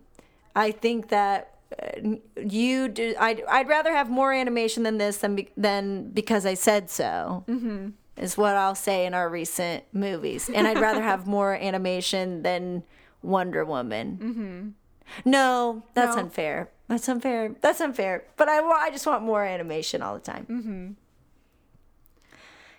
I 0.54 0.72
think 0.72 1.08
that 1.08 1.54
uh, 1.82 2.16
you 2.44 2.88
do. 2.88 3.14
I'd, 3.18 3.42
I'd 3.48 3.68
rather 3.68 3.92
have 3.92 4.10
more 4.10 4.32
animation 4.32 4.82
than 4.82 4.98
this 4.98 5.18
than 5.18 5.34
be, 5.36 5.48
than 5.56 6.10
because 6.10 6.44
I 6.46 6.54
said 6.54 6.90
so. 6.90 7.44
Mm-hmm. 7.48 7.88
Is 8.16 8.36
what 8.36 8.56
I'll 8.56 8.74
say 8.74 9.06
in 9.06 9.14
our 9.14 9.28
recent 9.28 9.84
movies, 9.92 10.50
and 10.52 10.66
I'd 10.66 10.80
rather 10.80 11.02
have 11.02 11.26
more 11.38 11.54
animation 11.54 12.42
than 12.42 12.82
Wonder 13.22 13.64
Woman. 13.64 14.18
Mm-hmm. 14.20 15.30
No, 15.30 15.84
that's 15.94 16.16
No. 16.16 16.22
unfair. 16.22 16.68
That's 16.88 17.08
unfair. 17.08 17.54
That's 17.60 17.80
unfair. 17.80 18.24
But 18.36 18.48
I, 18.48 18.60
I 18.60 18.90
just 18.90 19.06
want 19.06 19.22
more 19.22 19.44
animation 19.44 20.00
all 20.02 20.14
the 20.14 20.20
time. 20.20 20.46
Mm-hmm. 20.48 20.92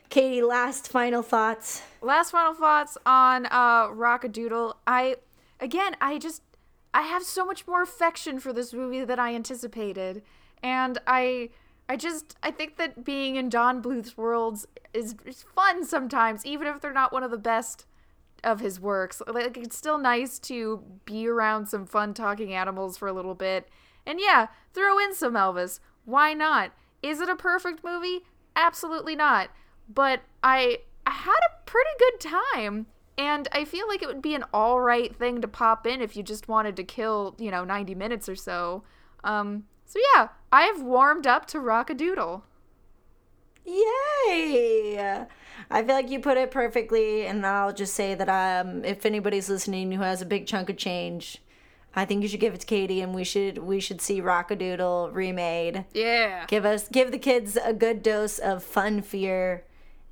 Katie, 0.09 0.41
last 0.41 0.89
final 0.91 1.21
thoughts. 1.21 1.83
last 2.01 2.31
final 2.31 2.53
thoughts 2.55 2.97
on 3.05 3.45
uh 3.47 3.87
rockadoodle 3.89 4.73
i 4.87 5.15
again 5.59 5.95
i 6.01 6.17
just 6.17 6.41
i 6.95 7.01
have 7.03 7.21
so 7.21 7.45
much 7.45 7.67
more 7.67 7.83
affection 7.83 8.39
for 8.39 8.51
this 8.51 8.73
movie 8.73 9.05
than 9.05 9.19
i 9.19 9.35
anticipated 9.35 10.23
and 10.63 10.97
i 11.05 11.49
i 11.87 11.95
just 11.95 12.35
i 12.41 12.49
think 12.49 12.77
that 12.77 13.03
being 13.05 13.35
in 13.35 13.49
don 13.49 13.81
bluth's 13.81 14.17
worlds 14.17 14.65
is, 14.93 15.13
is 15.25 15.43
fun 15.53 15.85
sometimes 15.85 16.43
even 16.43 16.65
if 16.65 16.81
they're 16.81 16.91
not 16.93 17.13
one 17.13 17.21
of 17.21 17.29
the 17.29 17.37
best 17.37 17.85
of 18.43 18.61
his 18.61 18.79
works 18.79 19.21
like 19.27 19.57
it's 19.57 19.77
still 19.77 19.99
nice 19.99 20.39
to 20.39 20.81
be 21.05 21.27
around 21.27 21.67
some 21.67 21.85
fun 21.85 22.13
talking 22.15 22.51
animals 22.53 22.97
for 22.97 23.07
a 23.07 23.13
little 23.13 23.35
bit 23.35 23.67
and 24.05 24.19
yeah 24.19 24.47
throw 24.73 24.99
in 24.99 25.13
some 25.13 25.33
elvis. 25.33 25.79
Why 26.05 26.33
not? 26.33 26.71
Is 27.01 27.21
it 27.21 27.29
a 27.29 27.35
perfect 27.35 27.83
movie? 27.83 28.21
Absolutely 28.55 29.15
not. 29.15 29.49
But 29.93 30.21
i 30.43 30.79
i 31.05 31.11
had 31.11 31.31
a 31.31 31.65
pretty 31.65 31.89
good 31.97 32.19
time 32.19 32.85
and 33.17 33.47
i 33.51 33.65
feel 33.65 33.87
like 33.87 34.01
it 34.01 34.07
would 34.07 34.21
be 34.21 34.35
an 34.35 34.45
all 34.53 34.79
right 34.79 35.15
thing 35.15 35.41
to 35.41 35.47
pop 35.47 35.85
in 35.87 36.01
if 36.01 36.15
you 36.15 36.23
just 36.23 36.47
wanted 36.47 36.75
to 36.75 36.83
kill 36.83 37.35
you 37.37 37.51
know 37.51 37.63
90 37.63 37.95
minutes 37.95 38.29
or 38.29 38.35
so. 38.35 38.83
Um 39.23 39.65
so 39.85 39.99
yeah 40.15 40.29
i 40.51 40.63
have 40.63 40.81
warmed 40.81 41.27
up 41.27 41.45
to 41.47 41.57
rockadoodle. 41.57 42.43
Yay! 43.65 45.25
I 45.69 45.83
feel 45.83 45.95
like 45.95 46.09
you 46.09 46.19
put 46.19 46.37
it 46.37 46.51
perfectly, 46.51 47.27
and 47.27 47.45
I'll 47.45 47.73
just 47.73 47.93
say 47.93 48.15
that 48.15 48.29
um, 48.29 48.83
if 48.83 49.05
anybody's 49.05 49.49
listening 49.49 49.91
who 49.91 50.01
has 50.01 50.21
a 50.21 50.25
big 50.25 50.47
chunk 50.47 50.69
of 50.69 50.77
change, 50.77 51.41
I 51.99 52.05
think 52.05 52.21
you 52.21 52.27
should 52.29 52.39
give 52.39 52.53
it 52.53 52.61
to 52.61 52.67
Katie, 52.67 53.01
and 53.01 53.13
we 53.13 53.23
should 53.23 53.57
we 53.59 53.79
should 53.79 53.99
see 54.01 54.21
Rockadoodle 54.21 55.13
remade. 55.13 55.85
yeah 55.93 56.45
Give 56.47 56.65
us 56.65 56.87
give 56.87 57.11
the 57.11 57.19
kids 57.19 57.57
a 57.57 57.73
good 57.73 58.01
dose 58.01 58.39
of 58.39 58.63
fun 58.63 59.01
fear, 59.01 59.65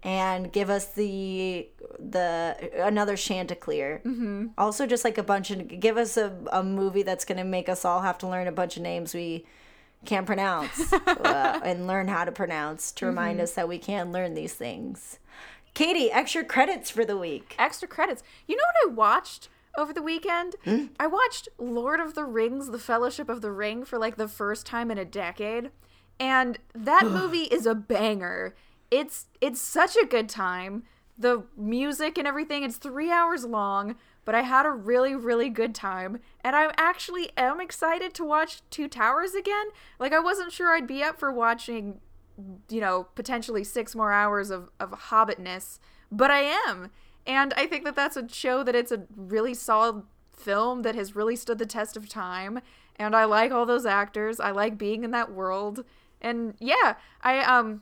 and 0.04 0.52
give 0.52 0.70
us 0.70 0.88
the 0.94 1.68
the 1.98 2.72
another 2.84 3.16
Chanticleer. 3.16 4.02
Mm-hmm. 4.06 4.48
Also, 4.58 4.86
just 4.86 5.04
like 5.04 5.18
a 5.18 5.24
bunch 5.24 5.50
of 5.52 5.80
give 5.80 5.98
us 5.98 6.18
a, 6.18 6.36
a 6.52 6.62
movie 6.64 7.04
that's 7.04 7.26
gonna 7.26 7.46
make 7.46 7.70
us 7.70 7.86
all 7.86 8.02
have 8.02 8.18
to 8.20 8.28
learn 8.28 8.48
a 8.48 8.52
bunch 8.52 8.78
of 8.78 8.84
names 8.84 9.14
we 9.14 9.46
can't 10.06 10.26
pronounce 10.28 10.94
uh, 10.94 11.60
and 11.64 11.88
learn 11.88 12.08
how 12.08 12.24
to 12.24 12.32
pronounce 12.32 12.92
to 12.94 13.06
remind 13.06 13.40
us 13.42 13.54
that 13.54 13.68
we 13.68 13.78
can 13.80 14.12
learn 14.12 14.34
these 14.36 14.54
things. 14.54 15.20
Katie, 15.74 16.12
extra 16.12 16.44
credits 16.44 16.90
for 16.90 17.06
the 17.06 17.18
week. 17.18 17.56
extra 17.58 17.88
credits. 17.88 18.24
You 18.48 18.56
know 18.56 18.64
what 18.84 18.92
I 18.92 18.94
watched 18.94 19.50
over 19.78 19.93
the 19.93 20.01
weekend? 20.01 20.55
I 20.99 21.07
watched 21.07 21.47
Lord 21.57 21.99
of 21.99 22.13
the 22.15 22.25
Rings: 22.25 22.67
The 22.71 22.80
Fellowship 22.80 23.30
of 23.30 23.41
the 23.41 23.51
Ring 23.51 23.86
for 23.86 23.97
like 23.97 24.17
the 24.17 24.28
first 24.28 24.65
time 24.65 24.91
in 24.91 24.97
a 24.97 25.05
decade. 25.05 25.71
And 26.19 26.57
that 26.73 27.05
movie 27.05 27.43
is 27.43 27.65
a 27.67 27.75
banger. 27.75 28.55
it's 28.89 29.28
it's 29.39 29.61
such 29.61 29.95
a 29.95 30.05
good 30.05 30.28
time. 30.30 30.84
The 31.17 31.43
music 31.55 32.17
and 32.17 32.28
everything, 32.28 32.63
it's 32.63 32.78
three 32.78 33.11
hours 33.11 33.43
long, 33.43 33.95
but 34.23 34.36
I 34.36 34.41
had 34.41 34.65
a 34.67 34.71
really, 34.71 35.15
really 35.15 35.49
good 35.49 35.73
time. 35.73 36.19
And 36.43 36.55
I 36.55 36.71
actually 36.78 37.32
am 37.38 37.59
excited 37.59 38.13
to 38.15 38.23
watch 38.25 38.61
Two 38.69 38.88
Towers 38.88 39.34
again. 39.34 39.67
Like 39.99 40.13
I 40.13 40.19
wasn't 40.19 40.51
sure 40.51 40.75
I'd 40.75 40.86
be 40.88 41.01
up 41.03 41.19
for 41.19 41.32
watching, 41.32 42.01
you 42.69 42.82
know, 42.82 43.07
potentially 43.15 43.63
six 43.63 43.95
more 43.95 44.11
hours 44.11 44.49
of, 44.51 44.69
of 44.80 44.91
hobbitness, 44.91 45.80
but 46.11 46.30
I 46.30 46.41
am. 46.67 46.91
And 47.28 47.53
I 47.57 47.67
think 47.67 47.84
that 47.84 47.95
that's 47.95 48.15
a 48.15 48.28
show 48.30 48.63
that 48.63 48.73
it's 48.73 48.91
a 48.91 49.03
really 49.15 49.53
solid 49.53 50.03
film 50.32 50.84
that 50.84 50.95
has 50.95 51.15
really 51.15 51.36
stood 51.36 51.57
the 51.57 51.65
test 51.65 51.97
of 51.97 52.07
time. 52.07 52.61
And 52.95 53.15
I 53.15 53.25
like 53.25 53.51
all 53.51 53.65
those 53.65 53.86
actors. 53.86 54.39
I 54.39 54.51
like 54.51 54.78
being 54.78 55.03
in 55.03 55.11
that 55.11 55.32
world. 55.32 55.84
And 56.21 56.55
yeah, 56.59 56.95
I 57.21 57.39
um 57.39 57.82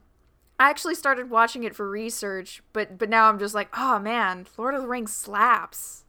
I 0.60 0.70
actually 0.70 0.96
started 0.96 1.30
watching 1.30 1.64
it 1.64 1.76
for 1.76 1.90
research, 1.90 2.64
but 2.74 2.98
but 2.98 3.10
now 3.10 3.30
I'm 3.30 3.40
just 3.40 3.54
like, 3.56 3.70
oh 3.78 4.00
man, 4.00 4.48
Lord 4.58 4.74
of 4.74 4.82
the 4.82 4.88
Rings 4.88 5.14
slaps. 5.16 6.05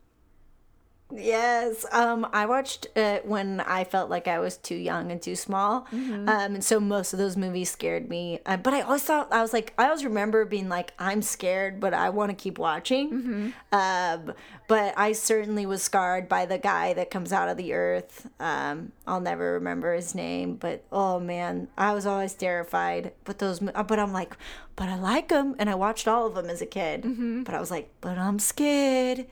Yes, 1.15 1.87
um, 1.93 2.27
I 2.33 2.47
watched 2.47 2.89
it 2.97 3.25
when 3.25 3.61
I 3.61 3.85
felt 3.85 4.11
like 4.11 4.27
I 4.27 4.41
was 4.41 4.57
too 4.57 4.75
young 4.75 5.13
and 5.13 5.23
too 5.23 5.37
small, 5.37 5.87
Mm-hmm. 5.93 6.29
um, 6.29 6.55
and 6.57 6.65
so 6.65 6.81
most 6.81 7.13
of 7.13 7.21
those 7.21 7.37
movies 7.37 7.71
scared 7.71 8.09
me. 8.11 8.41
Uh, 8.45 8.57
but 8.57 8.75
I 8.75 8.81
always 8.81 9.05
thought 9.05 9.33
I 9.33 9.41
was 9.41 9.53
like, 9.53 9.73
I 9.79 9.85
always 9.85 10.05
remember 10.05 10.45
being 10.45 10.69
like, 10.69 10.93
I'm 10.99 11.23
scared, 11.23 11.79
but 11.79 11.95
I 11.95 12.11
want 12.11 12.31
to 12.31 12.35
keep 12.35 12.59
watching. 12.59 13.11
Mm-hmm. 13.13 13.49
Um, 13.73 14.35
but 14.67 14.95
I 14.99 15.13
certainly 15.13 15.65
was 15.65 15.81
scarred 15.81 16.29
by 16.29 16.45
the 16.45 16.59
guy 16.59 16.93
that 16.95 17.09
comes 17.13 17.33
out 17.33 17.49
of 17.49 17.57
the 17.57 17.73
earth. 17.73 18.29
Um, 18.41 18.91
I'll 19.07 19.21
never 19.21 19.53
remember 19.53 19.95
his 19.95 20.13
name, 20.13 20.57
but 20.57 20.83
oh 20.91 21.21
man, 21.21 21.69
I 21.79 21.93
was 21.95 22.05
always 22.05 22.35
terrified. 22.35 23.13
But 23.25 23.39
those, 23.39 23.61
but 23.61 23.99
I'm 23.99 24.13
like, 24.13 24.37
but 24.75 24.89
I 24.89 24.97
like 24.99 25.29
them, 25.29 25.55
and 25.61 25.71
I 25.71 25.77
watched 25.77 26.09
all 26.09 26.27
of 26.27 26.35
them 26.35 26.51
as 26.51 26.61
a 26.61 26.67
kid. 26.67 27.03
Mm-hmm. 27.05 27.45
But 27.45 27.55
I 27.55 27.61
was 27.61 27.71
like, 27.71 27.91
but 28.01 28.19
I'm 28.19 28.41
scared. 28.41 29.27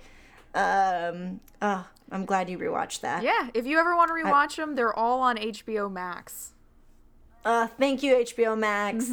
Um, 0.55 1.41
oh, 1.61 1.87
I'm 2.11 2.25
glad 2.25 2.49
you 2.49 2.59
rewatched 2.59 3.01
that. 3.01 3.23
Yeah, 3.23 3.51
if 3.55 3.67
you 3.67 3.79
ever 3.79 3.97
want 3.97 4.09
to 4.09 4.15
rewatch 4.15 4.57
them, 4.57 4.75
they're 4.75 4.97
all 4.97 5.21
on 5.21 5.37
HBO 5.37 5.91
Max. 5.91 6.53
Uh, 7.45 7.67
thank 7.67 8.03
you, 8.03 8.15
HBO 8.15 8.57
Max. 8.59 9.11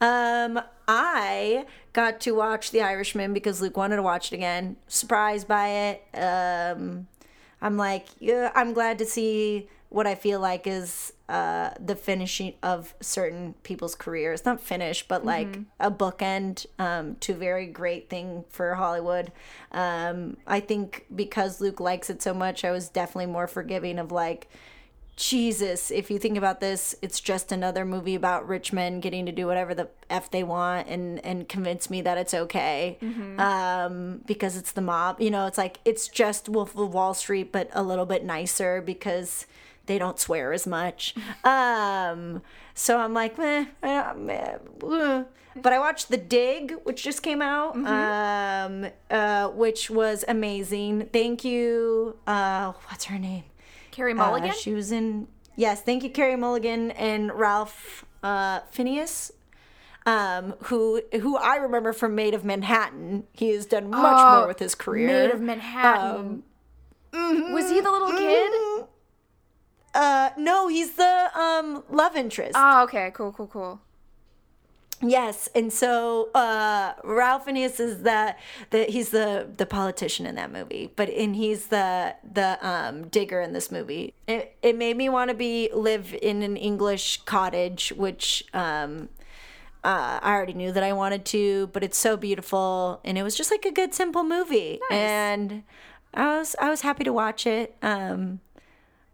Um, 0.00 0.60
I 0.86 1.64
got 1.92 2.20
to 2.22 2.32
watch 2.32 2.72
The 2.72 2.82
Irishman 2.82 3.32
because 3.32 3.62
Luke 3.62 3.76
wanted 3.76 3.96
to 3.96 4.02
watch 4.02 4.32
it 4.32 4.36
again. 4.36 4.76
Surprised 4.86 5.48
by 5.48 5.68
it. 5.68 6.04
Um, 6.14 7.06
I'm 7.62 7.76
like, 7.76 8.06
yeah, 8.18 8.50
I'm 8.54 8.72
glad 8.72 8.98
to 8.98 9.06
see 9.06 9.68
what 9.90 10.06
I 10.06 10.14
feel 10.14 10.40
like 10.40 10.66
is 10.66 11.12
uh, 11.28 11.70
the 11.78 11.96
finishing 11.96 12.54
of 12.62 12.94
certain 13.00 13.54
people's 13.62 13.94
careers. 13.94 14.44
Not 14.44 14.60
finish, 14.60 15.06
but 15.06 15.24
like 15.24 15.58
a 15.78 15.90
bookend 15.90 16.66
um, 16.78 17.16
to 17.16 17.32
a 17.32 17.36
very 17.36 17.66
great 17.66 18.08
thing 18.08 18.44
for 18.48 18.74
Hollywood. 18.76 19.32
Um, 19.72 20.36
I 20.46 20.60
think 20.60 21.06
because 21.14 21.60
Luke 21.60 21.80
likes 21.80 22.08
it 22.08 22.22
so 22.22 22.32
much, 22.32 22.64
I 22.64 22.70
was 22.70 22.88
definitely 22.88 23.26
more 23.32 23.46
forgiving 23.48 23.98
of 23.98 24.10
like, 24.12 24.48
Jesus, 25.16 25.90
if 25.90 26.10
you 26.10 26.18
think 26.18 26.38
about 26.38 26.60
this, 26.60 26.94
it's 27.02 27.20
just 27.20 27.52
another 27.52 27.84
movie 27.84 28.14
about 28.14 28.48
rich 28.48 28.72
men 28.72 29.00
getting 29.00 29.26
to 29.26 29.32
do 29.32 29.46
whatever 29.46 29.74
the 29.74 29.88
f 30.08 30.30
they 30.30 30.42
want 30.42 30.88
and 30.88 31.22
and 31.26 31.46
convince 31.46 31.90
me 31.90 32.00
that 32.00 32.16
it's 32.16 32.32
okay, 32.32 32.96
um, 33.38 34.22
because 34.24 34.56
it's 34.56 34.72
the 34.72 34.80
mob. 34.80 35.20
You 35.20 35.30
know, 35.30 35.44
it's 35.46 35.58
like 35.58 35.78
it's 35.84 36.08
just 36.08 36.48
Wolf 36.48 36.74
of 36.74 36.94
Wall 36.94 37.12
Street, 37.12 37.52
but 37.52 37.68
a 37.74 37.82
little 37.82 38.06
bit 38.06 38.24
nicer 38.24 38.80
because 38.80 39.46
they 39.90 39.98
don't 39.98 40.20
swear 40.20 40.52
as 40.52 40.66
much. 40.68 41.14
Um, 41.42 42.42
so 42.74 42.98
I'm 42.98 43.12
like, 43.12 43.36
meh, 43.36 43.64
I 43.82 44.12
meh, 44.14 44.58
uh. 44.86 45.24
but 45.56 45.72
I 45.72 45.78
watched 45.80 46.10
The 46.10 46.16
Dig, 46.16 46.74
which 46.84 47.02
just 47.02 47.24
came 47.24 47.42
out, 47.42 47.74
um, 47.74 48.86
uh, 49.10 49.48
which 49.48 49.90
was 49.90 50.24
amazing. 50.28 51.08
Thank 51.12 51.44
you. 51.44 52.16
Uh, 52.24 52.72
what's 52.88 53.06
her 53.06 53.18
name? 53.18 53.42
Carrie 53.90 54.12
Uh, 54.12 54.16
Mulligan? 54.16 54.52
she 54.52 54.72
was 54.72 54.92
in. 54.92 55.26
Yes, 55.56 55.82
thank 55.82 56.04
you, 56.04 56.10
Carrie 56.10 56.36
Mulligan 56.36 56.92
and 56.92 57.32
Ralph 57.32 58.04
uh, 58.22 58.60
Fiennes, 58.70 59.32
um, 60.06 60.54
who 60.64 61.02
who 61.20 61.36
I 61.36 61.56
remember 61.56 61.92
from 61.92 62.14
Made 62.14 62.32
of 62.34 62.44
Manhattan. 62.44 63.24
He 63.32 63.50
has 63.50 63.66
done 63.66 63.90
much 63.90 64.20
Oh, 64.24 64.38
more 64.38 64.46
with 64.46 64.60
his 64.60 64.76
career. 64.76 65.08
Made 65.08 65.30
of 65.34 65.40
Manhattan. 65.40 66.44
mm 67.12 67.52
Was 67.52 67.68
he 67.68 67.80
the 67.80 67.90
little 67.90 68.12
kid? 68.12 68.52
Uh, 69.94 70.30
no, 70.36 70.68
he's 70.68 70.92
the 70.92 71.30
um 71.38 71.82
love 71.90 72.16
interest. 72.16 72.52
Oh, 72.54 72.82
okay. 72.84 73.10
Cool, 73.14 73.32
cool, 73.32 73.46
cool. 73.48 73.80
Yes, 75.02 75.48
and 75.54 75.72
so 75.72 76.28
uh, 76.34 76.92
Ralph 77.04 77.46
Fiennes 77.46 77.80
is 77.80 78.02
the, 78.02 78.36
the 78.68 78.84
he's 78.84 79.08
the 79.08 79.48
the 79.56 79.64
politician 79.64 80.26
in 80.26 80.34
that 80.34 80.52
movie, 80.52 80.92
but 80.94 81.08
and 81.08 81.34
he's 81.34 81.68
the 81.68 82.14
the 82.30 82.58
um, 82.66 83.08
digger 83.08 83.40
in 83.40 83.54
this 83.54 83.70
movie. 83.72 84.12
It 84.28 84.56
it 84.62 84.76
made 84.76 84.98
me 84.98 85.08
want 85.08 85.30
to 85.30 85.34
be 85.34 85.70
live 85.72 86.14
in 86.20 86.42
an 86.42 86.58
English 86.58 87.22
cottage, 87.24 87.94
which 87.96 88.44
um, 88.52 89.08
uh, 89.82 90.20
I 90.22 90.32
already 90.34 90.52
knew 90.52 90.70
that 90.70 90.82
I 90.82 90.92
wanted 90.92 91.24
to, 91.26 91.68
but 91.68 91.82
it's 91.82 91.96
so 91.96 92.18
beautiful, 92.18 93.00
and 93.02 93.16
it 93.16 93.22
was 93.22 93.34
just 93.34 93.50
like 93.50 93.64
a 93.64 93.72
good 93.72 93.94
simple 93.94 94.22
movie, 94.22 94.80
Nice. 94.90 94.98
and 94.98 95.62
I 96.12 96.36
was 96.36 96.54
I 96.60 96.68
was 96.68 96.82
happy 96.82 97.04
to 97.04 97.12
watch 97.12 97.46
it. 97.46 97.74
Um, 97.80 98.40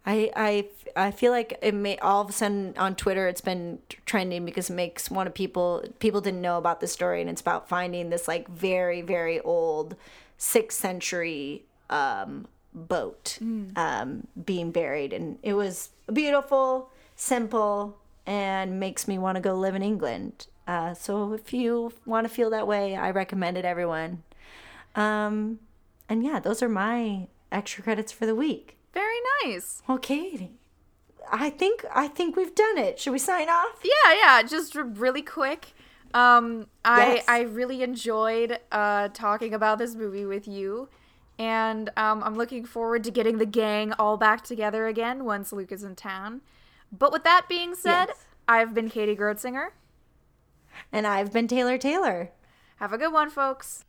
I, 0.09 0.31
I, 0.37 0.69
I 0.95 1.11
feel 1.11 1.33
like 1.33 1.59
it 1.61 1.75
may 1.75 1.99
all 1.99 2.23
of 2.23 2.31
a 2.31 2.33
sudden 2.33 2.75
on 2.79 2.95
Twitter 2.95 3.27
it's 3.27 3.41
been 3.41 3.81
trending 4.07 4.45
because 4.45 4.71
it 4.71 4.75
makes 4.75 5.11
one 5.11 5.27
of 5.27 5.35
people 5.35 5.85
people 5.99 6.21
didn't 6.21 6.41
know 6.41 6.59
about 6.59 6.81
the 6.81 6.87
story 6.87 7.21
and 7.21 7.29
it's 7.29 7.41
about 7.41 7.69
finding 7.69 8.11
this 8.11 8.29
like 8.29 8.49
very 8.49 9.03
very 9.03 9.41
old 9.41 9.97
sixth 10.39 10.79
century 10.79 11.65
um, 11.91 12.47
boat 12.73 13.39
um, 13.77 14.27
being 14.45 14.71
buried 14.71 15.13
and 15.13 15.39
it 15.43 15.55
was 15.55 15.91
beautiful 16.13 16.91
simple 17.17 17.99
and 18.27 18.79
makes 18.79 19.09
me 19.09 19.19
want 19.19 19.37
to 19.37 19.41
go 19.41 19.55
live 19.55 19.75
in 19.75 19.83
England. 19.83 20.47
Uh, 20.67 20.93
so 20.95 21.33
if 21.33 21.53
you 21.53 21.93
want 22.05 22.27
to 22.27 22.33
feel 22.33 22.51
that 22.51 22.67
way, 22.67 22.97
I 22.97 23.11
recommend 23.11 23.57
it 23.57 23.65
everyone. 23.65 24.25
Um, 24.95 25.61
and 26.09 26.25
yeah, 26.25 26.41
those 26.41 26.63
are 26.63 26.69
my 26.69 27.29
extra 27.53 27.85
credits 27.85 28.11
for 28.13 28.27
the 28.27 28.35
week. 28.35 28.76
Very 28.97 29.19
nice. 29.45 29.83
Well, 29.87 29.99
Katie, 29.99 30.59
I 31.31 31.51
think 31.51 31.85
I 31.95 32.09
think 32.09 32.35
we've 32.35 32.55
done 32.55 32.79
it. 32.79 32.99
Should 32.99 33.13
we 33.13 33.19
sign 33.19 33.49
off? 33.51 33.83
Yeah, 33.85 34.15
yeah. 34.23 34.43
Just 34.43 34.75
r- 34.77 34.85
really 34.85 35.23
quick. 35.23 35.75
Um, 36.15 36.69
I 36.85 37.17
Yes. 37.17 37.25
I 37.29 37.41
really 37.43 37.83
enjoyed 37.83 38.59
uh 38.73 39.09
talking 39.09 39.53
about 39.53 39.77
this 39.79 39.95
movie 39.95 40.25
with 40.25 40.49
you, 40.49 40.89
and 41.39 41.91
um, 41.97 42.23
I'm 42.23 42.37
looking 42.37 42.65
forward 42.65 43.05
to 43.05 43.11
getting 43.11 43.37
the 43.39 43.45
gang 43.47 43.93
all 43.99 44.17
back 44.17 44.43
together 44.45 44.87
again 44.87 45.25
once 45.25 45.53
Luke 45.53 45.73
is 45.73 45.85
in 45.85 45.95
town. 45.95 46.41
But 46.91 47.13
with 47.13 47.25
that 47.25 47.47
being 47.51 47.75
said, 47.75 48.07
Yes. 48.09 48.25
I've 48.49 48.73
been 48.73 48.89
Katie 48.89 49.17
Gertzinger. 49.17 49.71
And 50.93 51.07
I've 51.07 51.33
been 51.33 51.49
Taylor 51.49 51.79
Taylor. 51.79 52.31
Have 52.77 52.93
a 52.93 52.99
good 52.99 53.13
one, 53.13 53.31
folks. 53.31 53.86